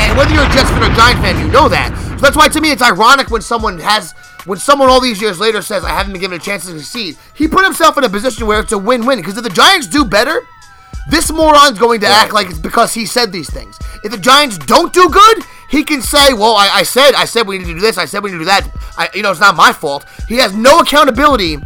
And 0.00 0.16
whether 0.18 0.32
you're 0.32 0.44
a 0.44 0.52
Jets 0.52 0.70
fan 0.70 0.82
or 0.82 0.94
Giant 0.94 1.20
fan, 1.20 1.38
you 1.38 1.52
know 1.52 1.68
that. 1.68 1.92
So 2.18 2.22
that's 2.26 2.36
why 2.36 2.48
to 2.48 2.60
me 2.60 2.70
it's 2.72 2.82
ironic 2.82 3.30
when 3.30 3.42
someone 3.42 3.78
has 3.78 4.12
when 4.44 4.58
someone 4.58 4.88
all 4.88 5.00
these 5.00 5.20
years 5.20 5.40
later 5.40 5.62
says 5.62 5.84
I 5.84 5.90
haven't 5.90 6.12
been 6.12 6.20
given 6.20 6.36
a 6.36 6.42
chance 6.42 6.66
to 6.66 6.78
succeed. 6.78 7.16
He 7.34 7.48
put 7.48 7.64
himself 7.64 7.96
in 7.98 8.04
a 8.04 8.08
position 8.08 8.46
where 8.46 8.60
it's 8.60 8.72
a 8.72 8.78
win-win. 8.78 9.18
Because 9.18 9.36
if 9.36 9.44
the 9.44 9.50
Giants 9.50 9.86
do 9.86 10.04
better, 10.04 10.40
this 11.08 11.30
moron's 11.30 11.78
going 11.78 12.00
to 12.00 12.06
act 12.06 12.32
like 12.32 12.48
it's 12.48 12.58
because 12.58 12.94
he 12.94 13.06
said 13.06 13.32
these 13.32 13.50
things. 13.50 13.78
If 14.02 14.10
the 14.10 14.18
Giants 14.18 14.58
don't 14.58 14.92
do 14.92 15.08
good, 15.08 15.44
he 15.68 15.84
can 15.84 16.00
say, 16.02 16.32
"Well, 16.32 16.54
I, 16.54 16.68
I 16.68 16.82
said, 16.82 17.14
I 17.14 17.24
said 17.24 17.46
we 17.46 17.58
need 17.58 17.66
to 17.66 17.74
do 17.74 17.80
this. 17.80 17.98
I 17.98 18.04
said 18.04 18.22
we 18.22 18.30
need 18.30 18.38
to 18.38 18.40
do 18.40 18.46
that. 18.46 18.68
I, 18.96 19.08
you 19.14 19.22
know, 19.22 19.30
it's 19.30 19.40
not 19.40 19.56
my 19.56 19.72
fault." 19.72 20.06
He 20.28 20.36
has 20.36 20.54
no 20.54 20.78
accountability. 20.80 21.58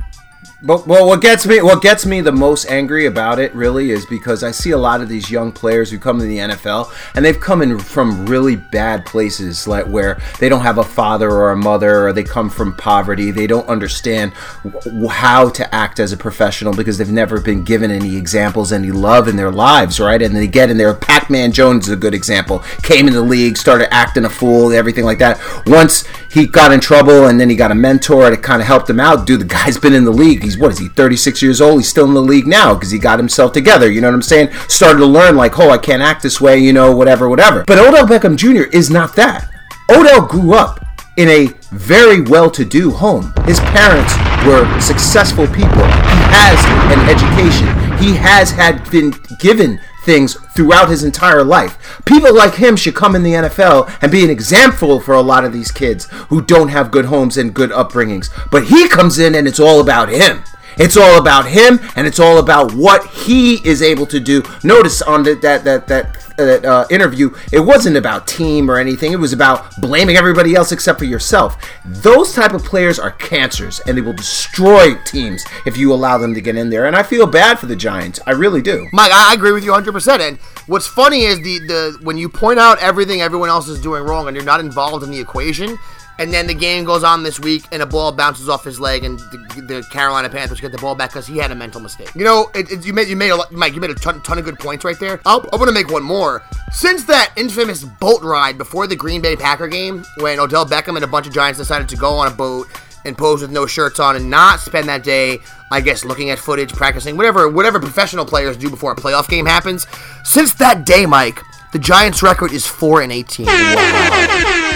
But 0.61 0.89
well, 0.89 1.07
what 1.07 1.21
gets 1.21 1.47
me 1.47 1.63
what 1.63 1.83
gets 1.83 2.05
me 2.05 2.21
the 2.21 2.33
most 2.33 2.69
angry 2.69 3.07
about 3.07 3.39
it 3.39 3.55
really 3.55 3.93
is 3.93 4.05
because 4.05 4.43
I 4.43 4.51
see 4.51 4.73
a 4.73 4.79
lot 4.79 5.01
of 5.01 5.09
these 5.09 5.31
young 5.31 5.53
players 5.53 5.89
who 5.89 6.01
come 6.01 6.19
to 6.19 6.25
the 6.25 6.39
NFL 6.39 6.93
and 7.15 7.25
they've 7.25 7.39
come 7.39 7.63
in 7.63 7.79
from 7.79 8.27
really 8.27 8.57
bad 8.57 9.07
places, 9.07 9.69
like 9.69 9.87
where 9.87 10.21
they 10.41 10.49
don't 10.49 10.63
have 10.63 10.79
a 10.79 10.83
father 10.83 11.31
or 11.31 11.53
a 11.53 11.57
mother, 11.57 12.09
or 12.09 12.13
they 12.13 12.25
come 12.25 12.51
from 12.51 12.75
poverty. 12.75 13.31
They 13.31 13.47
don't 13.47 13.69
understand 13.69 14.33
w- 14.65 15.07
how 15.07 15.49
to 15.51 15.73
act 15.73 16.01
as 16.01 16.11
a 16.11 16.17
professional 16.17 16.75
because 16.75 16.99
they've 16.99 17.09
never 17.09 17.41
been 17.41 17.63
given 17.63 17.93
any 17.93 18.17
examples, 18.17 18.73
any 18.73 18.91
love 18.91 19.29
in 19.29 19.37
their 19.37 19.53
lives, 19.53 20.01
right? 20.01 20.21
And 20.21 20.35
they 20.35 20.49
get 20.49 20.71
in 20.71 20.77
there. 20.77 20.93
Pac-Man 20.93 21.53
Jones 21.53 21.87
is 21.87 21.93
a 21.93 21.97
good 21.97 22.15
example. 22.15 22.65
Came 22.83 23.07
in 23.07 23.15
the 23.15 23.23
league, 23.23 23.57
started 23.57 23.95
acting 23.95 24.25
a 24.25 24.29
fool, 24.29 24.73
everything 24.73 25.05
like 25.05 25.19
that. 25.21 25.41
Once 25.67 26.03
he 26.31 26.49
got 26.49 26.73
in 26.73 26.81
trouble, 26.81 27.29
and 27.29 27.39
then 27.41 27.49
he 27.49 27.55
got 27.55 27.71
a 27.71 27.77
mentor 27.77 28.29
that 28.29 28.43
kind 28.43 28.61
of 28.61 28.67
helped 28.67 28.91
him 28.91 28.99
out. 28.99 29.25
Dude, 29.25 29.41
the 29.41 29.45
guy's 29.45 29.79
been 29.79 29.95
in 29.95 30.05
the 30.05 30.13
league. 30.13 30.48
He's 30.49 30.57
what 30.57 30.71
is 30.71 30.79
he? 30.79 30.89
36 30.89 31.43
years 31.43 31.61
old. 31.61 31.81
He's 31.81 31.91
still 31.91 32.07
in 32.07 32.15
the 32.15 32.23
league 32.23 32.47
now 32.47 32.73
because 32.73 32.91
he 32.91 32.99
got 32.99 33.19
himself 33.19 33.53
together. 33.53 33.91
You 33.93 34.01
know 34.01 34.09
what 34.09 34.15
I'm 34.15 34.23
saying? 34.23 34.51
Started 34.67 35.01
to 35.01 35.05
learn 35.05 35.37
like, 35.37 35.59
oh, 35.59 35.69
I 35.69 35.77
can't 35.77 36.01
act 36.01 36.23
this 36.23 36.41
way. 36.41 36.57
You 36.57 36.73
know, 36.73 36.97
whatever, 36.97 37.29
whatever. 37.29 37.65
But 37.67 37.79
Odell 37.79 38.07
Beckham 38.07 38.35
Jr. 38.35 38.75
is 38.75 38.89
not 38.89 39.15
that. 39.17 39.51
Odell 39.91 40.27
grew 40.27 40.55
up 40.55 40.83
in 41.19 41.29
a 41.29 41.49
very 41.71 42.23
well-to-do 42.23 42.91
home. 42.93 43.35
His 43.45 43.61
parents 43.61 44.15
were 44.47 44.65
successful 44.81 45.47
people. 45.49 45.85
He 45.85 46.21
has 46.33 46.57
an 46.89 47.01
education. 47.11 47.69
He 47.99 48.17
has 48.17 48.51
had 48.51 48.91
been 48.91 49.13
given 49.39 49.79
things 50.09 50.39
throughout 50.55 50.89
his 50.89 51.05
entire 51.05 51.45
life. 51.45 52.01
People 52.07 52.35
like 52.35 52.55
him 52.55 52.77
should 52.77 52.95
come 52.95 53.15
in 53.15 53.23
the 53.23 53.35
NFL 53.35 53.95
and 54.01 54.11
be 54.11 54.25
an 54.25 54.31
example 54.31 55.01
for 55.01 55.13
a 55.13 55.21
lot 55.21 55.45
of 55.45 55.53
these 55.53 55.71
kids 55.71 56.07
who 56.31 56.41
don't 56.41 56.69
have 56.69 56.91
good 56.91 57.05
homes 57.05 57.37
and 57.37 57.53
good 57.53 57.69
upbringings. 57.69 58.31
But 58.51 58.69
he 58.69 58.89
comes 58.89 59.19
in 59.19 59.35
and 59.35 59.47
it's 59.47 59.61
all 59.61 59.81
about 59.83 60.09
him. 60.09 60.45
It's 60.79 60.97
all 60.97 61.19
about 61.19 61.47
him, 61.47 61.81
and 61.97 62.07
it's 62.07 62.21
all 62.21 62.39
about 62.39 62.73
what 62.75 63.07
he 63.09 63.55
is 63.67 63.83
able 63.83 64.07
to 64.07 64.21
do. 64.21 64.43
Notice 64.63 65.03
on 65.03 65.23
the, 65.23 65.35
that 65.37 65.65
that 65.65 65.89
that 65.89 66.29
that 66.37 66.65
uh, 66.65 66.87
interview, 66.89 67.35
it 67.53 67.61
wasn't 67.61 67.97
about 67.97 68.27
team 68.27 68.71
or 68.71 68.79
anything. 68.79 69.13
It 69.13 69.19
was 69.19 69.33
about 69.33 69.77
blaming 69.81 70.17
everybody 70.17 70.55
else 70.55 70.71
except 70.71 70.99
for 70.99 71.05
yourself. 71.05 71.57
Those 71.85 72.33
type 72.33 72.53
of 72.53 72.65
players 72.65 72.99
are 72.99 73.11
cancers, 73.11 73.81
and 73.81 73.97
they 73.97 74.01
will 74.03 74.13
destroy 74.13 74.95
teams 75.05 75.45
if 75.67 75.77
you 75.77 75.93
allow 75.93 76.17
them 76.17 76.35
to 76.35 76.41
get 76.41 76.57
in 76.57 76.71
there. 76.71 76.87
And 76.87 76.95
I 76.95 77.03
feel 77.03 77.27
bad 77.27 77.59
for 77.59 77.67
the 77.67 77.77
Giants. 77.77 78.21
I 78.27 78.33
really 78.33 78.63
do. 78.63 78.87
Mike, 78.93 79.13
I 79.13 79.35
agree 79.35 79.53
with 79.53 79.65
you 79.65 79.73
100%. 79.73 80.21
And 80.21 80.39
what's 80.67 80.87
funny 80.87 81.23
is 81.25 81.39
the, 81.43 81.59
the 81.67 81.99
when 82.03 82.17
you 82.17 82.29
point 82.29 82.59
out 82.59 82.79
everything 82.81 83.21
everyone 83.21 83.49
else 83.49 83.69
is 83.69 83.81
doing 83.81 84.05
wrong 84.05 84.29
and 84.29 84.37
you're 84.37 84.45
not 84.45 84.61
involved 84.61 85.05
in 85.05 85.11
the 85.11 85.19
equation, 85.19 85.77
and 86.19 86.33
then 86.33 86.47
the 86.47 86.55
game 86.55 86.85
goes 86.85 87.05
on 87.05 87.23
this 87.23 87.39
week 87.41 87.65
and 87.73 87.81
a 87.83 87.87
ball 87.87 88.11
bounces 88.13 88.49
off 88.49 88.65
his 88.65 88.81
leg 88.81 89.05
and 89.05 89.19
the, 89.21 89.63
the 89.69 89.87
Carolina 89.91 90.29
Panthers 90.29 90.61
get 90.61 90.73
the 90.73 90.79
ball 90.79 90.95
back 90.95 91.11
because 91.11 91.27
he 91.27 91.39
had 91.39 91.51
a 91.51 91.55
mental 91.55 91.81
mistake. 91.81 92.13
You 92.15 92.25
know, 92.25 92.51
it, 92.55 92.71
it- 92.73 92.85
you 92.87 92.93
made 92.93 93.09
you 93.09 93.17
made 93.17 93.31
a 93.31 93.37
lot, 93.37 93.53
Mike. 93.53 93.75
You 93.75 93.81
made 93.81 93.91
a 93.91 93.95
ton, 93.95 94.21
ton 94.23 94.39
of 94.39 94.45
good 94.45 94.59
points 94.59 94.85
right 94.85 94.99
there. 94.99 95.21
I'll, 95.25 95.49
I 95.53 95.57
want 95.57 95.69
to 95.69 95.73
make 95.73 95.91
one 95.91 96.03
more. 96.03 96.43
Since 96.73 97.05
that 97.05 97.33
infamous 97.37 97.85
boat 97.85 98.23
ride 98.23 98.59
before 98.59 98.87
the 98.87 98.97
Green 98.97 99.21
Bay 99.23 99.37
Packer 99.37 99.69
game, 99.69 100.05
when 100.19 100.39
Odell 100.41 100.67
Beckham 100.67 100.97
and 100.97 101.05
a 101.05 101.09
bunch 101.09 101.27
of 101.27 101.33
Giants 101.33 101.59
decided 101.59 101.89
to 101.91 101.97
go 101.97 102.15
on 102.15 102.27
a 102.31 102.35
boat 102.35 102.67
and 103.05 103.17
pose 103.17 103.41
with 103.41 103.51
no 103.53 103.65
shirts 103.65 104.01
on 104.01 104.17
and 104.17 104.29
not 104.29 104.59
spend 104.61 104.89
that 104.89 105.03
day, 105.05 105.39
I 105.71 105.81
guess, 105.81 106.05
looking 106.05 106.31
at 106.31 106.39
footage, 106.39 106.73
practicing, 106.73 107.17
whatever, 107.17 107.49
whatever 107.49 107.79
professional 107.79 108.25
players 108.27 108.57
do 108.57 108.69
before 108.69 108.93
a 108.93 108.97
playoff 108.97 109.29
game 109.29 109.47
happens. 109.47 109.87
Since 110.25 110.55
that 110.55 110.85
day, 110.85 111.07
Mike, 111.07 111.41
the 111.73 111.79
Giants' 111.79 112.23
record 112.23 112.53
is 112.53 112.67
four 112.67 113.01
and 113.03 113.13
eighteen. 113.13 113.47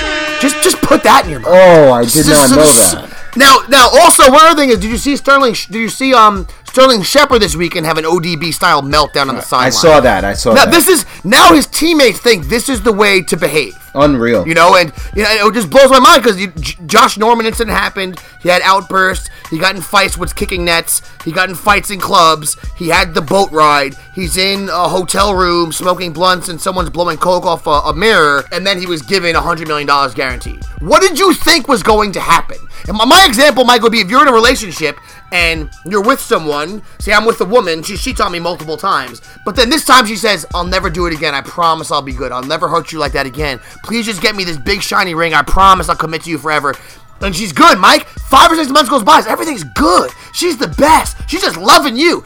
Just, 0.42 0.62
just 0.62 0.82
put 0.82 1.04
that 1.04 1.24
in 1.24 1.30
your 1.30 1.38
mind. 1.38 1.54
Oh, 1.56 1.92
I 1.92 2.04
did 2.04 2.26
not 2.26 2.50
know 2.50 2.56
that. 2.56 3.21
Now, 3.36 3.60
now, 3.68 3.88
also, 3.92 4.30
one 4.30 4.44
other 4.44 4.60
thing 4.60 4.68
is, 4.70 4.78
did 4.78 4.90
you 4.90 4.98
see 4.98 5.16
Sterling? 5.16 5.54
Did 5.54 5.78
you 5.78 5.88
see 5.88 6.12
um 6.14 6.46
Sterling 6.66 7.02
Shepard 7.02 7.40
this 7.42 7.54
weekend 7.56 7.86
have 7.86 7.98
an 7.98 8.04
ODB 8.04 8.52
style 8.52 8.82
meltdown 8.82 9.28
on 9.28 9.36
the 9.36 9.42
sideline? 9.42 9.66
I 9.66 9.70
saw 9.70 10.00
that. 10.00 10.24
I 10.24 10.32
saw 10.34 10.52
Now, 10.54 10.64
that. 10.64 10.70
this 10.72 10.88
is 10.88 11.04
now 11.24 11.52
his 11.52 11.66
teammates 11.66 12.18
think 12.18 12.46
this 12.48 12.68
is 12.68 12.82
the 12.82 12.92
way 12.92 13.22
to 13.22 13.36
behave. 13.36 13.76
Unreal. 13.94 14.48
You 14.48 14.54
know, 14.54 14.74
and 14.76 14.90
you 15.14 15.22
know, 15.22 15.48
it 15.48 15.54
just 15.54 15.68
blows 15.68 15.90
my 15.90 15.98
mind 16.00 16.22
because 16.22 16.46
Josh 16.86 17.18
Norman 17.18 17.44
incident 17.44 17.76
happened. 17.76 18.18
He 18.42 18.48
had 18.48 18.62
outbursts. 18.62 19.28
He 19.50 19.58
got 19.58 19.76
in 19.76 19.82
fights 19.82 20.16
with 20.16 20.34
kicking 20.34 20.64
nets. 20.64 21.02
He 21.26 21.30
got 21.30 21.50
in 21.50 21.54
fights 21.54 21.90
in 21.90 22.00
clubs. 22.00 22.56
He 22.76 22.88
had 22.88 23.12
the 23.12 23.20
boat 23.20 23.50
ride. 23.52 23.94
He's 24.14 24.38
in 24.38 24.70
a 24.70 24.88
hotel 24.88 25.34
room 25.34 25.72
smoking 25.72 26.14
blunts 26.14 26.48
and 26.48 26.58
someone's 26.58 26.88
blowing 26.88 27.18
coke 27.18 27.44
off 27.44 27.66
a, 27.66 27.70
a 27.70 27.94
mirror. 27.94 28.44
And 28.50 28.66
then 28.66 28.78
he 28.78 28.86
was 28.86 29.02
given 29.02 29.36
a 29.36 29.42
hundred 29.42 29.68
million 29.68 29.86
dollars 29.86 30.14
guaranteed. 30.14 30.64
What 30.80 31.02
did 31.02 31.18
you 31.18 31.34
think 31.34 31.68
was 31.68 31.82
going 31.82 32.12
to 32.12 32.20
happen? 32.20 32.56
And 32.88 32.96
my, 32.96 33.04
example, 33.26 33.64
Mike, 33.64 33.82
would 33.82 33.92
be 33.92 34.00
if 34.00 34.10
you're 34.10 34.22
in 34.22 34.28
a 34.28 34.32
relationship 34.32 34.98
and 35.32 35.70
you're 35.84 36.02
with 36.02 36.20
someone. 36.20 36.82
Say 36.98 37.12
I'm 37.12 37.24
with 37.24 37.40
a 37.40 37.44
woman. 37.44 37.82
She 37.82 37.96
cheats 37.96 38.20
on 38.20 38.32
me 38.32 38.38
multiple 38.38 38.76
times, 38.76 39.20
but 39.44 39.56
then 39.56 39.70
this 39.70 39.84
time 39.84 40.06
she 40.06 40.16
says, 40.16 40.46
"I'll 40.54 40.64
never 40.64 40.90
do 40.90 41.06
it 41.06 41.14
again. 41.14 41.34
I 41.34 41.40
promise 41.40 41.90
I'll 41.90 42.02
be 42.02 42.12
good. 42.12 42.32
I'll 42.32 42.42
never 42.42 42.68
hurt 42.68 42.92
you 42.92 42.98
like 42.98 43.12
that 43.12 43.26
again. 43.26 43.60
Please 43.84 44.06
just 44.06 44.22
get 44.22 44.36
me 44.36 44.44
this 44.44 44.56
big 44.56 44.82
shiny 44.82 45.14
ring. 45.14 45.34
I 45.34 45.42
promise 45.42 45.88
I'll 45.88 45.96
commit 45.96 46.22
to 46.22 46.30
you 46.30 46.38
forever." 46.38 46.74
And 47.20 47.34
she's 47.36 47.52
good, 47.52 47.78
Mike. 47.78 48.08
Five 48.08 48.50
or 48.50 48.56
six 48.56 48.68
months 48.70 48.90
goes 48.90 49.04
by. 49.04 49.22
Everything's 49.28 49.62
good. 49.62 50.10
She's 50.32 50.56
the 50.56 50.66
best. 50.66 51.16
She's 51.28 51.42
just 51.42 51.56
loving 51.56 51.96
you. 51.96 52.24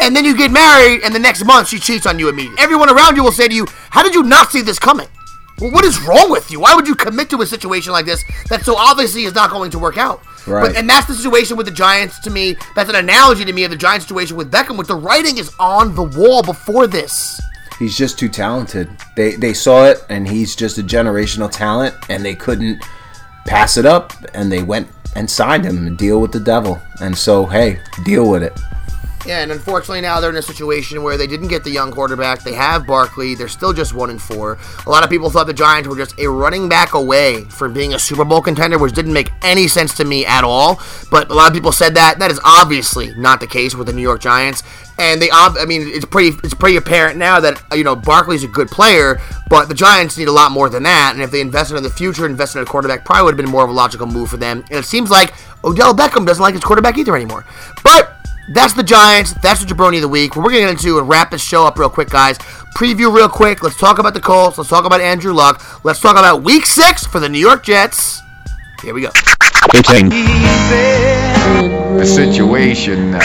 and 0.00 0.16
then 0.16 0.24
you 0.24 0.36
get 0.36 0.50
married, 0.50 1.00
and 1.04 1.14
the 1.14 1.18
next 1.18 1.44
month 1.44 1.68
she 1.68 1.78
cheats 1.78 2.06
on 2.06 2.18
you 2.18 2.28
immediately. 2.28 2.60
Everyone 2.60 2.90
around 2.90 3.16
you 3.16 3.22
will 3.22 3.32
say 3.32 3.46
to 3.46 3.54
you, 3.54 3.66
"How 3.90 4.02
did 4.02 4.14
you 4.14 4.24
not 4.24 4.50
see 4.50 4.60
this 4.60 4.78
coming?" 4.78 5.06
Well, 5.62 5.70
what 5.70 5.84
is 5.84 6.02
wrong 6.02 6.28
with 6.28 6.50
you? 6.50 6.58
Why 6.58 6.74
would 6.74 6.88
you 6.88 6.96
commit 6.96 7.30
to 7.30 7.40
a 7.40 7.46
situation 7.46 7.92
like 7.92 8.04
this 8.04 8.24
that 8.48 8.64
so 8.64 8.76
obviously 8.76 9.22
is 9.22 9.34
not 9.34 9.48
going 9.50 9.70
to 9.70 9.78
work 9.78 9.96
out? 9.96 10.20
Right. 10.44 10.66
But, 10.66 10.76
and 10.76 10.90
that's 10.90 11.06
the 11.06 11.14
situation 11.14 11.56
with 11.56 11.66
the 11.66 11.72
Giants 11.72 12.18
to 12.20 12.30
me. 12.30 12.56
That's 12.74 12.90
an 12.90 12.96
analogy 12.96 13.44
to 13.44 13.52
me 13.52 13.62
of 13.62 13.70
the 13.70 13.76
Giants 13.76 14.06
situation 14.06 14.36
with 14.36 14.50
Beckham, 14.50 14.76
with 14.76 14.88
the 14.88 14.96
writing 14.96 15.38
is 15.38 15.54
on 15.60 15.94
the 15.94 16.02
wall 16.02 16.42
before 16.42 16.88
this. 16.88 17.40
He's 17.78 17.96
just 17.96 18.18
too 18.18 18.28
talented. 18.28 18.90
They 19.14 19.36
they 19.36 19.54
saw 19.54 19.84
it, 19.86 20.04
and 20.08 20.26
he's 20.26 20.56
just 20.56 20.78
a 20.78 20.82
generational 20.82 21.48
talent, 21.48 21.94
and 22.08 22.24
they 22.24 22.34
couldn't 22.34 22.82
pass 23.46 23.76
it 23.76 23.86
up, 23.86 24.12
and 24.34 24.50
they 24.50 24.64
went 24.64 24.88
and 25.14 25.30
signed 25.30 25.64
him 25.64 25.86
and 25.86 25.96
deal 25.96 26.20
with 26.20 26.32
the 26.32 26.40
devil. 26.40 26.80
And 27.00 27.16
so, 27.16 27.46
hey, 27.46 27.78
deal 28.04 28.28
with 28.28 28.42
it. 28.42 28.58
Yeah, 29.24 29.40
and 29.40 29.52
unfortunately 29.52 30.00
now 30.00 30.18
they're 30.18 30.30
in 30.30 30.36
a 30.36 30.42
situation 30.42 31.02
where 31.04 31.16
they 31.16 31.28
didn't 31.28 31.46
get 31.46 31.62
the 31.62 31.70
young 31.70 31.92
quarterback. 31.92 32.42
They 32.42 32.54
have 32.54 32.86
Barkley. 32.86 33.36
They're 33.36 33.46
still 33.46 33.72
just 33.72 33.94
one 33.94 34.10
and 34.10 34.20
four. 34.20 34.58
A 34.84 34.90
lot 34.90 35.04
of 35.04 35.10
people 35.10 35.30
thought 35.30 35.46
the 35.46 35.52
Giants 35.52 35.88
were 35.88 35.96
just 35.96 36.18
a 36.18 36.28
running 36.28 36.68
back 36.68 36.94
away 36.94 37.44
from 37.44 37.72
being 37.72 37.94
a 37.94 38.00
Super 38.00 38.24
Bowl 38.24 38.42
contender, 38.42 38.78
which 38.78 38.94
didn't 38.94 39.12
make 39.12 39.30
any 39.42 39.68
sense 39.68 39.94
to 39.94 40.04
me 40.04 40.26
at 40.26 40.42
all. 40.42 40.80
But 41.10 41.30
a 41.30 41.34
lot 41.34 41.48
of 41.48 41.54
people 41.54 41.70
said 41.70 41.94
that. 41.94 42.18
That 42.18 42.32
is 42.32 42.40
obviously 42.44 43.14
not 43.14 43.38
the 43.38 43.46
case 43.46 43.76
with 43.76 43.86
the 43.86 43.92
New 43.92 44.02
York 44.02 44.20
Giants. 44.20 44.64
And 44.98 45.22
they, 45.22 45.30
ob- 45.30 45.56
I 45.58 45.66
mean, 45.66 45.82
it's 45.84 46.04
pretty, 46.04 46.36
it's 46.42 46.54
pretty 46.54 46.76
apparent 46.76 47.16
now 47.16 47.38
that 47.40 47.62
uh, 47.70 47.76
you 47.76 47.84
know 47.84 47.94
Barkley's 47.94 48.42
a 48.44 48.48
good 48.48 48.68
player, 48.68 49.20
but 49.48 49.68
the 49.68 49.74
Giants 49.74 50.18
need 50.18 50.28
a 50.28 50.32
lot 50.32 50.50
more 50.50 50.68
than 50.68 50.82
that. 50.82 51.12
And 51.14 51.22
if 51.22 51.30
they 51.30 51.40
invested 51.40 51.76
in 51.76 51.84
the 51.84 51.90
future, 51.90 52.26
invested 52.26 52.58
in 52.58 52.64
a 52.64 52.66
quarterback, 52.66 53.04
probably 53.04 53.24
would 53.24 53.34
have 53.38 53.44
been 53.44 53.52
more 53.52 53.62
of 53.64 53.70
a 53.70 53.72
logical 53.72 54.06
move 54.06 54.30
for 54.30 54.36
them. 54.36 54.64
And 54.70 54.80
it 54.80 54.84
seems 54.84 55.10
like 55.10 55.32
Odell 55.64 55.94
Beckham 55.94 56.26
doesn't 56.26 56.42
like 56.42 56.54
his 56.54 56.64
quarterback 56.64 56.98
either 56.98 57.14
anymore. 57.14 57.46
But 57.84 58.21
that's 58.48 58.74
the 58.74 58.82
Giants. 58.82 59.34
That's 59.34 59.64
the 59.64 59.72
Jabroni 59.72 59.96
of 59.96 60.02
the 60.02 60.08
week. 60.08 60.36
We're 60.36 60.42
going 60.44 60.54
to 60.56 60.60
get 60.60 60.70
into 60.70 60.98
and 60.98 61.08
wrap 61.08 61.30
this 61.30 61.42
show 61.42 61.64
up 61.66 61.78
real 61.78 61.88
quick, 61.88 62.10
guys. 62.10 62.38
Preview 62.76 63.14
real 63.14 63.28
quick. 63.28 63.62
Let's 63.62 63.76
talk 63.76 63.98
about 63.98 64.14
the 64.14 64.20
Colts. 64.20 64.58
Let's 64.58 64.70
talk 64.70 64.84
about 64.84 65.00
Andrew 65.00 65.32
Luck. 65.32 65.84
Let's 65.84 66.00
talk 66.00 66.16
about 66.16 66.42
Week 66.42 66.66
Six 66.66 67.06
for 67.06 67.20
the 67.20 67.28
New 67.28 67.38
York 67.38 67.64
Jets. 67.64 68.20
Here 68.82 68.94
we 68.94 69.02
go. 69.02 69.10
The 71.98 72.04
situation 72.04 73.14
uh, 73.14 73.20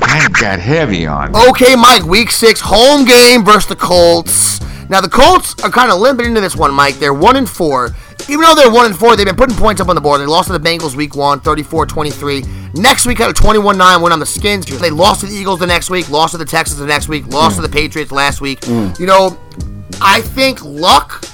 kind 0.00 0.26
of 0.26 0.32
got 0.38 0.58
heavy 0.58 1.06
on 1.06 1.32
me. 1.32 1.38
Okay, 1.48 1.74
Mike. 1.74 2.04
Week 2.04 2.30
Six 2.30 2.60
home 2.60 3.04
game 3.04 3.44
versus 3.44 3.66
the 3.66 3.76
Colts. 3.76 4.60
Now 4.88 5.00
the 5.00 5.08
Colts 5.08 5.54
are 5.64 5.70
kind 5.70 5.90
of 5.90 5.98
limping 5.98 6.26
into 6.26 6.40
this 6.40 6.54
one, 6.54 6.74
Mike. 6.74 6.96
They're 6.96 7.14
one 7.14 7.36
and 7.36 7.48
four. 7.48 7.94
Even 8.28 8.40
though 8.40 8.54
they're 8.54 8.70
one 8.70 8.86
and 8.86 8.96
four, 8.96 9.16
they've 9.16 9.26
been 9.26 9.36
putting 9.36 9.56
points 9.56 9.80
up 9.80 9.88
on 9.88 9.94
the 9.94 10.00
board. 10.00 10.20
They 10.20 10.26
lost 10.26 10.48
to 10.48 10.58
the 10.58 10.68
Bengals 10.68 10.96
week 10.96 11.14
one, 11.14 11.40
34-23. 11.40 12.74
Next 12.76 13.06
week 13.06 13.18
had 13.18 13.30
a 13.30 13.32
21-9 13.32 14.02
win 14.02 14.12
on 14.12 14.18
the 14.18 14.26
Skins. 14.26 14.66
They 14.66 14.90
lost 14.90 15.20
to 15.20 15.26
the 15.26 15.34
Eagles 15.34 15.60
the 15.60 15.66
next 15.66 15.90
week, 15.90 16.10
lost 16.10 16.32
to 16.32 16.38
the 16.38 16.44
Texans 16.44 16.78
the 16.80 16.86
next 16.86 17.08
week, 17.08 17.26
lost 17.28 17.56
to 17.56 17.62
the 17.62 17.68
Patriots 17.68 18.10
last 18.10 18.40
week. 18.40 18.60
Mm. 18.62 18.98
You 18.98 19.06
know, 19.06 19.38
I 20.00 20.20
think 20.20 20.62
Luck, 20.64 21.24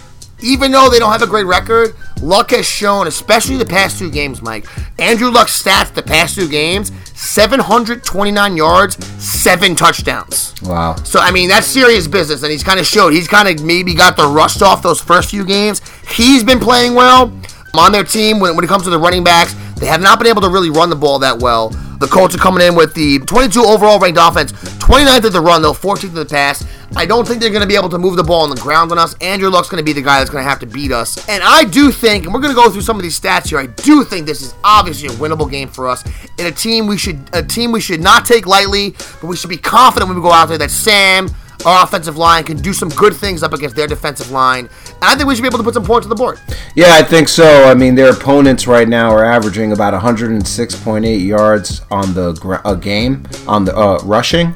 even 0.42 0.70
though 0.70 0.88
they 0.90 0.98
don't 0.98 1.12
have 1.12 1.22
a 1.22 1.26
great 1.26 1.46
record, 1.46 1.94
Luck 2.20 2.50
has 2.50 2.66
shown, 2.66 3.06
especially 3.06 3.56
the 3.56 3.66
past 3.66 3.98
two 3.98 4.10
games, 4.10 4.42
Mike. 4.42 4.66
Andrew 4.98 5.30
Luck's 5.30 5.60
stats 5.60 5.92
the 5.92 6.02
past 6.02 6.34
two 6.36 6.48
games: 6.48 6.92
729 7.14 8.56
yards, 8.56 9.04
seven 9.22 9.74
touchdowns. 9.74 10.54
Wow. 10.62 10.94
So 10.96 11.20
I 11.20 11.30
mean 11.30 11.48
that's 11.48 11.66
serious 11.66 12.06
business, 12.06 12.42
and 12.42 12.52
he's 12.52 12.62
kind 12.62 12.78
of 12.78 12.86
showed. 12.86 13.12
He's 13.12 13.28
kind 13.28 13.48
of 13.48 13.64
maybe 13.64 13.94
got 13.94 14.16
the 14.16 14.26
rust 14.26 14.62
off 14.62 14.82
those 14.82 15.00
first 15.00 15.30
few 15.30 15.44
games. 15.44 15.80
He's 16.08 16.44
been 16.44 16.60
playing 16.60 16.94
well 16.94 17.32
on 17.74 17.92
their 17.92 18.04
team 18.04 18.40
when, 18.40 18.54
when 18.54 18.64
it 18.64 18.68
comes 18.68 18.84
to 18.84 18.90
the 18.90 18.98
running 18.98 19.24
backs. 19.24 19.54
They 19.76 19.86
have 19.86 20.00
not 20.00 20.18
been 20.18 20.28
able 20.28 20.42
to 20.42 20.48
really 20.48 20.70
run 20.70 20.90
the 20.90 20.96
ball 20.96 21.18
that 21.20 21.38
well. 21.38 21.70
The 21.70 22.06
Colts 22.06 22.34
are 22.34 22.38
coming 22.38 22.66
in 22.66 22.74
with 22.74 22.94
the 22.94 23.20
22 23.20 23.62
overall 23.62 23.98
ranked 23.98 24.18
offense, 24.20 24.52
29th 24.52 25.24
at 25.24 25.32
the 25.32 25.40
run 25.40 25.62
though, 25.62 25.72
14th 25.72 26.08
at 26.08 26.14
the 26.14 26.24
pass. 26.24 26.64
I 26.94 27.06
don't 27.06 27.26
think 27.26 27.40
they're 27.40 27.50
going 27.50 27.62
to 27.62 27.68
be 27.68 27.76
able 27.76 27.88
to 27.88 27.98
move 27.98 28.16
the 28.16 28.24
ball 28.24 28.42
on 28.42 28.50
the 28.50 28.60
ground 28.60 28.92
on 28.92 28.98
us. 28.98 29.14
Andrew 29.20 29.48
Luck's 29.48 29.70
going 29.70 29.78
to 29.78 29.84
be 29.84 29.92
the 29.92 30.02
guy 30.02 30.18
that's 30.18 30.28
going 30.28 30.44
to 30.44 30.48
have 30.48 30.58
to 30.60 30.66
beat 30.66 30.92
us. 30.92 31.26
And 31.28 31.42
I 31.42 31.64
do 31.64 31.90
think, 31.90 32.24
and 32.24 32.34
we're 32.34 32.40
going 32.40 32.54
to 32.54 32.60
go 32.60 32.68
through 32.70 32.82
some 32.82 32.96
of 32.96 33.02
these 33.02 33.18
stats 33.18 33.48
here. 33.48 33.58
I 33.58 33.66
do 33.66 34.04
think 34.04 34.26
this 34.26 34.42
is 34.42 34.54
obviously 34.62 35.08
a 35.08 35.12
winnable 35.12 35.50
game 35.50 35.68
for 35.68 35.88
us. 35.88 36.04
And 36.38 36.48
a 36.48 36.52
team 36.52 36.86
we 36.86 36.98
should 36.98 37.30
a 37.32 37.42
team 37.42 37.72
we 37.72 37.80
should 37.80 38.00
not 38.00 38.26
take 38.26 38.46
lightly, 38.46 38.90
but 39.20 39.24
we 39.24 39.36
should 39.36 39.50
be 39.50 39.56
confident 39.56 40.08
when 40.08 40.16
we 40.16 40.22
go 40.22 40.32
out 40.32 40.48
there 40.48 40.58
that 40.58 40.70
Sam, 40.70 41.28
our 41.66 41.84
offensive 41.84 42.16
line, 42.16 42.44
can 42.44 42.56
do 42.56 42.72
some 42.72 42.88
good 42.90 43.14
things 43.14 43.42
up 43.42 43.52
against 43.52 43.76
their 43.76 43.86
defensive 43.86 44.30
line. 44.30 44.68
And 44.86 45.04
I 45.04 45.14
think 45.14 45.28
we 45.28 45.34
should 45.34 45.42
be 45.42 45.48
able 45.48 45.58
to 45.58 45.64
put 45.64 45.74
some 45.74 45.84
points 45.84 46.06
on 46.06 46.10
the 46.10 46.16
board. 46.16 46.40
Yeah, 46.74 46.94
I 46.94 47.02
think 47.02 47.28
so. 47.28 47.64
I 47.64 47.74
mean, 47.74 47.94
their 47.94 48.12
opponents 48.12 48.66
right 48.66 48.88
now 48.88 49.10
are 49.10 49.24
averaging 49.24 49.72
about 49.72 49.94
106.8 49.94 51.26
yards 51.26 51.82
on 51.90 52.14
the 52.14 52.32
a 52.64 52.76
game 52.76 53.24
on 53.46 53.64
the 53.64 53.76
uh, 53.76 53.98
rushing. 54.04 54.54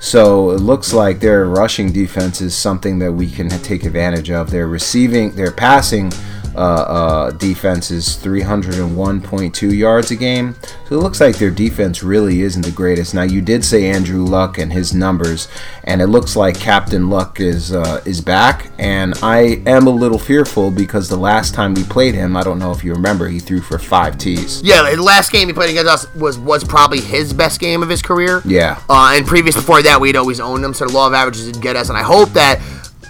So 0.00 0.50
it 0.50 0.60
looks 0.60 0.92
like 0.92 1.18
their 1.18 1.46
rushing 1.46 1.92
defense 1.92 2.40
is 2.40 2.56
something 2.56 3.00
that 3.00 3.12
we 3.12 3.28
can 3.28 3.48
take 3.48 3.84
advantage 3.84 4.30
of. 4.30 4.50
Their 4.50 4.68
receiving, 4.68 5.32
their 5.32 5.50
passing 5.50 6.12
uh, 6.58 6.60
uh, 6.60 7.30
defense 7.30 7.92
is 7.92 8.16
301.2 8.16 9.76
yards 9.76 10.10
a 10.10 10.16
game. 10.16 10.56
So 10.88 10.96
it 10.96 10.98
looks 10.98 11.20
like 11.20 11.38
their 11.38 11.52
defense 11.52 12.02
really 12.02 12.42
isn't 12.42 12.62
the 12.62 12.72
greatest. 12.72 13.14
Now 13.14 13.22
you 13.22 13.40
did 13.40 13.64
say 13.64 13.88
Andrew 13.88 14.24
Luck 14.24 14.58
and 14.58 14.72
his 14.72 14.92
numbers, 14.92 15.46
and 15.84 16.02
it 16.02 16.08
looks 16.08 16.34
like 16.34 16.58
Captain 16.58 17.10
Luck 17.10 17.38
is 17.38 17.72
uh, 17.72 18.02
is 18.04 18.20
back. 18.20 18.72
And 18.76 19.14
I 19.22 19.62
am 19.66 19.86
a 19.86 19.90
little 19.90 20.18
fearful 20.18 20.72
because 20.72 21.08
the 21.08 21.16
last 21.16 21.54
time 21.54 21.74
we 21.74 21.84
played 21.84 22.16
him, 22.16 22.36
I 22.36 22.42
don't 22.42 22.58
know 22.58 22.72
if 22.72 22.82
you 22.82 22.92
remember, 22.92 23.28
he 23.28 23.38
threw 23.38 23.60
for 23.60 23.78
five 23.78 24.18
T's. 24.18 24.60
Yeah, 24.60 24.90
the 24.90 25.00
last 25.00 25.30
game 25.30 25.46
he 25.46 25.54
played 25.54 25.70
against 25.70 25.88
us 25.88 26.12
was 26.16 26.38
was 26.38 26.64
probably 26.64 27.00
his 27.00 27.32
best 27.32 27.60
game 27.60 27.84
of 27.84 27.88
his 27.88 28.02
career. 28.02 28.42
Yeah. 28.44 28.82
Uh, 28.88 29.12
and 29.14 29.24
previous 29.24 29.54
before 29.54 29.80
that, 29.82 30.00
we'd 30.00 30.16
always 30.16 30.40
owned 30.40 30.64
him, 30.64 30.74
so 30.74 30.86
the 30.86 30.92
law 30.92 31.06
of 31.06 31.14
averages 31.14 31.46
didn't 31.46 31.62
get 31.62 31.76
us. 31.76 31.88
And 31.88 31.96
I 31.96 32.02
hope 32.02 32.30
that 32.30 32.60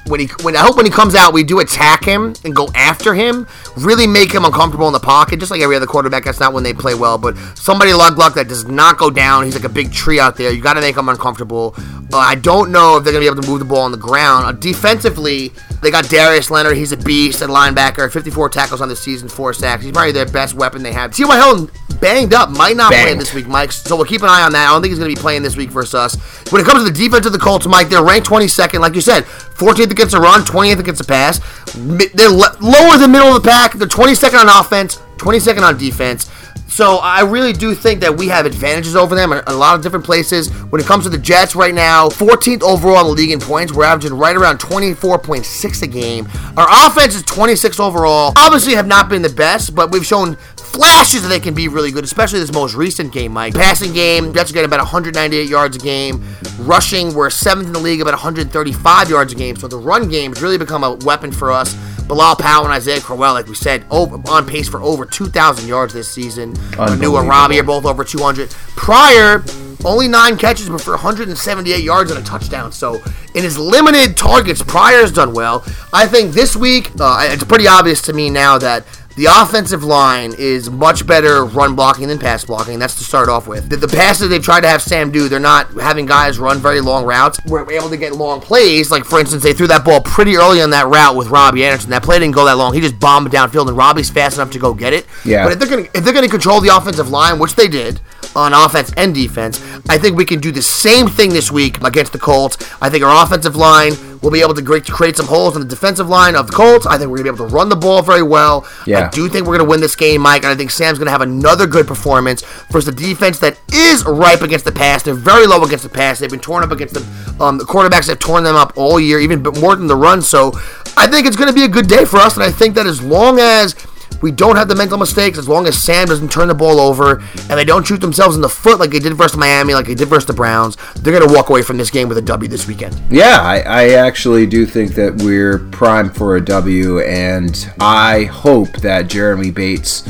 when 0.09 0.21
he 0.21 0.27
when 0.43 0.57
I 0.57 0.61
hope 0.61 0.77
when 0.77 0.87
he 0.87 0.91
comes 0.91 1.15
out, 1.15 1.33
we 1.33 1.45
do 1.45 1.61
attack 1.61 2.05
him 2.05 2.35
and 2.45 2.55
go 2.55 2.69
after 2.75 3.15
him, 3.15 3.47
really 3.77 4.07
make 4.07 4.33
him 4.33 4.45
uncomfortable 4.45 4.87
in 4.87 4.93
the 4.93 5.01
pocket, 5.01 5.39
just 5.39 5.51
like 5.51 5.61
every 5.61 5.77
other 5.77 5.87
quarterback. 5.87 6.25
That's 6.25 6.41
not 6.41 6.53
when 6.53 6.65
they 6.65 6.75
play 6.75 6.95
well, 6.95 7.19
but 7.19 7.37
somebody 7.57 7.93
like 7.93 8.17
Luck 8.17 8.35
that 8.35 8.49
does 8.49 8.67
not 8.67 8.99
go 8.99 9.11
down. 9.11 9.45
He's 9.45 9.55
like 9.55 9.65
a 9.65 9.69
big 9.69 9.93
tree 9.93 10.19
out 10.19 10.37
there. 10.37 10.53
You 10.53 10.63
got 10.63 10.75
to 10.75 10.81
make 10.81 10.97
him 10.97 11.09
uncomfortable. 11.09 11.75
Uh, 12.13 12.19
I 12.19 12.35
don't 12.35 12.73
know 12.73 12.97
if 12.97 13.05
they're 13.05 13.13
gonna 13.13 13.23
be 13.23 13.27
able 13.27 13.43
to 13.43 13.49
move 13.49 13.59
the 13.59 13.65
ball 13.65 13.83
on 13.83 13.93
the 13.93 13.99
ground. 13.99 14.47
Uh, 14.47 14.53
defensively, 14.53 15.53
they 15.83 15.91
got 15.91 16.09
Darius 16.09 16.51
Leonard. 16.51 16.77
He's 16.77 16.93
a 16.93 16.97
beast 16.97 17.43
at 17.43 17.51
linebacker. 17.51 18.11
54 18.11 18.49
tackles 18.49 18.81
on 18.81 18.89
the 18.89 18.97
season, 18.97 19.29
four 19.29 19.53
sacks. 19.53 19.83
He's 19.83 19.93
probably 19.93 20.13
their 20.13 20.27
best 20.27 20.55
weapon 20.55 20.83
they 20.83 20.93
have. 20.93 21.15
T.Y. 21.15 21.37
Hilton 21.37 21.71
banged 22.01 22.35
up, 22.35 22.51
might 22.51 22.77
not 22.77 22.93
play 22.93 23.15
this 23.15 23.35
week, 23.35 23.47
Mike. 23.47 23.73
So 23.73 23.97
we'll 23.97 24.05
keep 24.05 24.23
an 24.23 24.29
eye 24.29 24.43
on 24.43 24.53
that. 24.53 24.69
I 24.69 24.73
don't 24.73 24.83
think 24.83 24.91
he's 24.91 24.99
going 24.99 25.11
to 25.11 25.17
be 25.17 25.21
playing 25.21 25.43
this 25.43 25.57
week 25.57 25.71
versus 25.71 25.95
us. 25.95 26.15
When 26.51 26.61
it 26.61 26.67
comes 26.67 26.85
to 26.85 26.91
the 26.91 26.97
defense 26.97 27.27
of 27.27 27.33
the 27.33 27.39
Colts, 27.39 27.67
Mike, 27.67 27.89
they're 27.89 28.05
ranked 28.05 28.29
22nd, 28.29 28.81
like 28.81 28.95
you 28.95 29.01
said, 29.01 29.25
14th 29.25 29.91
against 29.91 30.13
the 30.13 30.21
run, 30.21 30.43
20th 30.43 30.79
against 30.79 31.01
the 31.01 31.07
pass. 31.07 31.41
They're 31.75 32.31
lower 32.31 32.99
than 32.99 33.13
middle 33.13 33.29
of 33.29 33.43
the 33.43 33.49
pack. 33.49 33.75
They're 33.75 33.89
22nd 33.89 34.47
on 34.47 34.49
offense, 34.49 34.97
22nd 35.17 35.63
on 35.63 35.79
defense. 35.79 36.31
So 36.69 36.99
I 36.99 37.23
really 37.23 37.55
do 37.55 37.75
think 37.75 38.01
that 38.01 38.17
we 38.17 38.29
have 38.29 38.45
advantages 38.45 38.95
over 38.95 39.15
them 39.15 39.33
in 39.33 39.43
a 39.47 39.55
lot 39.55 39.75
of 39.75 39.83
different 39.83 40.05
places. 40.05 40.51
When 40.65 40.81
it 40.81 40.87
comes 40.87 41.05
to 41.05 41.11
the 41.11 41.19
Jets 41.19 41.57
right 41.57 41.75
now, 41.75 42.09
14th 42.09 42.63
overall 42.63 43.01
in 43.01 43.07
the 43.07 43.13
league 43.15 43.31
in 43.31 43.41
points. 43.41 43.73
We're 43.73 43.85
averaging 43.85 44.17
right 44.17 44.37
around 44.37 44.59
24.6 44.59 45.83
a 45.83 45.87
game. 45.87 46.29
Our 46.57 46.87
offense 46.87 47.15
is 47.15 47.23
26 47.23 47.81
overall. 47.81 48.33
Obviously 48.37 48.75
have 48.75 48.87
not 48.87 49.09
been 49.09 49.23
the 49.23 49.31
best, 49.31 49.75
but 49.75 49.91
we've 49.91 50.05
shown 50.07 50.37
flashes 50.73 51.23
that 51.23 51.29
they 51.29 51.41
can 51.41 51.55
be 51.55 51.69
really 51.69 51.91
good, 51.91 52.05
especially 52.05 52.41
this 52.41 52.53
most 52.53 52.75
recent 52.75 53.13
game, 53.13 53.33
Mike. 53.33 53.55
Passing 53.55 53.93
game, 53.93 54.33
Jets 54.33 54.51
are 54.51 54.55
getting 54.55 54.69
about 54.69 54.81
198 54.81 55.49
yards 55.49 55.77
a 55.77 55.79
game. 55.79 56.25
Rushing, 56.59 57.15
we're 57.15 57.31
seventh 57.31 57.67
in 57.67 57.73
the 57.73 57.79
league, 57.79 58.01
about 58.01 58.15
135 58.15 59.11
yards 59.11 59.33
a 59.33 59.37
game. 59.37 59.57
So 59.57 59.69
the 59.69 59.79
run 59.79 60.09
game 60.09 60.33
has 60.33 60.43
really 60.43 60.59
become 60.59 60.85
a 60.85 60.95
weapon 61.05 61.33
for 61.33 61.51
us. 61.51 61.75
Bilal 62.09 62.37
Powell 62.37 62.65
and 62.65 62.73
Isaiah 62.73 63.01
Crowell, 63.01 63.35
like 63.35 63.47
we 63.47 63.55
said, 63.55 63.85
over, 63.91 64.17
on 64.31 64.47
pace 64.47 64.69
for 64.69 64.81
over 64.81 65.05
2,000 65.05 65.69
yards 65.69 65.93
this 65.93 66.09
season. 66.09 66.55
New 66.99 67.17
and 67.17 67.29
Robbie 67.29 67.61
are 67.61 67.65
both 67.65 67.85
over 67.85 68.03
200. 68.03 68.51
Pryor, 68.51 69.45
only 69.85 70.09
nine 70.09 70.37
catches, 70.37 70.69
but 70.69 70.81
for 70.81 70.93
178 70.93 71.85
yards 71.85 72.11
and 72.11 72.19
a 72.19 72.23
touchdown. 72.23 72.73
So 72.73 73.03
in 73.35 73.45
his 73.45 73.59
limited 73.59 74.17
targets, 74.17 74.63
Pryor's 74.63 75.13
done 75.13 75.35
well. 75.35 75.63
I 75.93 76.07
think 76.07 76.33
this 76.33 76.57
week, 76.57 76.91
uh, 76.99 77.29
it's 77.31 77.45
pretty 77.45 77.69
obvious 77.69 78.01
to 78.03 78.13
me 78.13 78.31
now 78.31 78.59
that 78.59 78.85
the 79.19 79.27
offensive 79.27 79.83
line 79.83 80.33
is 80.39 80.71
much 80.71 81.05
better 81.05 81.45
run 81.45 81.75
blocking 81.75 82.07
than 82.07 82.21
pass 82.21 82.45
blocking. 82.45 82.79
That's 82.79 82.95
to 82.99 83.05
start 83.05 83.29
off 83.29 83.49
with. 83.49 83.69
The, 83.69 83.77
the 83.77 83.89
passes 83.89 84.29
they've 84.29 84.41
tried 84.41 84.61
to 84.61 84.69
have 84.69 84.81
Sam 84.81 85.11
do, 85.11 85.29
they're 85.29 85.41
not 85.41 85.73
having 85.73 86.07
guys 86.07 86.39
run 86.39 86.59
very 86.59 86.81
long 86.81 87.05
routes. 87.05 87.41
We're 87.45 87.69
able 87.73 87.91
to 87.91 87.97
get 87.97 88.13
long 88.13 88.41
plays. 88.41 88.93
Like, 88.93 89.05
for 89.05 89.19
instance, 89.19 89.43
they 89.43 89.53
threw 89.53 89.67
that 89.67 89.85
ball 89.85 90.03
pretty 90.03 90.37
early 90.37 90.63
on 90.63 90.71
that 90.71 90.87
route 90.87 91.17
with 91.17 91.31
Robbie 91.31 91.65
Anderson. 91.65 91.91
That 91.91 92.05
play 92.05 92.21
didn't 92.21 92.37
go 92.37 92.45
that 92.45 92.53
long. 92.53 92.75
He 92.75 92.81
just 92.81 93.01
bombed 93.01 93.27
it 93.27 93.33
downfield, 93.33 93.67
and 93.67 93.77
Robbie's 93.77 94.09
fast 94.09 94.37
enough 94.37 94.53
to 94.53 94.59
go 94.61 94.73
get 94.73 94.93
it. 94.93 95.05
Yeah. 95.25 95.43
But 95.43 95.55
if 95.55 95.59
they're 95.59 95.69
gonna 95.69 95.89
if 95.95 96.05
they're 96.05 96.15
gonna 96.15 96.29
control 96.29 96.61
the 96.61 96.77
offensive 96.77 97.11
line, 97.11 97.41
which 97.41 97.57
they 97.57 97.67
did 97.67 98.01
on 98.37 98.53
offense 98.53 98.93
and 98.97 99.13
defense, 99.13 99.61
I 99.89 99.99
think 99.99 100.17
we 100.17 100.27
can 100.27 100.39
do 100.39 100.53
the 100.53 100.63
same 100.63 101.09
thing 101.09 101.31
this 101.31 101.51
week 101.51 101.83
against 101.83 102.13
the 102.13 102.21
Colts. 102.21 102.57
I 102.81 102.89
think 102.89 103.03
our 103.03 103.25
offensive 103.25 103.57
line 103.57 103.95
We'll 104.23 104.33
be 104.33 104.41
able 104.41 104.55
to 104.55 104.63
create 104.63 105.17
some 105.17 105.27
holes 105.27 105.55
in 105.57 105.63
the 105.63 105.69
defensive 105.69 106.09
line 106.09 106.35
of 106.35 106.49
the 106.49 106.53
Colts. 106.53 106.87
I 106.87 106.99
think 106.99 107.11
we're 107.11 107.19
going 107.19 107.27
to 107.27 107.33
be 107.33 107.37
able 107.37 107.49
to 107.49 107.55
run 107.55 107.69
the 107.69 107.77
ball 107.77 108.03
very 108.03 108.23
well. 108.23 108.67
Yeah. 108.87 109.07
I 109.07 109.11
do 109.11 109.29
think 109.29 109.47
we're 109.47 109.57
going 109.57 109.67
to 109.67 109.71
win 109.71 109.81
this 109.81 109.95
game, 109.97 110.23
Mike, 110.23 110.43
and 110.43 110.53
I 110.53 110.57
think 110.57 110.71
Sam's 110.71 110.99
going 110.99 111.07
to 111.07 111.13
have 111.13 111.21
another 111.21 111.67
good 111.67 111.87
performance 111.87 112.43
versus 112.71 112.89
a 112.89 112.93
defense 112.93 113.39
that 113.41 113.61
is 113.73 114.05
ripe 114.05 114.43
against 114.43 114.65
the 114.65 114.73
pass. 114.73 115.03
They're 115.03 115.15
very 115.15 115.47
low 115.47 115.63
against 115.63 115.85
the 115.85 115.91
pass. 115.91 116.19
They've 116.19 116.31
been 116.31 116.41
torn 116.41 116.65
up 116.65 116.73
against 116.73 116.95
the, 116.95 117.43
um, 117.43 117.59
the 117.59 117.65
quarterbacks 117.65 118.09
have 118.09 118.19
torn 118.19 118.45
them 118.45 118.57
up 118.57 118.73
all 118.77 118.99
year, 118.99 119.21
even 119.21 119.43
more 119.43 119.77
than 119.77 119.87
the 119.87 119.97
run. 119.97 120.23
So 120.23 120.53
I 120.97 121.07
think 121.07 121.27
it's 121.27 121.37
going 121.37 121.49
to 121.49 121.55
be 121.55 121.65
a 121.65 121.69
good 121.69 121.87
day 121.87 122.05
for 122.05 122.17
us, 122.17 122.35
and 122.35 122.43
I 122.43 122.51
think 122.51 122.75
that 122.75 122.87
as 122.87 123.03
long 123.03 123.39
as 123.39 123.75
we 124.21 124.31
don't 124.31 124.57
have 124.57 124.69
the 124.69 124.75
mental 124.75 124.99
mistakes, 124.99 125.39
as 125.39 125.49
long 125.49 125.67
as 125.67 125.81
Sam 125.81 126.07
doesn't 126.07 126.31
turn 126.31 126.49
the 126.49 126.55
ball 126.55 126.81
over 126.81 127.23
and 127.49 127.59
they 127.59 127.65
don't 127.65 127.87
shoot 127.87 128.01
themselves 128.01 128.37
in 128.37 128.43
the 128.43 128.49
foot 128.49 128.79
like 128.79 128.91
they 128.91 128.99
did 128.99 129.15
versus 129.15 129.37
Miami, 129.37 129.75
like 129.75 129.87
they 129.87 129.95
did 129.95 130.09
versus 130.09 130.27
the 130.27 130.33
Browns, 130.33 130.77
they're 130.97 131.17
going 131.17 131.27
to 131.27 131.35
walk 131.35 131.51
away 131.51 131.63
from 131.63 131.77
this 131.77 131.91
game 131.91 132.09
with 132.09 132.19
a 132.19 132.23
W 132.23 132.49
this 132.49 132.67
weekend. 132.67 133.01
Yeah, 133.11 133.41
I, 133.41 133.59
I 133.61 133.89
actually 133.91 134.47
do 134.47 134.67
think 134.67 134.95
that 134.95 135.23
we're 135.23 135.59
primed 135.71 136.17
for 136.17 136.37
a 136.37 136.45
W, 136.45 137.01
and 137.01 137.71
I 137.81 138.25
hope 138.25 138.73
that 138.79 139.09
Jeremy 139.09 139.51
Bates 139.51 140.09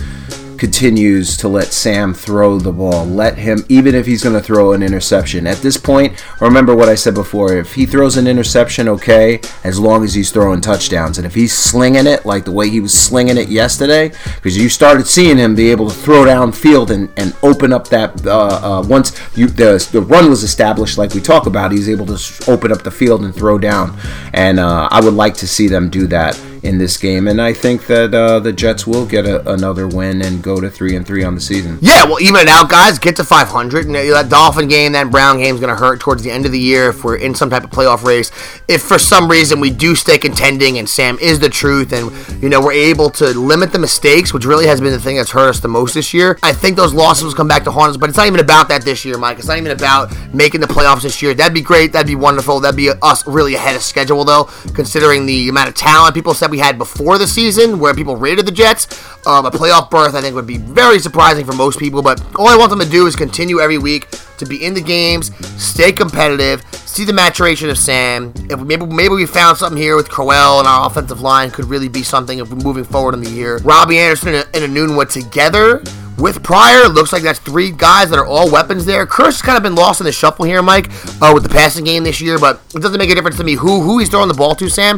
continues 0.58 1.36
to 1.38 1.48
let 1.48 1.72
Sam 1.72 2.12
throw 2.12 2.58
the 2.58 2.72
ball. 2.72 3.06
Let 3.06 3.38
him, 3.38 3.64
even 3.68 3.94
if 3.94 4.06
he's 4.06 4.22
going 4.22 4.34
to 4.34 4.42
throw 4.42 4.72
an 4.72 4.82
interception. 4.82 5.46
At 5.46 5.58
this 5.58 5.76
point, 5.76 6.22
remember 6.40 6.74
what 6.74 6.88
I 6.88 6.94
said 6.94 7.14
before. 7.14 7.56
If 7.56 7.74
he 7.74 7.86
throws 7.86 8.16
an 8.16 8.26
interception, 8.26 8.88
okay, 8.88 9.40
as 9.64 9.78
long 9.78 10.04
as 10.04 10.14
he's 10.14 10.30
throwing 10.30 10.60
touchdowns. 10.60 11.18
And 11.18 11.26
if 11.26 11.34
he's 11.34 11.56
slinging 11.56 12.06
it 12.06 12.26
like 12.26 12.44
the 12.44 12.52
way 12.52 12.68
he 12.68 12.80
was 12.80 12.92
slinging 12.92 13.36
it 13.36 13.48
yesterday, 13.48 14.08
because 14.36 14.56
you 14.56 14.68
started 14.68 15.06
seeing 15.06 15.38
him 15.38 15.54
be 15.54 15.70
able 15.70 15.88
to 15.88 15.94
throw 15.94 16.24
downfield 16.24 16.90
and, 16.90 17.10
and 17.16 17.34
open 17.42 17.72
up 17.72 17.88
that, 17.88 18.26
uh, 18.26 18.80
uh, 18.80 18.82
once 18.86 19.18
you, 19.36 19.46
the, 19.46 19.86
the 19.92 20.00
run 20.00 20.28
was 20.28 20.42
established, 20.42 20.98
like 20.98 21.14
we 21.14 21.20
talk 21.20 21.46
about, 21.46 21.72
he's 21.72 21.88
able 21.88 22.06
to 22.06 22.50
open 22.50 22.72
up 22.72 22.82
the 22.82 22.90
field 22.90 23.24
and 23.24 23.34
throw 23.34 23.58
down. 23.58 23.98
And 24.32 24.58
uh, 24.58 24.88
I 24.90 25.00
would 25.00 25.14
like 25.14 25.34
to 25.34 25.46
see 25.46 25.68
them 25.68 25.90
do 25.90 26.06
that 26.08 26.40
in 26.68 26.76
this 26.78 26.98
game, 26.98 27.26
and 27.26 27.40
I 27.40 27.54
think 27.54 27.86
that 27.86 28.14
uh, 28.14 28.40
the 28.40 28.52
Jets 28.52 28.86
will 28.86 29.06
get 29.06 29.24
a, 29.24 29.50
another 29.50 29.88
win 29.88 30.20
and 30.20 30.42
go 30.42 30.60
to 30.60 30.68
three 30.68 30.94
and 30.94 31.06
three 31.06 31.24
on 31.24 31.34
the 31.34 31.40
season. 31.40 31.78
Yeah, 31.80 32.04
well, 32.04 32.20
even 32.20 32.36
it 32.36 32.48
out, 32.48 32.68
guys. 32.68 32.98
Get 32.98 33.16
to 33.16 33.24
500. 33.24 33.86
And 33.86 33.94
that 33.94 34.28
Dolphin 34.28 34.68
game, 34.68 34.92
that 34.92 35.10
Brown 35.10 35.38
game 35.38 35.54
is 35.54 35.60
going 35.60 35.74
to 35.74 35.80
hurt 35.80 35.98
towards 36.00 36.22
the 36.22 36.30
end 36.30 36.44
of 36.44 36.52
the 36.52 36.58
year 36.58 36.90
if 36.90 37.04
we're 37.04 37.16
in 37.16 37.34
some 37.34 37.48
type 37.48 37.64
of 37.64 37.70
playoff 37.70 38.04
race. 38.04 38.30
If 38.68 38.82
for 38.82 38.98
some 38.98 39.30
reason 39.30 39.60
we 39.60 39.70
do 39.70 39.94
stay 39.94 40.18
contending 40.18 40.78
and 40.78 40.88
Sam 40.88 41.18
is 41.20 41.40
the 41.40 41.48
truth, 41.48 41.92
and 41.92 42.12
you 42.42 42.50
know 42.50 42.60
we're 42.60 42.72
able 42.72 43.08
to 43.10 43.26
limit 43.28 43.72
the 43.72 43.78
mistakes, 43.78 44.34
which 44.34 44.44
really 44.44 44.66
has 44.66 44.80
been 44.80 44.92
the 44.92 45.00
thing 45.00 45.16
that's 45.16 45.30
hurt 45.30 45.48
us 45.48 45.60
the 45.60 45.68
most 45.68 45.94
this 45.94 46.12
year. 46.12 46.38
I 46.42 46.52
think 46.52 46.76
those 46.76 46.92
losses 46.92 47.24
will 47.24 47.34
come 47.34 47.48
back 47.48 47.64
to 47.64 47.70
haunt 47.70 47.90
us. 47.90 47.96
But 47.96 48.10
it's 48.10 48.18
not 48.18 48.26
even 48.26 48.40
about 48.40 48.68
that 48.68 48.84
this 48.84 49.04
year, 49.06 49.16
Mike. 49.16 49.38
It's 49.38 49.48
not 49.48 49.56
even 49.56 49.72
about 49.72 50.14
making 50.34 50.60
the 50.60 50.66
playoffs 50.66 51.02
this 51.02 51.22
year. 51.22 51.32
That'd 51.32 51.54
be 51.54 51.62
great. 51.62 51.92
That'd 51.92 52.06
be 52.06 52.14
wonderful. 52.14 52.60
That'd 52.60 52.76
be 52.76 52.90
us 52.90 53.26
really 53.26 53.54
ahead 53.54 53.74
of 53.74 53.82
schedule, 53.82 54.24
though, 54.24 54.44
considering 54.74 55.24
the 55.24 55.48
amount 55.48 55.70
of 55.70 55.74
talent 55.74 56.14
people 56.14 56.34
said 56.34 56.50
we 56.50 56.57
had 56.58 56.78
before 56.78 57.18
the 57.18 57.26
season, 57.26 57.78
where 57.78 57.94
people 57.94 58.16
rated 58.16 58.46
the 58.46 58.52
Jets. 58.52 58.86
Um, 59.26 59.46
a 59.46 59.50
playoff 59.50 59.90
berth, 59.90 60.14
I 60.14 60.20
think, 60.20 60.34
would 60.34 60.46
be 60.46 60.58
very 60.58 60.98
surprising 60.98 61.44
for 61.44 61.52
most 61.52 61.78
people. 61.78 62.02
But 62.02 62.22
all 62.36 62.48
I 62.48 62.56
want 62.56 62.70
them 62.70 62.80
to 62.80 62.88
do 62.88 63.06
is 63.06 63.16
continue 63.16 63.60
every 63.60 63.78
week 63.78 64.08
to 64.38 64.46
be 64.46 64.64
in 64.64 64.74
the 64.74 64.80
games, 64.80 65.34
stay 65.60 65.92
competitive, 65.92 66.64
see 66.72 67.04
the 67.04 67.12
maturation 67.12 67.68
of 67.70 67.78
Sam. 67.78 68.32
If 68.50 68.60
maybe 68.60 68.86
maybe 68.86 69.14
we 69.14 69.26
found 69.26 69.58
something 69.58 69.80
here 69.80 69.96
with 69.96 70.08
Crowell 70.08 70.60
and 70.60 70.68
our 70.68 70.86
offensive 70.86 71.20
line 71.20 71.50
could 71.50 71.66
really 71.66 71.88
be 71.88 72.02
something 72.02 72.38
if 72.38 72.50
we're 72.50 72.56
moving 72.56 72.84
forward 72.84 73.14
in 73.14 73.20
the 73.20 73.30
year. 73.30 73.58
Robbie 73.58 73.98
Anderson 73.98 74.34
and, 74.34 74.48
and 74.54 74.76
Enunwa 74.76 75.10
together 75.10 75.82
with 76.18 76.42
Pryor, 76.42 76.88
looks 76.88 77.12
like 77.12 77.22
that's 77.22 77.38
three 77.38 77.70
guys 77.70 78.10
that 78.10 78.18
are 78.18 78.26
all 78.26 78.50
weapons 78.50 78.84
there. 78.84 79.06
Has 79.06 79.40
kind 79.40 79.56
of 79.56 79.62
been 79.62 79.76
lost 79.76 80.00
in 80.00 80.04
the 80.04 80.12
shuffle 80.12 80.44
here, 80.44 80.62
Mike, 80.62 80.90
uh, 81.22 81.30
with 81.32 81.44
the 81.44 81.48
passing 81.48 81.84
game 81.84 82.02
this 82.02 82.20
year, 82.20 82.38
but 82.38 82.60
it 82.74 82.82
doesn't 82.82 82.98
make 82.98 83.10
a 83.10 83.14
difference 83.14 83.36
to 83.36 83.44
me 83.44 83.54
who 83.54 83.80
who 83.80 83.98
he's 83.98 84.08
throwing 84.08 84.28
the 84.28 84.34
ball 84.34 84.54
to, 84.56 84.68
Sam. 84.68 84.96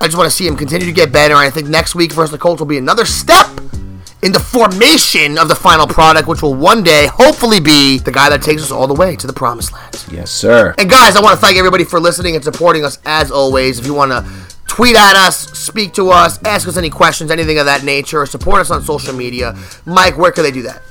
I 0.00 0.06
just 0.06 0.16
want 0.16 0.30
to 0.30 0.34
see 0.34 0.46
him 0.46 0.56
continue 0.56 0.86
to 0.86 0.92
get 0.92 1.12
better, 1.12 1.34
and 1.34 1.42
I 1.42 1.50
think 1.50 1.68
next 1.68 1.94
week 1.94 2.12
versus 2.12 2.30
the 2.30 2.38
Colts 2.38 2.60
will 2.60 2.66
be 2.66 2.78
another 2.78 3.04
step 3.04 3.46
in 4.22 4.32
the 4.32 4.40
formation 4.40 5.38
of 5.38 5.48
the 5.48 5.54
final 5.54 5.86
product, 5.86 6.28
which 6.28 6.42
will 6.42 6.54
one 6.54 6.82
day 6.82 7.06
hopefully 7.06 7.60
be 7.60 7.98
the 7.98 8.12
guy 8.12 8.28
that 8.30 8.42
takes 8.42 8.62
us 8.62 8.70
all 8.70 8.86
the 8.86 8.94
way 8.94 9.16
to 9.16 9.26
the 9.26 9.32
promised 9.32 9.72
land. 9.72 10.04
Yes, 10.10 10.30
sir. 10.30 10.74
And 10.78 10.90
guys, 10.90 11.16
I 11.16 11.20
want 11.20 11.38
to 11.38 11.44
thank 11.44 11.58
everybody 11.58 11.84
for 11.84 12.00
listening 12.00 12.34
and 12.34 12.44
supporting 12.44 12.84
us 12.84 12.98
as 13.04 13.30
always. 13.30 13.78
If 13.78 13.86
you 13.86 13.94
want 13.94 14.12
to 14.12 14.26
tweet 14.66 14.96
at 14.96 15.16
us, 15.16 15.36
speak 15.58 15.92
to 15.94 16.10
us, 16.10 16.38
ask 16.44 16.68
us 16.68 16.76
any 16.76 16.90
questions, 16.90 17.30
anything 17.30 17.58
of 17.58 17.66
that 17.66 17.84
nature, 17.84 18.20
or 18.22 18.26
support 18.26 18.60
us 18.60 18.70
on 18.70 18.82
social 18.82 19.14
media, 19.14 19.56
Mike, 19.84 20.16
where 20.16 20.32
can 20.32 20.44
they 20.44 20.50
do 20.50 20.62
that? 20.62 20.82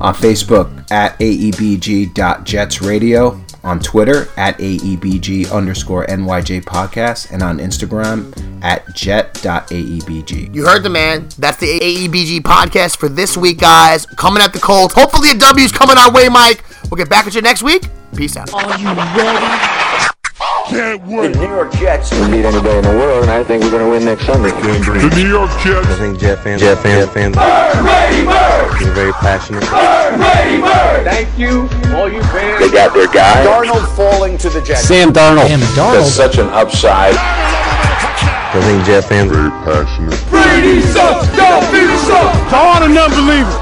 On 0.00 0.14
Facebook 0.14 0.90
at 0.90 1.18
aebg.jetsradio, 1.18 3.45
on 3.66 3.80
Twitter 3.80 4.28
at 4.36 4.56
aebg 4.58 5.50
underscore 5.52 6.06
nyj 6.06 6.62
podcast, 6.62 7.32
and 7.32 7.42
on 7.42 7.58
Instagram 7.58 8.32
at 8.62 8.94
jet.aebg. 8.94 10.54
You 10.54 10.64
heard 10.64 10.82
the 10.82 10.90
man. 10.90 11.28
That's 11.38 11.58
the 11.58 11.66
AEBG 11.66 12.40
podcast 12.40 12.96
for 12.96 13.08
this 13.08 13.36
week, 13.36 13.58
guys. 13.58 14.06
Coming 14.06 14.42
at 14.42 14.52
the 14.52 14.60
Colts. 14.60 14.94
Hopefully, 14.94 15.30
a 15.30 15.34
W's 15.34 15.72
coming 15.72 15.98
our 15.98 16.12
way, 16.12 16.28
Mike. 16.28 16.64
We'll 16.90 16.96
get 16.96 17.10
back 17.10 17.26
at 17.26 17.34
you 17.34 17.42
next 17.42 17.62
week. 17.62 17.88
Peace 18.14 18.36
out. 18.36 18.52
Are 18.54 18.78
you 18.78 18.86
ready? 18.86 20.06
The 20.68 20.98
New 21.38 21.46
York 21.46 21.72
Jets 21.74 22.10
can 22.10 22.30
beat 22.30 22.44
anybody 22.44 22.78
in 22.78 22.82
the 22.82 22.90
world, 22.90 23.22
and 23.22 23.30
I 23.30 23.44
think 23.44 23.62
we're 23.62 23.70
going 23.70 23.84
to 23.84 23.90
win 23.90 24.04
next 24.04 24.26
Sunday. 24.26 24.50
The 24.50 25.12
New 25.14 25.28
York 25.28 25.50
Jets. 25.62 25.86
I 25.86 25.94
think 25.94 26.18
Jet 26.18 26.42
fans. 26.42 26.60
Jet 26.60 26.82
fans. 26.82 27.06
Jet 27.06 27.12
fans. 27.14 27.36
Being 28.78 28.94
very 28.94 29.12
passionate. 29.12 29.62
Thank 31.04 31.38
you, 31.38 31.68
all 31.94 32.10
you 32.10 32.20
fans. 32.34 32.58
They 32.58 32.70
got 32.70 32.92
their 32.94 33.06
guy. 33.06 33.46
Darnold 33.46 33.86
falling 33.94 34.38
to 34.38 34.50
the 34.50 34.60
Jets. 34.60 34.82
Sam 34.82 35.12
Darnold. 35.12 35.48
That's 35.76 36.10
such 36.10 36.38
an 36.38 36.48
upside. 36.48 37.14
I 37.16 38.60
think 38.66 38.84
Jet 38.84 39.02
fans. 39.02 39.30
Very 39.30 39.50
passionate. 39.62 40.18
Brady 40.28 40.80
sucks. 40.82 41.30
Y'all 41.38 41.62
sucks. 42.10 42.50
To 42.50 42.56
all 42.56 42.80
the 42.80 42.88
non-believers, 42.88 43.54